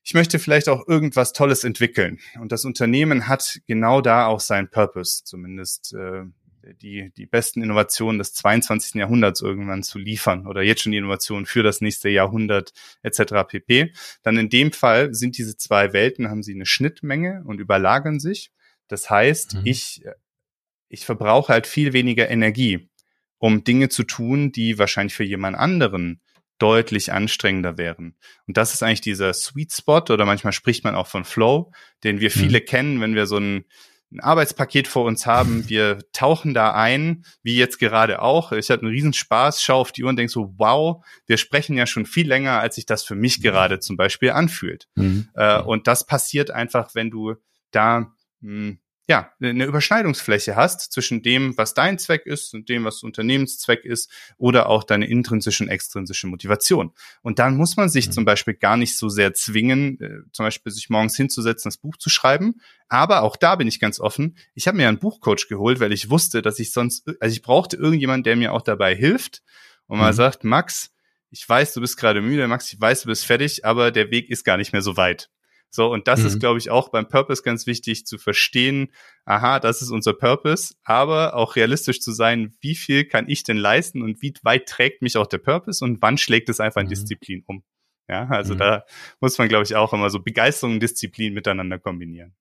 ich 0.09 0.15
möchte 0.15 0.39
vielleicht 0.39 0.69
auch 0.69 0.87
irgendwas 0.87 1.33
Tolles 1.33 1.63
entwickeln. 1.63 2.17
Und 2.39 2.51
das 2.51 2.65
Unternehmen 2.65 3.27
hat 3.27 3.59
genau 3.67 4.01
da 4.01 4.25
auch 4.25 4.39
seinen 4.39 4.67
Purpose, 4.67 5.23
zumindest 5.23 5.93
äh, 5.93 6.23
die, 6.81 7.11
die 7.15 7.27
besten 7.27 7.61
Innovationen 7.61 8.17
des 8.17 8.33
22. 8.33 8.95
Jahrhunderts 8.95 9.41
irgendwann 9.41 9.83
zu 9.83 9.99
liefern 9.99 10.47
oder 10.47 10.63
jetzt 10.63 10.81
schon 10.81 10.93
die 10.93 10.97
Innovationen 10.97 11.45
für 11.45 11.61
das 11.61 11.79
nächste 11.81 12.09
Jahrhundert 12.09 12.73
etc. 13.03 13.47
pp. 13.47 13.93
Dann 14.23 14.37
in 14.39 14.49
dem 14.49 14.71
Fall 14.71 15.13
sind 15.13 15.37
diese 15.37 15.57
zwei 15.57 15.93
Welten, 15.93 16.27
haben 16.31 16.41
sie 16.41 16.55
eine 16.55 16.65
Schnittmenge 16.65 17.43
und 17.45 17.59
überlagern 17.59 18.19
sich. 18.19 18.49
Das 18.87 19.11
heißt, 19.11 19.57
mhm. 19.57 19.61
ich, 19.65 20.01
ich 20.87 21.05
verbrauche 21.05 21.53
halt 21.53 21.67
viel 21.67 21.93
weniger 21.93 22.31
Energie, 22.31 22.89
um 23.37 23.63
Dinge 23.63 23.89
zu 23.89 24.01
tun, 24.01 24.51
die 24.51 24.79
wahrscheinlich 24.79 25.13
für 25.13 25.23
jemand 25.23 25.55
anderen 25.55 26.19
deutlich 26.59 27.11
anstrengender 27.11 27.77
wären. 27.77 28.15
Und 28.47 28.57
das 28.57 28.73
ist 28.73 28.83
eigentlich 28.83 29.01
dieser 29.01 29.33
Sweet 29.33 29.73
Spot 29.73 30.03
oder 30.09 30.25
manchmal 30.25 30.53
spricht 30.53 30.83
man 30.83 30.95
auch 30.95 31.07
von 31.07 31.25
Flow, 31.25 31.71
den 32.03 32.19
wir 32.19 32.29
viele 32.29 32.59
mhm. 32.59 32.65
kennen, 32.65 33.01
wenn 33.01 33.15
wir 33.15 33.25
so 33.25 33.37
ein, 33.37 33.65
ein, 34.11 34.19
Arbeitspaket 34.19 34.87
vor 34.87 35.05
uns 35.05 35.25
haben. 35.25 35.63
Wir 35.69 35.99
tauchen 36.13 36.53
da 36.53 36.73
ein, 36.73 37.25
wie 37.43 37.55
jetzt 37.55 37.79
gerade 37.79 38.21
auch. 38.21 38.51
Ich 38.51 38.69
hatte 38.69 38.81
einen 38.81 38.91
Riesenspaß, 38.91 39.61
schaue 39.61 39.81
auf 39.81 39.91
die 39.91 40.03
Uhr 40.03 40.09
und 40.09 40.17
denke 40.17 40.31
so, 40.31 40.53
wow, 40.57 41.05
wir 41.27 41.37
sprechen 41.37 41.77
ja 41.77 41.85
schon 41.85 42.05
viel 42.05 42.27
länger, 42.27 42.59
als 42.59 42.75
sich 42.75 42.85
das 42.85 43.03
für 43.03 43.15
mich 43.15 43.41
gerade 43.41 43.79
zum 43.79 43.97
Beispiel 43.97 44.31
anfühlt. 44.31 44.87
Mhm. 44.95 45.29
Äh, 45.35 45.61
und 45.61 45.87
das 45.87 46.05
passiert 46.05 46.51
einfach, 46.51 46.95
wenn 46.95 47.11
du 47.11 47.35
da 47.71 48.11
mh, 48.41 48.51
hm, 48.51 48.79
ja, 49.09 49.31
eine 49.41 49.65
Überschneidungsfläche 49.65 50.55
hast 50.55 50.91
zwischen 50.91 51.23
dem, 51.23 51.57
was 51.57 51.73
dein 51.73 51.97
Zweck 51.97 52.27
ist 52.27 52.53
und 52.53 52.69
dem, 52.69 52.85
was 52.85 53.01
Unternehmenszweck 53.01 53.83
ist 53.83 54.11
oder 54.37 54.69
auch 54.69 54.83
deine 54.83 55.07
intrinsische 55.09 55.63
und 55.63 55.69
extrinsische 55.69 56.27
Motivation. 56.27 56.93
Und 57.23 57.39
dann 57.39 57.57
muss 57.57 57.75
man 57.75 57.89
sich 57.89 58.07
mhm. 58.07 58.11
zum 58.11 58.25
Beispiel 58.25 58.53
gar 58.53 58.77
nicht 58.77 58.95
so 58.95 59.09
sehr 59.09 59.33
zwingen, 59.33 59.99
äh, 59.99 60.31
zum 60.31 60.45
Beispiel 60.45 60.71
sich 60.71 60.91
morgens 60.91 61.17
hinzusetzen, 61.17 61.69
das 61.69 61.77
Buch 61.77 61.97
zu 61.97 62.11
schreiben. 62.11 62.61
Aber 62.87 63.23
auch 63.23 63.35
da 63.35 63.55
bin 63.55 63.67
ich 63.67 63.79
ganz 63.79 63.99
offen. 63.99 64.37
Ich 64.53 64.67
habe 64.67 64.77
mir 64.77 64.87
einen 64.87 64.99
Buchcoach 64.99 65.47
geholt, 65.49 65.79
weil 65.79 65.91
ich 65.91 66.11
wusste, 66.11 66.43
dass 66.43 66.59
ich 66.59 66.71
sonst, 66.71 67.09
also 67.19 67.33
ich 67.33 67.41
brauchte 67.41 67.77
irgendjemanden, 67.77 68.25
der 68.25 68.35
mir 68.35 68.53
auch 68.53 68.61
dabei 68.61 68.95
hilft 68.95 69.41
und 69.87 69.97
mhm. 69.97 70.03
mal 70.03 70.13
sagt, 70.13 70.43
Max, 70.43 70.91
ich 71.31 71.49
weiß, 71.49 71.73
du 71.73 71.81
bist 71.81 71.97
gerade 71.97 72.21
müde, 72.21 72.47
Max, 72.47 72.71
ich 72.71 72.79
weiß, 72.79 73.01
du 73.01 73.07
bist 73.07 73.25
fertig, 73.25 73.65
aber 73.65 73.89
der 73.89 74.11
Weg 74.11 74.29
ist 74.29 74.43
gar 74.43 74.57
nicht 74.57 74.71
mehr 74.71 74.83
so 74.83 74.97
weit. 74.97 75.31
So, 75.71 75.91
und 75.91 76.07
das 76.07 76.21
mhm. 76.21 76.27
ist, 76.27 76.39
glaube 76.39 76.57
ich, 76.57 76.69
auch 76.71 76.89
beim 76.89 77.07
Purpose 77.07 77.43
ganz 77.43 77.67
wichtig 77.67 78.05
zu 78.05 78.17
verstehen, 78.17 78.91
aha, 79.25 79.59
das 79.59 79.81
ist 79.81 79.91
unser 79.91 80.13
Purpose, 80.13 80.73
aber 80.83 81.35
auch 81.35 81.55
realistisch 81.55 81.99
zu 81.99 82.11
sein, 82.11 82.55
wie 82.61 82.75
viel 82.75 83.05
kann 83.05 83.29
ich 83.29 83.43
denn 83.43 83.57
leisten 83.57 84.01
und 84.01 84.21
wie 84.21 84.33
weit 84.41 84.67
trägt 84.67 85.01
mich 85.01 85.17
auch 85.17 85.27
der 85.27 85.37
Purpose 85.37 85.85
und 85.85 86.01
wann 86.01 86.17
schlägt 86.17 86.49
es 86.49 86.59
einfach 86.59 86.81
in 86.81 86.87
mhm. 86.87 86.91
Disziplin 86.91 87.43
um. 87.45 87.63
Ja, 88.07 88.27
also 88.27 88.55
mhm. 88.55 88.59
da 88.59 88.85
muss 89.19 89.37
man, 89.37 89.47
glaube 89.47 89.63
ich, 89.63 89.75
auch 89.75 89.93
immer 89.93 90.09
so 90.09 90.19
Begeisterung 90.19 90.73
und 90.73 90.79
Disziplin 90.79 91.33
miteinander 91.33 91.77
kombinieren. 91.77 92.35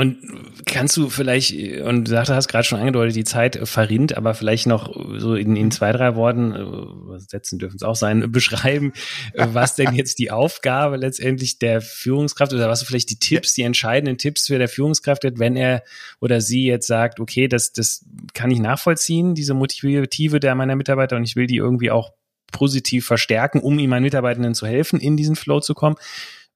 Und 0.00 0.16
kannst 0.64 0.96
du 0.96 1.10
vielleicht, 1.10 1.52
und 1.82 2.08
du 2.08 2.16
hast 2.16 2.48
gerade 2.48 2.64
schon 2.64 2.80
angedeutet, 2.80 3.16
die 3.16 3.24
Zeit 3.24 3.68
verrinnt, 3.68 4.16
aber 4.16 4.32
vielleicht 4.32 4.66
noch 4.66 4.90
so 5.18 5.34
in, 5.34 5.56
in 5.56 5.70
zwei, 5.70 5.92
drei 5.92 6.14
Worten, 6.14 6.54
äh, 6.54 7.18
Sätzen 7.18 7.58
dürfen 7.58 7.76
es 7.76 7.82
auch 7.82 7.96
sein, 7.96 8.32
beschreiben, 8.32 8.94
äh, 9.34 9.48
was 9.52 9.74
denn 9.74 9.94
jetzt 9.94 10.18
die 10.18 10.30
Aufgabe 10.30 10.96
letztendlich 10.96 11.58
der 11.58 11.82
Führungskraft 11.82 12.54
oder 12.54 12.70
was 12.70 12.82
vielleicht 12.82 13.10
die 13.10 13.18
Tipps, 13.18 13.52
die 13.52 13.60
entscheidenden 13.60 14.16
Tipps 14.16 14.46
für 14.46 14.56
der 14.56 14.70
Führungskraft 14.70 15.22
wird, 15.22 15.38
wenn 15.38 15.54
er 15.54 15.82
oder 16.18 16.40
sie 16.40 16.64
jetzt 16.64 16.86
sagt, 16.86 17.20
okay, 17.20 17.46
das, 17.46 17.74
das 17.74 18.06
kann 18.32 18.50
ich 18.50 18.58
nachvollziehen, 18.58 19.34
diese 19.34 19.52
Motive 19.52 20.40
der 20.40 20.54
meiner 20.54 20.76
Mitarbeiter 20.76 21.16
und 21.16 21.24
ich 21.24 21.36
will 21.36 21.46
die 21.46 21.56
irgendwie 21.56 21.90
auch 21.90 22.14
positiv 22.52 23.04
verstärken, 23.04 23.60
um 23.60 23.78
ihm 23.78 23.90
meinen 23.90 24.04
Mitarbeitenden 24.04 24.54
zu 24.54 24.66
helfen, 24.66 24.98
in 24.98 25.18
diesen 25.18 25.36
Flow 25.36 25.60
zu 25.60 25.74
kommen 25.74 25.96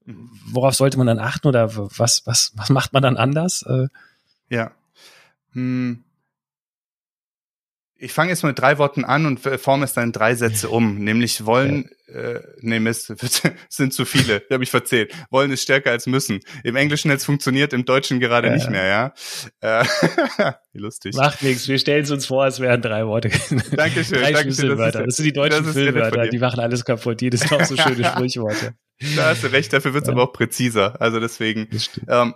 worauf 0.07 0.75
sollte 0.75 0.99
man 0.99 1.07
dann 1.07 1.19
achten 1.19 1.49
oder 1.49 1.75
was, 1.75 2.23
was, 2.27 2.53
was 2.55 2.69
macht 2.71 2.93
man 2.93 3.03
dann 3.03 3.17
anders? 3.17 3.63
Äh, 3.63 3.89
ja. 4.49 4.73
Hm. 5.53 6.05
Ich 7.97 8.13
fange 8.13 8.31
jetzt 8.31 8.43
mit 8.43 8.59
drei 8.59 8.77
Worten 8.77 9.05
an 9.05 9.25
und 9.25 9.41
forme 9.41 9.85
es 9.85 9.95
dann 9.95 10.05
in 10.05 10.13
drei 10.13 10.35
Sätze 10.35 10.69
um. 10.69 10.99
Nämlich 10.99 11.47
wollen, 11.47 11.89
ja. 12.07 12.15
äh, 12.15 12.43
nee, 12.61 12.79
Mist, 12.79 13.15
sind 13.71 13.95
zu 13.95 14.05
viele, 14.05 14.41
die 14.41 14.53
habe 14.53 14.63
ich 14.63 14.71
verzählt. 14.71 15.15
Wollen 15.31 15.51
ist 15.53 15.63
stärker 15.63 15.91
als 15.93 16.07
müssen. 16.07 16.41
Im 16.65 16.77
Englischen 16.77 17.11
jetzt 17.11 17.25
funktioniert, 17.25 17.73
im 17.73 17.87
Deutschen 17.87 18.21
gerade 18.21 18.49
ja. 18.49 18.55
nicht 18.55 18.69
mehr, 18.69 18.85
ja. 18.85 19.15
Äh, 19.61 19.85
lustig. 20.75 21.15
Macht 21.15 21.43
nichts, 21.43 21.67
wir 21.67 21.79
stellen 21.79 22.03
es 22.03 22.11
uns 22.11 22.27
vor, 22.27 22.47
es 22.47 22.61
wären 22.61 22.83
drei 22.83 23.07
Worte. 23.07 23.31
Dankeschön, 23.71 24.19
drei 24.19 24.33
Dankeschön. 24.33 24.77
Das, 24.77 24.93
das, 24.93 25.17
sind 25.17 25.25
die 25.25 25.33
deutschen 25.33 25.65
Füllwörter, 25.65 26.29
die 26.29 26.39
machen 26.39 26.61
alles 26.61 26.85
kaputt. 26.85 27.23
Die 27.23 27.35
sind 27.35 27.53
auch 27.53 27.65
so 27.65 27.77
schöne 27.77 28.05
Sprichworte. 28.11 28.75
Da 29.17 29.31
hast 29.31 29.43
du 29.43 29.49
recht, 29.49 29.73
dafür 29.73 29.95
wird 29.95 30.05
es 30.05 30.09
ja. 30.09 30.13
aber 30.15 30.23
auch 30.25 30.33
präziser. 30.33 31.01
Also 31.01 31.21
deswegen, 31.21 31.69
ähm, 32.09 32.35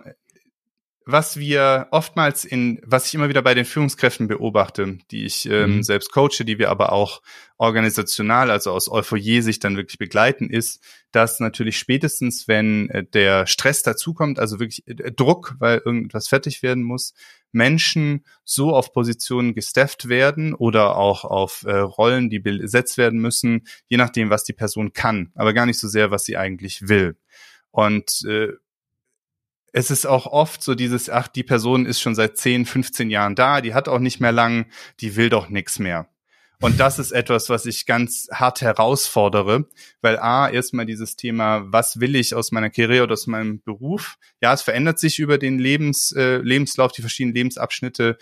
was 1.11 1.37
wir 1.37 1.87
oftmals 1.91 2.45
in, 2.45 2.79
was 2.85 3.07
ich 3.07 3.15
immer 3.15 3.29
wieder 3.29 3.41
bei 3.41 3.53
den 3.53 3.65
Führungskräften 3.65 4.27
beobachte, 4.27 4.99
die 5.11 5.25
ich 5.25 5.49
ähm, 5.49 5.77
mhm. 5.77 5.83
selbst 5.83 6.11
coache, 6.11 6.45
die 6.45 6.59
wir 6.59 6.69
aber 6.69 6.91
auch 6.91 7.21
organisational, 7.57 8.51
also 8.51 8.71
aus 8.71 8.89
Euphorie-Sicht 8.89 9.63
dann 9.63 9.75
wirklich 9.75 9.97
begleiten, 9.97 10.49
ist, 10.49 10.81
dass 11.11 11.39
natürlich 11.39 11.77
spätestens, 11.77 12.47
wenn 12.47 12.89
äh, 12.89 13.03
der 13.03 13.47
Stress 13.47 13.81
dazukommt, 13.81 14.39
also 14.39 14.59
wirklich 14.59 14.87
äh, 14.87 15.11
Druck, 15.11 15.55
weil 15.59 15.81
irgendwas 15.83 16.27
fertig 16.27 16.61
werden 16.61 16.83
muss, 16.83 17.13
Menschen 17.51 18.23
so 18.43 18.75
auf 18.75 18.93
Positionen 18.93 19.55
gestafft 19.55 20.09
werden 20.09 20.53
oder 20.53 20.95
auch 20.95 21.25
auf 21.25 21.63
äh, 21.65 21.77
Rollen, 21.77 22.29
die 22.29 22.39
besetzt 22.39 22.97
werden 22.97 23.19
müssen, 23.19 23.67
je 23.87 23.97
nachdem, 23.97 24.29
was 24.29 24.43
die 24.43 24.53
Person 24.53 24.93
kann, 24.93 25.31
aber 25.33 25.53
gar 25.53 25.65
nicht 25.65 25.79
so 25.79 25.87
sehr, 25.87 26.11
was 26.11 26.23
sie 26.25 26.37
eigentlich 26.37 26.87
will. 26.87 27.17
Und 27.71 28.23
äh, 28.27 28.49
es 29.73 29.91
ist 29.91 30.05
auch 30.05 30.25
oft 30.25 30.63
so 30.63 30.75
dieses, 30.75 31.09
ach, 31.09 31.27
die 31.27 31.43
Person 31.43 31.85
ist 31.85 32.01
schon 32.01 32.15
seit 32.15 32.37
10, 32.37 32.65
15 32.65 33.09
Jahren 33.09 33.35
da, 33.35 33.61
die 33.61 33.73
hat 33.73 33.87
auch 33.87 33.99
nicht 33.99 34.19
mehr 34.19 34.31
lang, 34.31 34.67
die 34.99 35.15
will 35.15 35.29
doch 35.29 35.49
nichts 35.49 35.79
mehr. 35.79 36.09
Und 36.61 36.77
das 36.79 36.99
ist 36.99 37.11
etwas, 37.11 37.49
was 37.49 37.65
ich 37.65 37.85
ganz 37.85 38.27
hart 38.33 38.59
herausfordere, 38.59 39.69
weil 40.01 40.19
A, 40.19 40.49
erstmal 40.49 40.85
dieses 40.85 41.15
Thema, 41.15 41.63
was 41.71 42.01
will 42.01 42.17
ich 42.17 42.35
aus 42.35 42.51
meiner 42.51 42.69
Karriere 42.69 43.03
oder 43.03 43.13
aus 43.13 43.27
meinem 43.27 43.61
Beruf? 43.61 44.17
Ja, 44.41 44.53
es 44.53 44.61
verändert 44.61 44.99
sich 44.99 45.19
über 45.19 45.37
den 45.37 45.57
Lebens, 45.57 46.11
äh, 46.11 46.37
Lebenslauf, 46.37 46.91
die 46.91 47.01
verschiedenen 47.01 47.35
Lebensabschnitte 47.35 48.17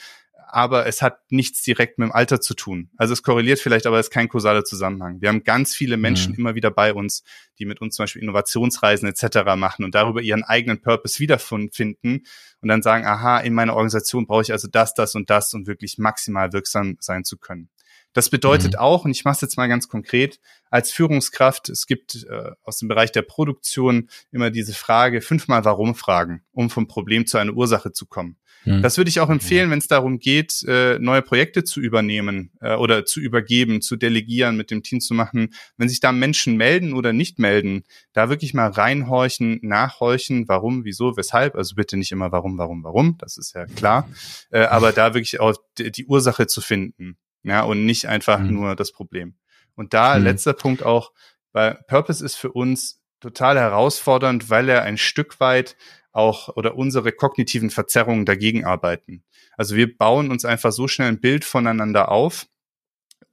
aber 0.49 0.85
es 0.85 1.01
hat 1.01 1.19
nichts 1.29 1.61
direkt 1.61 1.99
mit 1.99 2.07
dem 2.07 2.11
Alter 2.11 2.39
zu 2.39 2.53
tun. 2.53 2.89
Also 2.97 3.13
es 3.13 3.23
korreliert 3.23 3.59
vielleicht, 3.59 3.85
aber 3.85 3.99
es 3.99 4.07
ist 4.07 4.11
kein 4.11 4.29
kausaler 4.29 4.63
Zusammenhang. 4.63 5.21
Wir 5.21 5.29
haben 5.29 5.43
ganz 5.43 5.75
viele 5.75 5.97
Menschen 5.97 6.33
mhm. 6.33 6.39
immer 6.39 6.55
wieder 6.55 6.71
bei 6.71 6.93
uns, 6.93 7.23
die 7.59 7.65
mit 7.65 7.81
uns 7.81 7.95
zum 7.95 8.03
Beispiel 8.03 8.21
Innovationsreisen 8.21 9.07
etc. 9.07 9.55
machen 9.55 9.83
und 9.85 9.95
darüber 9.95 10.21
ihren 10.21 10.43
eigenen 10.43 10.81
Purpose 10.81 11.19
wiederfinden 11.19 12.23
und 12.61 12.69
dann 12.69 12.81
sagen, 12.81 13.05
aha, 13.05 13.39
in 13.39 13.53
meiner 13.53 13.73
Organisation 13.73 14.25
brauche 14.25 14.43
ich 14.43 14.51
also 14.51 14.67
das, 14.67 14.93
das 14.93 15.15
und 15.15 15.29
das, 15.29 15.53
um 15.53 15.67
wirklich 15.67 15.97
maximal 15.97 16.53
wirksam 16.53 16.97
sein 16.99 17.23
zu 17.23 17.37
können. 17.37 17.69
Das 18.13 18.29
bedeutet 18.29 18.73
mhm. 18.73 18.79
auch, 18.79 19.05
und 19.05 19.11
ich 19.11 19.25
mache 19.25 19.35
es 19.35 19.41
jetzt 19.41 19.57
mal 19.57 19.67
ganz 19.67 19.87
konkret, 19.87 20.39
als 20.69 20.91
Führungskraft, 20.91 21.69
es 21.69 21.85
gibt 21.87 22.25
äh, 22.29 22.51
aus 22.63 22.77
dem 22.77 22.87
Bereich 22.87 23.11
der 23.11 23.21
Produktion 23.21 24.09
immer 24.31 24.49
diese 24.49 24.73
Frage, 24.73 25.21
fünfmal 25.21 25.65
warum 25.65 25.95
fragen, 25.95 26.43
um 26.51 26.69
vom 26.69 26.87
Problem 26.87 27.25
zu 27.25 27.37
einer 27.37 27.53
Ursache 27.53 27.91
zu 27.91 28.05
kommen. 28.05 28.37
Mhm. 28.65 28.81
Das 28.81 28.97
würde 28.97 29.09
ich 29.09 29.19
auch 29.19 29.29
empfehlen, 29.29 29.69
wenn 29.69 29.79
es 29.79 29.87
darum 29.87 30.19
geht, 30.19 30.63
äh, 30.67 30.99
neue 30.99 31.21
Projekte 31.21 31.63
zu 31.63 31.79
übernehmen 31.79 32.51
äh, 32.59 32.75
oder 32.75 33.05
zu 33.05 33.19
übergeben, 33.19 33.81
zu 33.81 33.95
delegieren, 33.95 34.57
mit 34.57 34.71
dem 34.71 34.83
Team 34.83 34.99
zu 34.99 35.13
machen. 35.13 35.53
Wenn 35.77 35.89
sich 35.89 35.99
da 35.99 36.11
Menschen 36.11 36.57
melden 36.57 36.93
oder 36.93 37.13
nicht 37.13 37.39
melden, 37.39 37.83
da 38.13 38.29
wirklich 38.29 38.53
mal 38.53 38.69
reinhorchen, 38.69 39.59
nachhorchen, 39.61 40.47
warum, 40.47 40.83
wieso, 40.83 41.15
weshalb. 41.17 41.55
Also 41.55 41.75
bitte 41.75 41.97
nicht 41.97 42.11
immer 42.11 42.31
warum, 42.31 42.57
warum, 42.57 42.83
warum, 42.83 43.17
das 43.19 43.37
ist 43.37 43.53
ja 43.53 43.65
klar. 43.65 44.09
Äh, 44.49 44.61
aber 44.61 44.91
da 44.91 45.13
wirklich 45.13 45.39
auch 45.39 45.55
die, 45.77 45.91
die 45.91 46.05
Ursache 46.05 46.47
zu 46.47 46.61
finden 46.61 47.17
ja, 47.47 47.63
und 47.63 47.85
nicht 47.85 48.07
einfach 48.07 48.39
mhm. 48.39 48.53
nur 48.53 48.75
das 48.75 48.91
Problem. 48.91 49.35
Und 49.75 49.93
da 49.93 50.17
mhm. 50.17 50.23
letzter 50.23 50.53
Punkt 50.53 50.83
auch, 50.83 51.11
weil 51.53 51.79
Purpose 51.87 52.23
ist 52.23 52.35
für 52.35 52.51
uns 52.51 53.01
total 53.19 53.57
herausfordernd, 53.57 54.49
weil 54.49 54.69
er 54.69 54.83
ein 54.83 54.97
Stück 54.97 55.39
weit 55.39 55.75
auch 56.11 56.55
oder 56.55 56.75
unsere 56.75 57.11
kognitiven 57.11 57.69
Verzerrungen 57.69 58.25
dagegen 58.25 58.65
arbeiten. 58.65 59.23
Also 59.55 59.75
wir 59.75 59.95
bauen 59.97 60.29
uns 60.29 60.45
einfach 60.45 60.71
so 60.71 60.87
schnell 60.87 61.07
ein 61.07 61.21
Bild 61.21 61.45
voneinander 61.45 62.11
auf, 62.11 62.47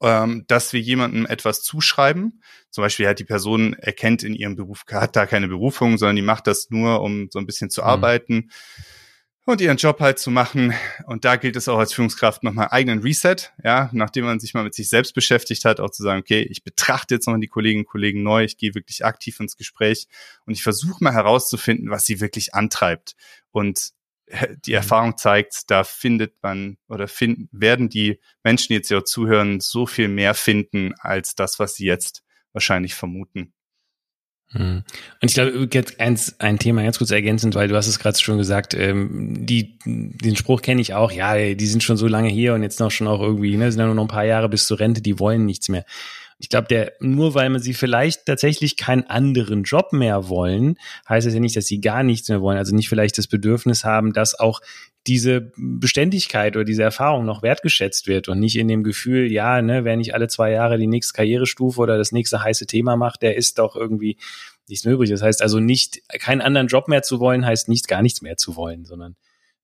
ähm, 0.02 0.44
dass 0.46 0.72
wir 0.72 0.80
jemandem 0.80 1.26
etwas 1.26 1.62
zuschreiben. 1.62 2.42
Zum 2.70 2.82
Beispiel 2.82 3.08
hat 3.08 3.18
die 3.18 3.24
Person 3.24 3.74
erkennt 3.74 4.22
in 4.22 4.34
ihrem 4.34 4.54
Beruf, 4.54 4.84
hat 4.90 5.16
da 5.16 5.26
keine 5.26 5.48
Berufung, 5.48 5.98
sondern 5.98 6.16
die 6.16 6.22
macht 6.22 6.46
das 6.46 6.70
nur, 6.70 7.02
um 7.02 7.28
so 7.30 7.38
ein 7.38 7.46
bisschen 7.46 7.70
zu 7.70 7.82
mhm. 7.82 7.88
arbeiten 7.88 8.50
und 9.46 9.60
ihren 9.60 9.76
Job 9.76 10.00
halt 10.00 10.18
zu 10.18 10.30
machen. 10.30 10.74
Und 11.06 11.24
da 11.24 11.36
gilt 11.36 11.56
es 11.56 11.68
auch 11.68 11.78
als 11.78 11.92
Führungskraft 11.92 12.42
nochmal 12.42 12.68
eigenen 12.70 13.00
Reset, 13.00 13.36
ja, 13.62 13.90
nachdem 13.92 14.24
man 14.24 14.40
sich 14.40 14.54
mal 14.54 14.64
mit 14.64 14.74
sich 14.74 14.88
selbst 14.88 15.14
beschäftigt 15.14 15.64
hat, 15.64 15.80
auch 15.80 15.90
zu 15.90 16.02
sagen, 16.02 16.20
okay, 16.20 16.42
ich 16.42 16.64
betrachte 16.64 17.14
jetzt 17.14 17.26
nochmal 17.26 17.40
die 17.40 17.48
Kolleginnen 17.48 17.84
und 17.84 17.90
Kollegen 17.90 18.22
neu, 18.22 18.44
ich 18.44 18.56
gehe 18.56 18.74
wirklich 18.74 19.04
aktiv 19.04 19.38
ins 19.40 19.56
Gespräch 19.56 20.06
und 20.46 20.54
ich 20.54 20.62
versuche 20.62 21.02
mal 21.02 21.12
herauszufinden, 21.12 21.90
was 21.90 22.04
sie 22.06 22.20
wirklich 22.20 22.54
antreibt. 22.54 23.16
Und 23.50 23.92
die 24.64 24.70
mhm. 24.70 24.76
Erfahrung 24.76 25.16
zeigt, 25.16 25.70
da 25.70 25.84
findet 25.84 26.42
man 26.42 26.78
oder 26.88 27.08
finden, 27.08 27.48
werden 27.52 27.88
die 27.88 28.20
Menschen, 28.42 28.68
die 28.68 28.74
jetzt 28.74 28.90
ja 28.90 29.04
zuhören, 29.04 29.60
so 29.60 29.86
viel 29.86 30.08
mehr 30.08 30.34
finden 30.34 30.94
als 30.98 31.34
das, 31.34 31.58
was 31.58 31.74
sie 31.74 31.84
jetzt 31.84 32.24
wahrscheinlich 32.52 32.94
vermuten. 32.94 33.52
Hm. 34.54 34.84
Und 35.20 35.28
ich 35.28 35.34
glaube, 35.34 35.68
jetzt 35.72 36.00
eins, 36.00 36.36
ein 36.38 36.58
Thema 36.58 36.82
ganz 36.84 36.98
kurz 36.98 37.10
ergänzend, 37.10 37.56
weil 37.56 37.68
du 37.68 37.76
hast 37.76 37.88
es 37.88 37.98
gerade 37.98 38.18
schon 38.18 38.38
gesagt, 38.38 38.74
ähm, 38.74 39.44
die, 39.46 39.78
den 39.84 40.36
Spruch 40.36 40.62
kenne 40.62 40.80
ich 40.80 40.94
auch, 40.94 41.10
ja, 41.10 41.54
die 41.54 41.66
sind 41.66 41.82
schon 41.82 41.96
so 41.96 42.06
lange 42.06 42.28
hier 42.28 42.54
und 42.54 42.62
jetzt 42.62 42.78
noch 42.78 42.90
schon 42.90 43.08
auch 43.08 43.20
irgendwie, 43.20 43.56
ne, 43.56 43.70
sind 43.70 43.80
ja 43.80 43.86
nur 43.86 43.96
noch 43.96 44.04
ein 44.04 44.08
paar 44.08 44.24
Jahre 44.24 44.48
bis 44.48 44.66
zur 44.66 44.78
Rente, 44.78 45.02
die 45.02 45.18
wollen 45.18 45.44
nichts 45.44 45.68
mehr. 45.68 45.84
Ich 46.38 46.48
glaube, 46.48 46.68
der, 46.68 46.92
nur 47.00 47.34
weil 47.34 47.48
man 47.50 47.60
sie 47.60 47.74
vielleicht 47.74 48.26
tatsächlich 48.26 48.76
keinen 48.76 49.04
anderen 49.04 49.64
Job 49.64 49.92
mehr 49.92 50.28
wollen, 50.28 50.76
heißt 51.08 51.26
es 51.26 51.34
ja 51.34 51.40
nicht, 51.40 51.56
dass 51.56 51.66
sie 51.66 51.80
gar 51.80 52.02
nichts 52.02 52.28
mehr 52.28 52.40
wollen. 52.40 52.58
Also 52.58 52.74
nicht 52.74 52.88
vielleicht 52.88 53.18
das 53.18 53.28
Bedürfnis 53.28 53.84
haben, 53.84 54.12
dass 54.12 54.38
auch 54.38 54.60
diese 55.06 55.52
Beständigkeit 55.56 56.56
oder 56.56 56.64
diese 56.64 56.82
Erfahrung 56.82 57.24
noch 57.24 57.42
wertgeschätzt 57.42 58.06
wird 58.06 58.28
und 58.28 58.40
nicht 58.40 58.56
in 58.56 58.68
dem 58.68 58.82
Gefühl, 58.82 59.30
ja, 59.30 59.60
ne, 59.60 59.84
wer 59.84 59.96
nicht 59.96 60.14
alle 60.14 60.28
zwei 60.28 60.50
Jahre 60.50 60.78
die 60.78 60.86
nächste 60.86 61.14
Karrierestufe 61.14 61.80
oder 61.80 61.98
das 61.98 62.12
nächste 62.12 62.42
heiße 62.42 62.66
Thema 62.66 62.96
macht, 62.96 63.22
der 63.22 63.36
ist 63.36 63.58
doch 63.58 63.76
irgendwie 63.76 64.16
nichts 64.66 64.84
mehr 64.84 64.94
übrig. 64.94 65.10
Das 65.10 65.22
heißt 65.22 65.42
also 65.42 65.60
nicht, 65.60 66.00
keinen 66.20 66.40
anderen 66.40 66.68
Job 66.68 66.88
mehr 66.88 67.02
zu 67.02 67.20
wollen, 67.20 67.44
heißt 67.44 67.68
nicht 67.68 67.86
gar 67.86 68.02
nichts 68.02 68.22
mehr 68.22 68.36
zu 68.36 68.56
wollen, 68.56 68.84
sondern 68.84 69.16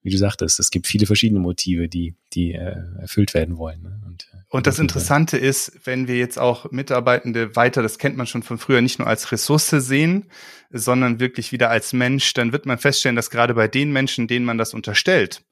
wie 0.03 0.11
du 0.11 0.16
sagtest, 0.16 0.59
es 0.59 0.70
gibt 0.70 0.87
viele 0.87 1.07
verschiedene 1.07 1.41
Motive, 1.41 1.88
die, 1.88 2.14
die 2.32 2.53
äh, 2.53 2.76
erfüllt 3.01 3.34
werden 3.34 3.59
wollen. 3.59 3.82
Ne? 3.82 4.01
Und, 4.07 4.28
äh, 4.32 4.36
und 4.49 4.66
das 4.66 4.78
Interessante 4.78 5.36
ist, 5.36 5.72
wenn 5.84 6.09
wir 6.09 6.16
jetzt 6.16 6.38
auch 6.38 6.70
Mitarbeitende 6.70 7.55
weiter, 7.55 7.82
das 7.82 7.99
kennt 7.99 8.16
man 8.16 8.26
schon 8.26 8.43
von 8.43 8.57
früher, 8.57 8.80
nicht 8.80 8.99
nur 8.99 9.09
als 9.09 9.30
Ressource 9.30 9.68
sehen, 9.68 10.26
sondern 10.71 11.21
wirklich 11.21 11.53
wieder 11.53 11.71
als 11.71 11.93
Mensch, 11.93 12.33
dann 12.35 12.53
wird 12.53 12.66
man 12.66 12.79
feststellen, 12.79 13.16
dass 13.16 13.31
gerade 13.31 13.55
bei 13.55 13.68
den 13.68 13.93
Menschen, 13.93 14.29
denen 14.29 14.47
man 14.47 14.59
das 14.59 14.73
unterstellt, 14.75 15.43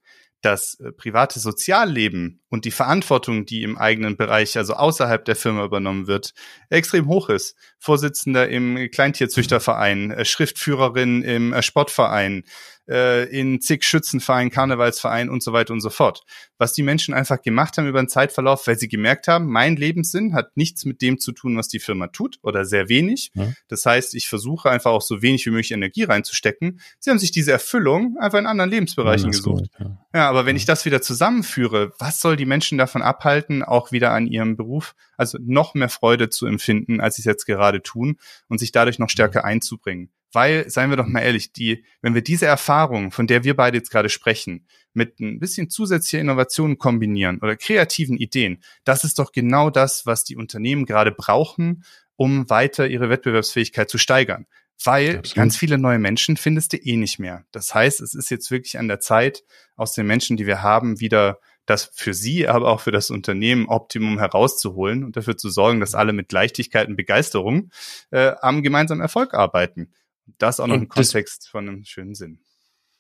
das 0.42 0.78
äh, 0.80 0.92
private 0.92 1.40
Sozialleben 1.40 2.40
und 2.48 2.64
die 2.64 2.70
Verantwortung, 2.70 3.44
die 3.44 3.62
im 3.62 3.76
eigenen 3.76 4.16
Bereich, 4.16 4.56
also 4.56 4.74
außerhalb 4.74 5.24
der 5.24 5.36
Firma 5.36 5.64
übernommen 5.64 6.06
wird, 6.06 6.32
extrem 6.70 7.08
hoch 7.08 7.28
ist. 7.28 7.56
Vorsitzender 7.78 8.48
im 8.48 8.90
Kleintierzüchterverein, 8.90 10.12
äh, 10.12 10.24
Schriftführerin 10.24 11.22
im 11.22 11.52
äh, 11.52 11.62
Sportverein, 11.62 12.44
äh, 12.88 13.24
in 13.24 13.60
zig 13.60 13.84
Schützenvereinen, 13.84 14.50
Karnevalsvereinen 14.50 15.30
und 15.30 15.42
so 15.42 15.52
weiter 15.52 15.72
und 15.72 15.80
so 15.80 15.90
fort. 15.90 16.22
Was 16.56 16.72
die 16.72 16.82
Menschen 16.82 17.14
einfach 17.14 17.40
gemacht 17.42 17.78
haben 17.78 17.86
über 17.86 18.02
den 18.02 18.08
Zeitverlauf, 18.08 18.66
weil 18.66 18.78
sie 18.78 18.88
gemerkt 18.88 19.28
haben, 19.28 19.46
mein 19.46 19.76
Lebenssinn 19.76 20.34
hat 20.34 20.56
nichts 20.56 20.84
mit 20.84 21.02
dem 21.02 21.18
zu 21.18 21.32
tun, 21.32 21.56
was 21.56 21.68
die 21.68 21.78
Firma 21.78 22.08
tut 22.08 22.38
oder 22.42 22.64
sehr 22.64 22.88
wenig. 22.88 23.30
Ja. 23.34 23.52
Das 23.68 23.84
heißt, 23.86 24.14
ich 24.14 24.28
versuche 24.28 24.70
einfach 24.70 24.90
auch 24.90 25.02
so 25.02 25.22
wenig 25.22 25.44
wie 25.46 25.50
möglich 25.50 25.72
Energie 25.72 26.04
reinzustecken. 26.04 26.80
Sie 26.98 27.10
haben 27.10 27.18
sich 27.18 27.30
diese 27.30 27.52
Erfüllung 27.52 28.16
einfach 28.18 28.38
in 28.38 28.46
anderen 28.46 28.70
Lebensbereichen 28.70 29.30
gesucht. 29.30 29.70
Gut, 29.76 29.80
ja. 29.80 29.98
ja. 30.14 30.28
aber 30.28 30.46
wenn 30.46 30.56
ich 30.56 30.64
das 30.64 30.84
wieder 30.84 31.02
zusammenführe, 31.02 31.92
was 31.98 32.20
soll 32.20 32.36
die 32.36 32.46
Menschen 32.46 32.78
davon 32.78 33.02
abhalten, 33.02 33.62
auch 33.62 33.92
wieder 33.92 34.12
an 34.12 34.26
ihrem 34.26 34.56
Beruf, 34.56 34.94
also 35.16 35.38
noch 35.40 35.74
mehr 35.74 35.88
Freude 35.88 36.30
zu 36.30 36.46
empfinden, 36.46 37.00
als 37.00 37.16
sie 37.16 37.22
es 37.22 37.26
jetzt 37.26 37.46
gerade 37.46 37.82
tun 37.82 38.18
und 38.48 38.58
sich 38.58 38.72
dadurch 38.72 38.98
noch 38.98 39.10
stärker 39.10 39.44
einzubringen? 39.44 40.10
Weil, 40.32 40.68
seien 40.68 40.90
wir 40.90 40.96
doch 40.96 41.06
mal 41.06 41.20
ehrlich, 41.20 41.52
die, 41.52 41.84
wenn 42.02 42.14
wir 42.14 42.22
diese 42.22 42.46
Erfahrung, 42.46 43.12
von 43.12 43.26
der 43.26 43.44
wir 43.44 43.56
beide 43.56 43.78
jetzt 43.78 43.90
gerade 43.90 44.08
sprechen, 44.10 44.66
mit 44.92 45.20
ein 45.20 45.38
bisschen 45.38 45.70
zusätzlicher 45.70 46.20
Innovation 46.20 46.78
kombinieren 46.78 47.38
oder 47.38 47.56
kreativen 47.56 48.16
Ideen, 48.16 48.62
das 48.84 49.04
ist 49.04 49.18
doch 49.18 49.32
genau 49.32 49.70
das, 49.70 50.04
was 50.04 50.24
die 50.24 50.36
Unternehmen 50.36 50.84
gerade 50.84 51.12
brauchen, 51.12 51.84
um 52.16 52.50
weiter 52.50 52.88
ihre 52.88 53.08
Wettbewerbsfähigkeit 53.08 53.88
zu 53.88 53.96
steigern. 53.96 54.46
Weil 54.84 55.18
Absolut. 55.18 55.34
ganz 55.34 55.56
viele 55.56 55.78
neue 55.78 55.98
Menschen 55.98 56.36
findest 56.36 56.72
du 56.72 56.76
eh 56.76 56.96
nicht 56.96 57.18
mehr. 57.18 57.44
Das 57.50 57.74
heißt, 57.74 58.00
es 58.00 58.14
ist 58.14 58.30
jetzt 58.30 58.50
wirklich 58.50 58.78
an 58.78 58.86
der 58.86 59.00
Zeit, 59.00 59.42
aus 59.76 59.92
den 59.92 60.06
Menschen, 60.06 60.36
die 60.36 60.46
wir 60.46 60.62
haben, 60.62 61.00
wieder 61.00 61.40
das 61.66 61.90
für 61.94 62.14
sie, 62.14 62.48
aber 62.48 62.68
auch 62.68 62.80
für 62.80 62.92
das 62.92 63.10
Unternehmen 63.10 63.66
Optimum 63.66 64.18
herauszuholen 64.18 65.04
und 65.04 65.16
dafür 65.16 65.36
zu 65.36 65.50
sorgen, 65.50 65.80
dass 65.80 65.94
alle 65.94 66.12
mit 66.12 66.32
Leichtigkeit 66.32 66.88
und 66.88 66.96
Begeisterung 66.96 67.70
äh, 68.10 68.32
am 68.40 68.62
gemeinsamen 68.62 69.00
Erfolg 69.00 69.34
arbeiten. 69.34 69.92
Das 70.38 70.60
auch 70.60 70.66
noch 70.66 70.74
und 70.74 70.82
im 70.82 70.88
Kontext 70.88 71.48
von 71.48 71.68
einem 71.68 71.84
schönen 71.84 72.14
Sinn. 72.14 72.40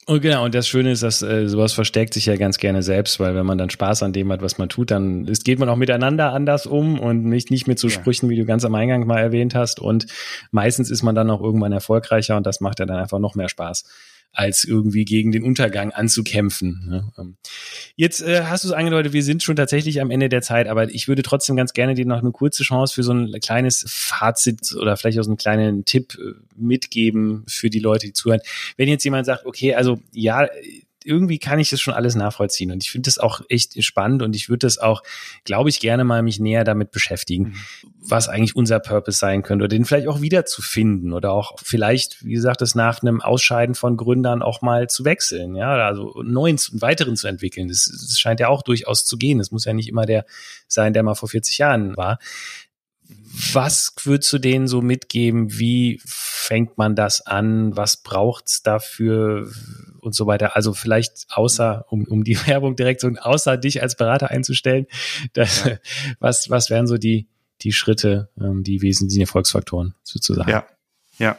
Und 0.06 0.22
genau, 0.22 0.46
und 0.46 0.54
das 0.54 0.66
Schöne 0.66 0.92
ist, 0.92 1.02
dass 1.02 1.20
äh, 1.20 1.48
sowas 1.48 1.74
versteckt 1.74 2.14
sich 2.14 2.24
ja 2.24 2.36
ganz 2.36 2.56
gerne 2.56 2.82
selbst, 2.82 3.20
weil 3.20 3.34
wenn 3.34 3.44
man 3.44 3.58
dann 3.58 3.68
Spaß 3.68 4.02
an 4.02 4.14
dem 4.14 4.32
hat, 4.32 4.40
was 4.40 4.56
man 4.56 4.70
tut, 4.70 4.90
dann 4.90 5.26
ist, 5.26 5.44
geht 5.44 5.58
man 5.58 5.68
auch 5.68 5.76
miteinander 5.76 6.32
anders 6.32 6.64
um 6.64 6.98
und 6.98 7.24
nicht, 7.24 7.50
nicht 7.50 7.66
mit 7.66 7.78
so 7.78 7.88
ja. 7.88 7.94
Sprüchen, 7.94 8.30
wie 8.30 8.36
du 8.36 8.46
ganz 8.46 8.64
am 8.64 8.74
Eingang 8.74 9.06
mal 9.06 9.18
erwähnt 9.18 9.54
hast. 9.54 9.80
Und 9.80 10.06
meistens 10.50 10.90
ist 10.90 11.02
man 11.02 11.14
dann 11.14 11.28
auch 11.28 11.42
irgendwann 11.42 11.72
erfolgreicher 11.72 12.38
und 12.38 12.46
das 12.46 12.60
macht 12.60 12.78
ja 12.78 12.86
dann 12.86 12.96
einfach 12.96 13.18
noch 13.18 13.34
mehr 13.34 13.50
Spaß 13.50 13.84
als 14.32 14.64
irgendwie 14.64 15.04
gegen 15.04 15.32
den 15.32 15.42
Untergang 15.42 15.90
anzukämpfen. 15.90 16.86
Ne? 16.88 17.12
Ähm, 17.18 17.36
jetzt 17.96 18.20
äh, 18.20 18.44
hast 18.44 18.64
du 18.64 18.68
es 18.68 18.74
angedeutet, 18.74 19.12
wir 19.12 19.22
sind 19.22 19.42
schon 19.42 19.56
tatsächlich 19.56 20.00
am 20.00 20.10
Ende 20.10 20.28
der 20.28 20.42
Zeit, 20.42 20.68
aber 20.68 20.88
ich 20.90 21.08
würde 21.08 21.22
trotzdem 21.22 21.56
ganz 21.56 21.72
gerne 21.72 21.94
dir 21.94 22.06
noch 22.06 22.20
eine 22.20 22.30
kurze 22.30 22.62
Chance 22.62 22.94
für 22.94 23.02
so 23.02 23.12
ein 23.12 23.32
kleines 23.40 23.84
Fazit 23.88 24.74
oder 24.76 24.96
vielleicht 24.96 25.18
auch 25.18 25.24
so 25.24 25.30
einen 25.30 25.38
kleinen 25.38 25.84
Tipp 25.84 26.16
äh, 26.20 26.34
mitgeben 26.56 27.44
für 27.48 27.70
die 27.70 27.80
Leute, 27.80 28.06
die 28.06 28.12
zuhören. 28.12 28.40
Wenn 28.76 28.88
jetzt 28.88 29.04
jemand 29.04 29.26
sagt, 29.26 29.44
okay, 29.46 29.74
also 29.74 29.98
ja, 30.12 30.46
irgendwie 31.04 31.38
kann 31.38 31.58
ich 31.58 31.70
das 31.70 31.80
schon 31.80 31.94
alles 31.94 32.14
nachvollziehen 32.14 32.70
und 32.70 32.82
ich 32.82 32.90
finde 32.90 33.08
das 33.08 33.18
auch 33.18 33.40
echt 33.48 33.82
spannend 33.82 34.22
und 34.22 34.36
ich 34.36 34.48
würde 34.48 34.66
das 34.66 34.78
auch, 34.78 35.02
glaube 35.44 35.70
ich, 35.70 35.80
gerne 35.80 36.04
mal 36.04 36.22
mich 36.22 36.40
näher 36.40 36.64
damit 36.64 36.90
beschäftigen, 36.90 37.44
mhm. 37.44 37.54
was 38.00 38.28
eigentlich 38.28 38.56
unser 38.56 38.80
Purpose 38.80 39.18
sein 39.18 39.42
könnte 39.42 39.64
oder 39.64 39.76
den 39.76 39.84
vielleicht 39.84 40.08
auch 40.08 40.20
wiederzufinden 40.20 41.12
oder 41.12 41.32
auch 41.32 41.56
vielleicht, 41.62 42.24
wie 42.24 42.34
gesagt, 42.34 42.60
das 42.60 42.74
nach 42.74 43.00
einem 43.02 43.20
Ausscheiden 43.20 43.74
von 43.74 43.96
Gründern 43.96 44.42
auch 44.42 44.60
mal 44.60 44.88
zu 44.88 45.04
wechseln, 45.04 45.56
ja, 45.56 45.86
also 45.86 46.22
neuen 46.22 46.58
und 46.72 46.82
weiteren 46.82 47.16
zu 47.16 47.28
entwickeln. 47.28 47.68
Das, 47.68 47.84
das 47.84 48.18
scheint 48.18 48.40
ja 48.40 48.48
auch 48.48 48.62
durchaus 48.62 49.04
zu 49.04 49.16
gehen. 49.16 49.38
Das 49.38 49.50
muss 49.50 49.64
ja 49.64 49.72
nicht 49.72 49.88
immer 49.88 50.06
der 50.06 50.24
sein, 50.66 50.92
der 50.92 51.02
mal 51.02 51.14
vor 51.14 51.28
40 51.28 51.58
Jahren 51.58 51.96
war. 51.96 52.18
Was 53.52 53.94
würdest 54.04 54.32
du 54.32 54.38
denen 54.38 54.68
so 54.68 54.82
mitgeben? 54.82 55.58
Wie 55.58 56.00
fängt 56.04 56.76
man 56.76 56.96
das 56.96 57.26
an? 57.26 57.76
Was 57.76 57.98
braucht's 57.98 58.62
dafür 58.62 59.50
und 60.00 60.14
so 60.14 60.26
weiter? 60.26 60.56
Also 60.56 60.74
vielleicht 60.74 61.26
außer, 61.30 61.86
um, 61.88 62.04
um 62.04 62.24
die 62.24 62.36
Werbung 62.46 62.76
direkt 62.76 63.00
so, 63.00 63.08
außer 63.08 63.56
dich 63.56 63.82
als 63.82 63.96
Berater 63.96 64.30
einzustellen, 64.30 64.86
das, 65.32 65.64
ja. 65.64 65.78
was, 66.20 66.50
was 66.50 66.70
wären 66.70 66.86
so 66.86 66.98
die, 66.98 67.28
die 67.62 67.72
Schritte, 67.72 68.30
ähm, 68.40 68.62
die 68.62 68.82
wesentlichen 68.82 69.22
Erfolgsfaktoren 69.22 69.94
sozusagen? 70.02 70.50
Ja, 70.50 70.66
ja. 71.18 71.38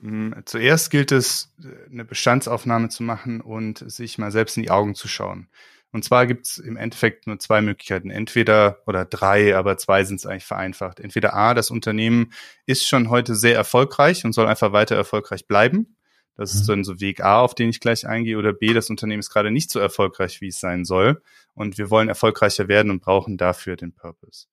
Mm, 0.00 0.32
zuerst 0.44 0.90
gilt 0.90 1.12
es, 1.12 1.54
eine 1.90 2.04
Bestandsaufnahme 2.04 2.88
zu 2.88 3.02
machen 3.02 3.40
und 3.40 3.78
sich 3.90 4.18
mal 4.18 4.30
selbst 4.30 4.56
in 4.56 4.62
die 4.62 4.70
Augen 4.70 4.94
zu 4.94 5.08
schauen. 5.08 5.48
Und 5.94 6.02
zwar 6.02 6.26
gibt 6.26 6.46
es 6.46 6.58
im 6.58 6.76
Endeffekt 6.76 7.28
nur 7.28 7.38
zwei 7.38 7.60
Möglichkeiten. 7.60 8.10
Entweder 8.10 8.80
oder 8.84 9.04
drei, 9.04 9.56
aber 9.56 9.76
zwei 9.76 10.02
sind 10.02 10.16
es 10.16 10.26
eigentlich 10.26 10.44
vereinfacht. 10.44 10.98
Entweder 10.98 11.34
A, 11.34 11.54
das 11.54 11.70
Unternehmen 11.70 12.32
ist 12.66 12.88
schon 12.88 13.10
heute 13.10 13.36
sehr 13.36 13.54
erfolgreich 13.54 14.24
und 14.24 14.32
soll 14.32 14.48
einfach 14.48 14.72
weiter 14.72 14.96
erfolgreich 14.96 15.46
bleiben. 15.46 15.96
Das 16.36 16.52
ist 16.52 16.62
mhm. 16.62 16.66
dann 16.66 16.84
so 16.84 16.98
Weg 16.98 17.22
A, 17.22 17.38
auf 17.38 17.54
den 17.54 17.68
ich 17.68 17.78
gleich 17.78 18.08
eingehe. 18.08 18.38
Oder 18.38 18.52
B, 18.52 18.72
das 18.72 18.90
Unternehmen 18.90 19.20
ist 19.20 19.30
gerade 19.30 19.52
nicht 19.52 19.70
so 19.70 19.78
erfolgreich, 19.78 20.40
wie 20.40 20.48
es 20.48 20.58
sein 20.58 20.84
soll. 20.84 21.22
Und 21.54 21.78
wir 21.78 21.90
wollen 21.90 22.08
erfolgreicher 22.08 22.66
werden 22.66 22.90
und 22.90 23.00
brauchen 23.00 23.36
dafür 23.36 23.76
den 23.76 23.92
Purpose. 23.92 24.48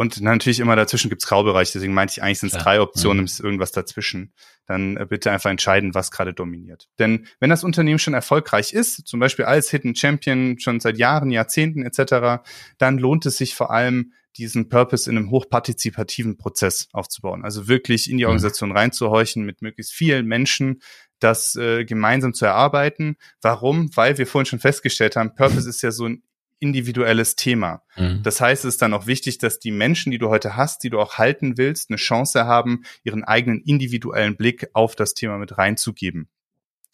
Und 0.00 0.18
natürlich 0.22 0.60
immer 0.60 0.76
dazwischen 0.76 1.10
gibt's 1.10 1.26
Graubereiche, 1.26 1.72
deswegen 1.74 1.92
meinte 1.92 2.12
ich 2.12 2.22
eigentlich 2.22 2.38
sind 2.38 2.46
es 2.46 2.54
ja. 2.54 2.62
drei 2.62 2.80
Optionen, 2.80 3.18
mhm. 3.18 3.24
ist 3.26 3.38
irgendwas 3.38 3.70
dazwischen. 3.70 4.32
Dann 4.64 4.96
äh, 4.96 5.04
bitte 5.04 5.30
einfach 5.30 5.50
entscheiden, 5.50 5.94
was 5.94 6.10
gerade 6.10 6.32
dominiert. 6.32 6.88
Denn 6.98 7.26
wenn 7.38 7.50
das 7.50 7.64
Unternehmen 7.64 7.98
schon 7.98 8.14
erfolgreich 8.14 8.72
ist, 8.72 9.06
zum 9.06 9.20
Beispiel 9.20 9.44
als 9.44 9.68
Hidden 9.68 9.94
Champion 9.94 10.58
schon 10.58 10.80
seit 10.80 10.96
Jahren, 10.96 11.30
Jahrzehnten 11.30 11.82
etc., 11.82 12.42
dann 12.78 12.96
lohnt 12.96 13.26
es 13.26 13.36
sich 13.36 13.54
vor 13.54 13.72
allem, 13.72 14.14
diesen 14.38 14.70
Purpose 14.70 15.10
in 15.10 15.18
einem 15.18 15.30
hochpartizipativen 15.30 16.38
Prozess 16.38 16.88
aufzubauen. 16.94 17.44
Also 17.44 17.68
wirklich 17.68 18.08
in 18.08 18.16
die 18.16 18.24
mhm. 18.24 18.28
Organisation 18.28 18.72
reinzuhorchen, 18.72 19.44
mit 19.44 19.60
möglichst 19.60 19.92
vielen 19.92 20.24
Menschen 20.24 20.80
das 21.18 21.56
äh, 21.56 21.84
gemeinsam 21.84 22.32
zu 22.32 22.46
erarbeiten. 22.46 23.16
Warum? 23.42 23.94
Weil 23.94 24.16
wir 24.16 24.26
vorhin 24.26 24.46
schon 24.46 24.60
festgestellt 24.60 25.16
haben, 25.16 25.34
Purpose 25.34 25.68
ist 25.68 25.82
ja 25.82 25.90
so 25.90 26.06
ein 26.06 26.22
individuelles 26.60 27.34
Thema. 27.36 27.82
Mhm. 27.96 28.22
Das 28.22 28.40
heißt, 28.40 28.64
es 28.64 28.74
ist 28.74 28.82
dann 28.82 28.94
auch 28.94 29.06
wichtig, 29.06 29.38
dass 29.38 29.58
die 29.58 29.72
Menschen, 29.72 30.12
die 30.12 30.18
du 30.18 30.28
heute 30.28 30.56
hast, 30.56 30.84
die 30.84 30.90
du 30.90 31.00
auch 31.00 31.18
halten 31.18 31.58
willst, 31.58 31.90
eine 31.90 31.96
Chance 31.96 32.46
haben, 32.46 32.84
ihren 33.02 33.24
eigenen 33.24 33.60
individuellen 33.62 34.36
Blick 34.36 34.68
auf 34.74 34.94
das 34.94 35.14
Thema 35.14 35.38
mit 35.38 35.58
reinzugeben. 35.58 36.28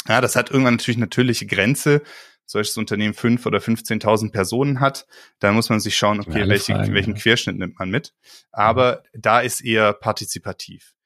Ja, 0.09 0.21
das 0.21 0.37
hat 0.37 0.51
irgendwann 0.51 0.75
natürlich 0.75 0.99
natürliche 0.99 1.47
Grenze. 1.47 2.03
Solches 2.49 2.77
Unternehmen 2.79 3.15
fünf 3.15 3.45
oder 3.45 3.59
15.000 3.59 4.31
Personen 4.31 4.79
hat, 4.79 5.07
da 5.41 5.51
muss 5.51 5.69
man 5.69 5.81
sich 5.81 5.97
schauen, 5.97 6.21
okay, 6.21 6.49
welche, 6.49 6.75
Fragen, 6.75 6.95
welchen 6.95 7.17
ja. 7.17 7.21
Querschnitt 7.21 7.59
nimmt 7.59 7.77
man 7.77 7.91
mit. 7.91 8.15
Aber 8.53 9.03
mhm. 9.13 9.21
da 9.21 9.41
ist 9.41 9.63
eher 9.63 9.93
partizipativ 9.93 10.97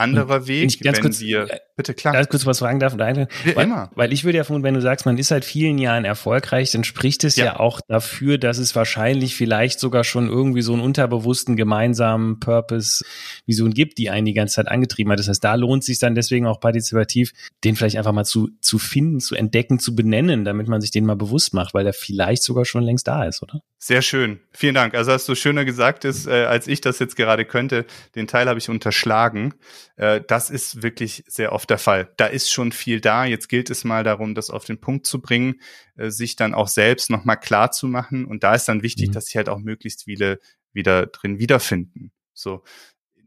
anderer 0.00 0.46
Weg, 0.46 0.78
wenn 0.82 0.94
kurz, 1.00 1.20
wir, 1.20 1.50
äh, 1.50 1.58
bitte 1.80 1.94
klar. 1.94 2.12
Ganz 2.12 2.28
kurz 2.28 2.44
was 2.44 2.58
fragen 2.58 2.78
darf. 2.78 2.98
Weil, 2.98 3.26
immer. 3.56 3.90
weil 3.94 4.12
ich 4.12 4.24
würde 4.24 4.38
ja 4.38 4.44
vermuten, 4.44 4.64
wenn 4.64 4.74
du 4.74 4.82
sagst, 4.82 5.06
man 5.06 5.16
ist 5.16 5.28
seit 5.28 5.44
vielen 5.46 5.78
Jahren 5.78 6.04
erfolgreich, 6.04 6.70
dann 6.72 6.84
spricht 6.84 7.24
es 7.24 7.36
ja. 7.36 7.46
ja. 7.46 7.60
auch 7.60 7.80
dafür, 7.88 8.36
dass 8.36 8.58
es 8.58 8.76
wahrscheinlich 8.76 9.34
vielleicht 9.34 9.80
sogar 9.80 10.04
schon 10.04 10.28
irgendwie 10.28 10.60
so 10.60 10.74
einen 10.74 10.82
unterbewussten 10.82 11.56
gemeinsamen 11.56 12.38
Purpose, 12.38 13.04
Vision 13.46 13.72
gibt, 13.72 13.96
die 13.98 14.10
einen 14.10 14.26
die 14.26 14.34
ganze 14.34 14.56
Zeit 14.56 14.68
angetrieben 14.68 15.10
hat. 15.10 15.18
Das 15.18 15.28
heißt, 15.28 15.42
da 15.42 15.54
lohnt 15.54 15.82
es 15.82 15.86
sich 15.86 15.98
dann 15.98 16.14
deswegen 16.14 16.46
auch 16.46 16.60
partizipativ, 16.60 17.32
den 17.64 17.76
vielleicht 17.76 17.96
einfach 17.96 18.12
mal 18.12 18.24
zu, 18.24 18.50
zu 18.60 18.78
finden, 18.78 19.20
zu 19.20 19.34
entdecken, 19.34 19.78
zu 19.78 19.94
benennen, 19.94 20.44
damit 20.44 20.68
man 20.68 20.80
sich 20.80 20.90
den 20.90 21.06
mal 21.06 21.16
bewusst 21.16 21.54
macht, 21.54 21.72
weil 21.72 21.84
der 21.84 21.94
vielleicht 21.94 22.42
sogar 22.42 22.66
schon 22.66 22.82
längst 22.82 23.08
da 23.08 23.24
ist, 23.24 23.42
oder? 23.42 23.62
Sehr 23.78 24.02
schön. 24.02 24.40
Vielen 24.52 24.74
Dank. 24.74 24.94
Also 24.94 25.12
hast 25.12 25.26
du 25.26 25.34
schöner 25.34 25.64
gesagt 25.64 26.04
ist, 26.04 26.26
äh, 26.26 26.44
als 26.44 26.66
ich 26.66 26.82
das 26.82 26.98
jetzt 26.98 27.16
gerade 27.16 27.46
könnte. 27.46 27.86
Den 28.14 28.26
Teil 28.26 28.46
habe 28.46 28.58
ich 28.58 28.68
unterschlagen. 28.68 29.54
Äh, 29.96 30.20
das 30.26 30.50
ist 30.50 30.82
wirklich 30.82 31.24
sehr 31.26 31.52
oft 31.52 31.69
der 31.70 31.78
Fall. 31.78 32.12
Da 32.16 32.26
ist 32.26 32.50
schon 32.50 32.72
viel 32.72 33.00
da. 33.00 33.24
Jetzt 33.24 33.48
gilt 33.48 33.70
es 33.70 33.84
mal 33.84 34.04
darum, 34.04 34.34
das 34.34 34.50
auf 34.50 34.64
den 34.64 34.80
Punkt 34.80 35.06
zu 35.06 35.20
bringen, 35.20 35.60
äh, 35.96 36.10
sich 36.10 36.36
dann 36.36 36.54
auch 36.54 36.68
selbst 36.68 37.10
nochmal 37.10 37.38
klar 37.38 37.70
zu 37.70 37.86
machen. 37.88 38.24
Und 38.24 38.42
da 38.42 38.54
ist 38.54 38.66
dann 38.66 38.82
wichtig, 38.82 39.08
mhm. 39.08 39.12
dass 39.12 39.26
sich 39.26 39.36
halt 39.36 39.48
auch 39.48 39.58
möglichst 39.58 40.04
viele 40.04 40.40
wieder 40.72 41.06
drin 41.06 41.38
wiederfinden. 41.38 42.12
So. 42.34 42.62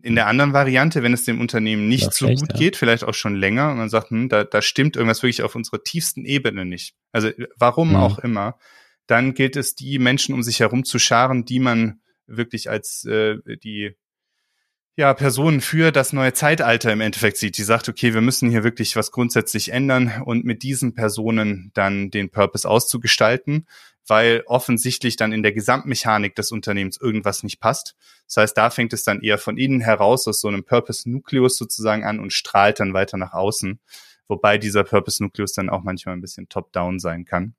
In 0.02 0.16
der 0.16 0.28
anderen 0.28 0.52
Variante, 0.52 1.02
wenn 1.02 1.14
es 1.14 1.24
dem 1.24 1.40
Unternehmen 1.40 1.88
nicht 1.88 2.14
so 2.14 2.28
gut 2.28 2.52
ja. 2.52 2.58
geht, 2.58 2.76
vielleicht 2.76 3.06
auch 3.06 3.14
schon 3.14 3.36
länger, 3.36 3.72
und 3.72 3.78
man 3.78 3.90
sagt, 3.90 4.10
hm, 4.10 4.28
da, 4.28 4.44
da 4.44 4.62
stimmt 4.62 4.98
irgendwas 4.98 5.24
wirklich 5.24 5.44
auf 5.44 5.56
unserer 5.56 5.82
tiefsten 5.82 6.26
Ebene 6.26 6.66
nicht. 6.66 6.94
Also 7.14 7.30
warum 7.58 7.92
mhm. 7.92 7.96
auch 7.96 8.20
immer 8.20 8.58
dann 9.08 9.34
gilt 9.34 9.56
es, 9.56 9.76
die 9.76 10.00
Menschen 10.00 10.34
um 10.34 10.44
sich 10.44 10.60
herum 10.60 10.86
zu 10.86 11.00
scharen, 11.00 11.46
die 11.46 11.60
man 11.60 12.02
wirklich 12.26 12.70
als 12.70 13.04
äh, 13.06 13.38
die 13.64 13.96
ja, 14.96 15.14
Personen 15.16 15.62
für 15.62 15.92
das 15.92 16.14
neue 16.14 16.34
Zeitalter 16.34 16.92
im 16.92 17.02
Endeffekt 17.02 17.38
sieht, 17.38 17.58
die 17.58 17.64
sagt, 17.64 17.90
okay, 17.90 18.14
wir 18.14 18.22
müssen 18.22 18.52
hier 18.52 18.64
wirklich 18.64 18.96
was 18.96 19.12
grundsätzlich 19.12 19.72
ändern 19.72 20.22
und 20.24 20.46
mit 20.46 20.62
diesen 20.62 20.94
Personen 20.94 21.72
dann 21.74 22.12
den 22.12 22.30
Purpose 22.30 22.70
auszugestalten, 22.70 23.68
weil 24.08 24.44
offensichtlich 24.46 25.16
dann 25.16 25.32
in 25.32 25.42
der 25.42 25.52
Gesamtmechanik 25.52 26.36
des 26.36 26.52
Unternehmens 26.52 27.02
irgendwas 27.02 27.42
nicht 27.42 27.60
passt. 27.60 27.96
Das 28.28 28.38
heißt, 28.38 28.58
da 28.58 28.70
fängt 28.70 28.94
es 28.94 29.04
dann 29.04 29.22
eher 29.22 29.40
von 29.40 29.58
innen 29.58 29.82
heraus 29.82 30.28
aus 30.28 30.42
so 30.42 30.48
einem 30.48 30.64
Purpose-Nukleus 30.64 31.58
sozusagen 31.58 32.04
an 32.04 32.20
und 32.20 32.32
strahlt 32.32 32.80
dann 32.80 32.94
weiter 32.94 33.18
nach 33.18 33.34
außen, 33.34 33.80
wobei 34.28 34.60
dieser 34.60 34.84
Purpose-Nukleus 34.84 35.54
dann 35.54 35.70
auch 35.70 35.84
manchmal 35.84 36.16
ein 36.16 36.22
bisschen 36.22 36.50
top-down 36.50 37.00
sein 37.00 37.26
kann. 37.26 37.56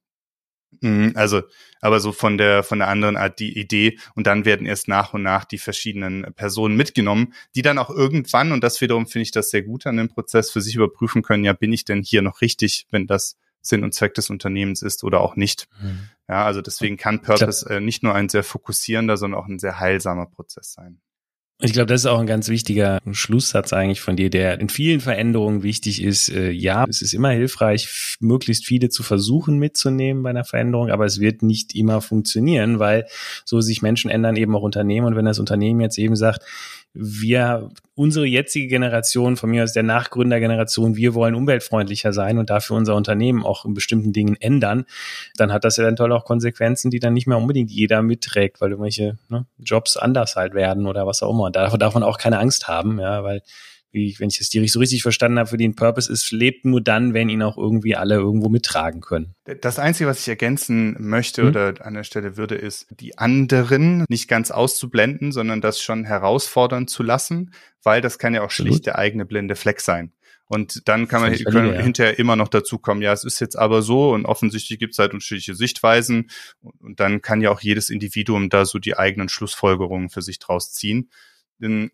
Mhm, 0.80 1.12
also, 1.14 1.42
aber 1.80 2.00
so 2.00 2.12
von 2.12 2.38
der, 2.38 2.62
von 2.62 2.78
der 2.78 2.88
anderen 2.88 3.16
Art 3.16 3.38
die 3.38 3.58
Idee 3.58 3.98
und 4.14 4.26
dann 4.26 4.44
werden 4.44 4.66
erst 4.66 4.88
nach 4.88 5.14
und 5.14 5.22
nach 5.22 5.44
die 5.44 5.58
verschiedenen 5.58 6.32
Personen 6.34 6.76
mitgenommen, 6.76 7.34
die 7.54 7.62
dann 7.62 7.78
auch 7.78 7.90
irgendwann, 7.90 8.52
und 8.52 8.64
das 8.64 8.80
wiederum 8.80 9.06
finde 9.06 9.22
ich 9.24 9.30
das 9.30 9.50
sehr 9.50 9.62
gut 9.62 9.86
an 9.86 9.96
dem 9.96 10.08
Prozess, 10.08 10.50
für 10.50 10.60
sich 10.60 10.76
überprüfen 10.76 11.22
können, 11.22 11.44
ja, 11.44 11.52
bin 11.52 11.72
ich 11.72 11.84
denn 11.84 12.02
hier 12.02 12.22
noch 12.22 12.40
richtig, 12.40 12.86
wenn 12.90 13.06
das 13.06 13.36
Sinn 13.60 13.82
und 13.82 13.94
Zweck 13.94 14.14
des 14.14 14.30
Unternehmens 14.30 14.82
ist 14.82 15.04
oder 15.04 15.20
auch 15.20 15.36
nicht. 15.36 15.68
Mhm. 15.80 16.10
Ja, 16.28 16.44
also 16.44 16.60
deswegen 16.60 16.96
kann 16.96 17.22
Purpose 17.22 17.68
äh, 17.68 17.80
nicht 17.80 18.02
nur 18.02 18.14
ein 18.14 18.28
sehr 18.28 18.44
fokussierender, 18.44 19.16
sondern 19.16 19.40
auch 19.40 19.46
ein 19.46 19.58
sehr 19.58 19.80
heilsamer 19.80 20.26
Prozess 20.26 20.72
sein. 20.72 21.00
Ich 21.60 21.72
glaube, 21.72 21.86
das 21.86 22.00
ist 22.00 22.06
auch 22.06 22.18
ein 22.18 22.26
ganz 22.26 22.48
wichtiger 22.48 22.98
Schlusssatz 23.12 23.72
eigentlich 23.72 24.00
von 24.00 24.16
dir, 24.16 24.28
der 24.28 24.58
in 24.58 24.68
vielen 24.68 25.00
Veränderungen 25.00 25.62
wichtig 25.62 26.02
ist. 26.02 26.28
Äh, 26.28 26.50
ja, 26.50 26.84
es 26.88 27.00
ist 27.00 27.14
immer 27.14 27.30
hilfreich, 27.30 28.16
möglichst 28.18 28.66
viele 28.66 28.88
zu 28.88 29.04
versuchen 29.04 29.58
mitzunehmen 29.58 30.24
bei 30.24 30.30
einer 30.30 30.44
Veränderung, 30.44 30.90
aber 30.90 31.04
es 31.04 31.20
wird 31.20 31.44
nicht 31.44 31.76
immer 31.76 32.00
funktionieren, 32.00 32.80
weil 32.80 33.06
so 33.44 33.60
sich 33.60 33.82
Menschen 33.82 34.10
ändern, 34.10 34.34
eben 34.34 34.54
auch 34.56 34.62
Unternehmen. 34.62 35.06
Und 35.06 35.16
wenn 35.16 35.26
das 35.26 35.38
Unternehmen 35.38 35.80
jetzt 35.80 35.96
eben 35.96 36.16
sagt, 36.16 36.42
wir, 36.94 37.70
unsere 37.96 38.24
jetzige 38.24 38.68
Generation, 38.68 39.36
von 39.36 39.50
mir 39.50 39.64
aus 39.64 39.72
der 39.72 39.82
Nachgründergeneration, 39.82 40.94
wir 40.94 41.14
wollen 41.14 41.34
umweltfreundlicher 41.34 42.12
sein 42.12 42.38
und 42.38 42.50
dafür 42.50 42.76
unser 42.76 42.94
Unternehmen 42.94 43.44
auch 43.44 43.64
in 43.64 43.74
bestimmten 43.74 44.12
Dingen 44.12 44.36
ändern, 44.40 44.86
dann 45.36 45.52
hat 45.52 45.64
das 45.64 45.78
eventuell 45.78 46.12
auch 46.12 46.24
Konsequenzen, 46.24 46.92
die 46.92 47.00
dann 47.00 47.12
nicht 47.12 47.26
mehr 47.26 47.36
unbedingt 47.36 47.72
jeder 47.72 48.00
mitträgt, 48.02 48.60
weil 48.60 48.70
irgendwelche 48.70 49.18
ne, 49.28 49.44
Jobs 49.58 49.96
anders 49.96 50.36
halt 50.36 50.54
werden 50.54 50.86
oder 50.86 51.04
was 51.06 51.22
auch 51.22 51.32
immer. 51.32 51.44
Und 51.44 51.56
davor 51.56 51.78
darf 51.78 51.94
man 51.94 52.04
auch 52.04 52.18
keine 52.18 52.38
Angst 52.38 52.68
haben, 52.68 53.00
ja, 53.00 53.24
weil 53.24 53.42
wie, 53.94 54.16
wenn 54.18 54.28
ich 54.28 54.38
das 54.38 54.50
so 54.50 54.78
richtig 54.80 55.02
verstanden 55.02 55.38
habe, 55.38 55.48
für 55.48 55.56
den 55.56 55.74
Purpose 55.74 56.12
ist, 56.12 56.32
lebt 56.32 56.64
nur 56.64 56.80
dann, 56.80 57.14
wenn 57.14 57.28
ihn 57.28 57.42
auch 57.42 57.56
irgendwie 57.56 57.96
alle 57.96 58.16
irgendwo 58.16 58.48
mittragen 58.48 59.00
können. 59.00 59.34
Das 59.60 59.78
Einzige, 59.78 60.08
was 60.10 60.20
ich 60.20 60.28
ergänzen 60.28 60.96
möchte 60.98 61.42
hm? 61.42 61.48
oder 61.48 61.74
an 61.80 61.94
der 61.94 62.04
Stelle 62.04 62.36
würde, 62.36 62.56
ist, 62.56 62.86
die 62.90 63.16
anderen 63.16 64.04
nicht 64.08 64.28
ganz 64.28 64.50
auszublenden, 64.50 65.32
sondern 65.32 65.60
das 65.60 65.80
schon 65.80 66.04
herausfordern 66.04 66.88
zu 66.88 67.02
lassen, 67.02 67.52
weil 67.82 68.00
das 68.00 68.18
kann 68.18 68.34
ja 68.34 68.40
auch 68.40 68.46
Absolut. 68.46 68.72
schlicht 68.72 68.86
der 68.86 68.98
eigene 68.98 69.24
blinde 69.24 69.56
Fleck 69.56 69.80
sein. 69.80 70.12
Und 70.46 70.88
dann 70.88 71.08
kann 71.08 71.22
man 71.22 71.34
können 71.34 71.74
ja. 71.74 71.80
hinterher 71.80 72.18
immer 72.18 72.36
noch 72.36 72.48
dazu 72.48 72.78
kommen, 72.78 73.00
ja, 73.00 73.12
es 73.12 73.24
ist 73.24 73.40
jetzt 73.40 73.56
aber 73.56 73.80
so 73.80 74.12
und 74.12 74.26
offensichtlich 74.26 74.78
gibt 74.78 74.92
es 74.92 74.98
halt 74.98 75.14
unterschiedliche 75.14 75.54
Sichtweisen 75.54 76.30
und 76.80 77.00
dann 77.00 77.22
kann 77.22 77.40
ja 77.40 77.50
auch 77.50 77.60
jedes 77.60 77.88
Individuum 77.88 78.50
da 78.50 78.66
so 78.66 78.78
die 78.78 78.96
eigenen 78.98 79.30
Schlussfolgerungen 79.30 80.10
für 80.10 80.20
sich 80.20 80.38
draus 80.38 80.72
ziehen. 80.72 81.08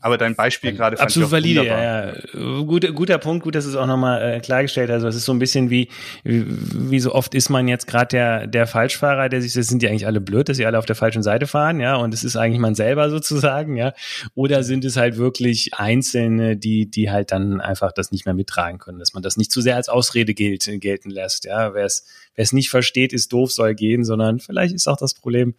Aber 0.00 0.16
dein 0.16 0.34
Beispiel 0.34 0.72
gerade 0.72 0.96
fand 0.96 1.06
Absolut 1.06 1.28
ich 1.28 1.32
valide, 1.32 1.64
ja, 1.66 2.06
ja. 2.06 2.62
Guter, 2.62 2.92
guter 2.92 3.18
Punkt, 3.18 3.44
gut, 3.44 3.54
dass 3.54 3.66
es 3.66 3.76
auch 3.76 3.86
nochmal 3.86 4.36
äh, 4.36 4.40
klargestellt 4.40 4.90
Also 4.90 5.06
es 5.06 5.16
ist 5.16 5.26
so 5.26 5.32
ein 5.32 5.38
bisschen 5.38 5.68
wie, 5.68 5.88
wie, 6.24 6.44
wie 6.46 6.98
so 6.98 7.14
oft 7.14 7.34
ist 7.34 7.50
man 7.50 7.68
jetzt 7.68 7.86
gerade 7.86 8.08
der, 8.08 8.46
der 8.46 8.66
Falschfahrer, 8.66 9.28
der 9.28 9.42
sich, 9.42 9.52
das 9.52 9.66
sind 9.66 9.82
die 9.82 9.88
eigentlich 9.88 10.06
alle 10.06 10.20
blöd, 10.20 10.48
dass 10.48 10.56
sie 10.56 10.64
alle 10.64 10.78
auf 10.78 10.86
der 10.86 10.96
falschen 10.96 11.22
Seite 11.22 11.46
fahren, 11.46 11.78
ja, 11.78 11.96
und 11.96 12.14
es 12.14 12.24
ist 12.24 12.36
eigentlich 12.36 12.58
man 12.58 12.74
selber 12.74 13.11
sozusagen, 13.11 13.76
ja. 13.76 13.92
Oder 14.34 14.62
sind 14.64 14.84
es 14.84 14.96
halt 14.96 15.18
wirklich 15.18 15.74
Einzelne, 15.74 16.56
die, 16.56 16.90
die 16.90 17.11
halt 17.11 17.30
dann 17.30 17.61
einfach 17.61 17.92
das 17.92 18.12
nicht 18.12 18.24
mehr 18.24 18.34
mittragen 18.34 18.78
können, 18.78 18.98
dass 18.98 19.12
man 19.12 19.22
das 19.22 19.36
nicht 19.36 19.52
zu 19.52 19.61
sehr 19.61 19.76
als 19.76 19.90
Ausrede 19.90 20.32
gilt, 20.32 20.68
gelten 20.80 21.11
lässt, 21.11 21.44
ja. 21.44 21.74
Wer 21.74 21.84
es, 21.84 22.06
wer 22.34 22.44
es 22.44 22.52
nicht 22.52 22.70
versteht, 22.70 23.12
ist 23.12 23.32
doof, 23.32 23.52
soll 23.52 23.74
gehen, 23.74 24.04
sondern 24.04 24.40
vielleicht 24.40 24.74
ist 24.74 24.88
auch 24.88 24.96
das 24.96 25.12
Problem, 25.12 25.54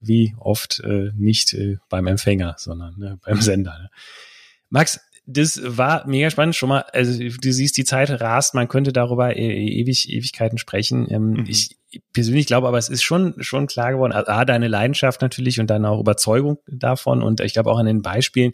wie 0.00 0.34
oft 0.38 0.80
äh, 0.80 1.10
nicht 1.14 1.54
äh, 1.54 1.78
beim 1.88 2.06
Empfänger, 2.06 2.54
sondern 2.58 2.98
ne, 2.98 3.18
beim 3.24 3.40
Sender. 3.40 3.78
Ne? 3.78 3.90
Max, 4.68 5.00
das 5.26 5.60
war 5.64 6.06
mega 6.06 6.30
spannend 6.30 6.54
schon 6.54 6.68
mal. 6.68 6.84
Also 6.92 7.18
du 7.18 7.52
siehst, 7.52 7.76
die 7.76 7.84
Zeit 7.84 8.10
rast, 8.20 8.54
man 8.54 8.68
könnte 8.68 8.92
darüber 8.92 9.36
e 9.36 9.80
ewig 9.80 10.08
Ewigkeiten 10.08 10.56
sprechen. 10.56 11.06
Ähm, 11.10 11.30
mhm. 11.30 11.44
Ich 11.48 11.76
persönlich 12.12 12.46
glaube, 12.46 12.68
aber 12.68 12.78
es 12.78 12.88
ist 12.88 13.02
schon 13.02 13.34
schon 13.42 13.66
klar 13.66 13.92
geworden. 13.92 14.12
A, 14.12 14.44
deine 14.44 14.68
Leidenschaft 14.68 15.22
natürlich 15.22 15.58
und 15.58 15.68
dann 15.68 15.84
auch 15.84 16.00
Überzeugung 16.00 16.58
davon 16.68 17.22
und 17.22 17.40
ich 17.40 17.54
glaube 17.54 17.72
auch 17.72 17.78
an 17.78 17.86
den 17.86 18.02
Beispielen. 18.02 18.52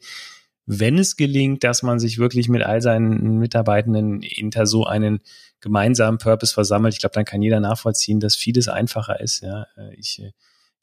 Wenn 0.65 0.97
es 0.97 1.17
gelingt, 1.17 1.65
dass 1.65 1.83
man 1.83 1.99
sich 1.99 2.19
wirklich 2.19 2.49
mit 2.49 2.63
all 2.63 2.81
seinen 2.81 3.39
Mitarbeitenden 3.39 4.23
hinter 4.23 4.65
so 4.65 4.87
einen 4.87 5.21
gemeinsamen 5.61 6.19
Purpose 6.19 6.55
versammelt, 6.55 6.95
ich 6.95 7.01
glaube, 7.01 7.15
dann 7.15 7.25
kann 7.25 7.43
jeder 7.43 7.61
nachvollziehen, 7.61 8.21
dass 8.21 8.37
vieles 8.37 8.69
einfacher 8.69 9.21
ist. 9.21 9.43
Ja, 9.43 9.67
äh, 9.77 9.95
ich 9.97 10.21
äh, 10.23 10.33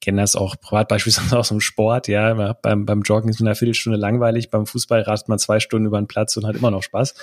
kenne 0.01 0.21
das 0.21 0.35
auch 0.35 0.55
privat 0.59 0.87
beispielsweise 0.87 1.37
aus 1.39 1.49
dem 1.49 1.61
Sport, 1.61 2.07
ja, 2.07 2.53
beim, 2.53 2.85
beim 2.85 3.01
Joggen 3.01 3.29
ist 3.29 3.39
man 3.39 3.47
eine 3.47 3.55
Viertelstunde 3.55 3.97
langweilig, 3.97 4.49
beim 4.49 4.65
Fußball 4.65 5.01
rast 5.01 5.29
man 5.29 5.39
zwei 5.39 5.59
Stunden 5.59 5.87
über 5.87 5.99
den 5.99 6.07
Platz 6.07 6.37
und 6.37 6.45
hat 6.45 6.55
immer 6.55 6.71
noch 6.71 6.83
Spaß. 6.83 7.15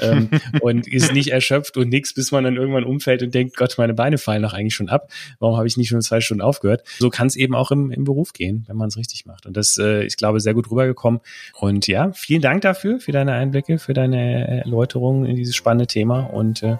Ähm, 0.00 0.30
und 0.60 0.86
ist 0.86 1.12
nicht 1.12 1.28
erschöpft 1.28 1.76
und 1.76 1.88
nix, 1.88 2.14
bis 2.14 2.32
man 2.32 2.44
dann 2.44 2.56
irgendwann 2.56 2.84
umfällt 2.84 3.22
und 3.22 3.34
denkt, 3.34 3.56
Gott, 3.56 3.74
meine 3.78 3.94
Beine 3.94 4.18
fallen 4.18 4.42
doch 4.42 4.52
eigentlich 4.52 4.74
schon 4.74 4.88
ab, 4.88 5.10
warum 5.38 5.56
habe 5.56 5.66
ich 5.66 5.76
nicht 5.76 5.88
schon 5.88 6.02
zwei 6.02 6.20
Stunden 6.20 6.42
aufgehört? 6.42 6.82
So 6.98 7.10
kann 7.10 7.26
es 7.26 7.36
eben 7.36 7.54
auch 7.54 7.70
im, 7.70 7.90
im 7.90 8.04
Beruf 8.04 8.32
gehen, 8.32 8.64
wenn 8.68 8.76
man 8.76 8.88
es 8.88 8.96
richtig 8.96 9.26
macht. 9.26 9.46
Und 9.46 9.56
das 9.56 9.78
äh, 9.78 10.04
ich 10.04 10.16
glaube, 10.16 10.40
sehr 10.40 10.54
gut 10.54 10.70
rübergekommen. 10.70 11.20
Und 11.58 11.86
ja, 11.86 12.12
vielen 12.12 12.42
Dank 12.42 12.62
dafür, 12.62 13.00
für 13.00 13.12
deine 13.12 13.32
Einblicke, 13.32 13.78
für 13.78 13.94
deine 13.94 14.62
Erläuterungen 14.62 15.26
in 15.26 15.36
dieses 15.36 15.56
spannende 15.56 15.86
Thema. 15.86 16.20
Und 16.20 16.62
äh, 16.62 16.76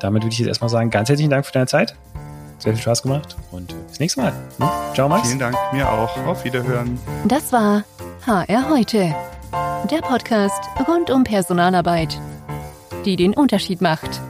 damit 0.00 0.22
würde 0.22 0.32
ich 0.32 0.38
jetzt 0.38 0.48
erstmal 0.48 0.70
sagen, 0.70 0.90
ganz 0.90 1.08
herzlichen 1.08 1.30
Dank 1.30 1.46
für 1.46 1.52
deine 1.52 1.66
Zeit 1.66 1.94
sehr 2.58 2.74
viel 2.74 2.82
Spaß 2.82 3.02
gemacht 3.02 3.36
und 3.50 3.74
bis 3.88 4.00
nächstes 4.00 4.22
Mal. 4.22 4.32
Ne? 4.58 4.70
Ciao, 4.94 5.08
Max. 5.08 5.26
Vielen 5.26 5.38
Dank, 5.38 5.56
mir 5.72 5.90
auch. 5.90 6.16
Auf 6.26 6.44
Wiederhören. 6.44 6.98
Das 7.26 7.52
war 7.52 7.84
HR 8.26 8.68
heute. 8.70 9.14
Der 9.90 10.02
Podcast 10.02 10.62
rund 10.86 11.10
um 11.10 11.24
Personalarbeit, 11.24 12.20
die 13.04 13.16
den 13.16 13.32
Unterschied 13.34 13.80
macht. 13.80 14.20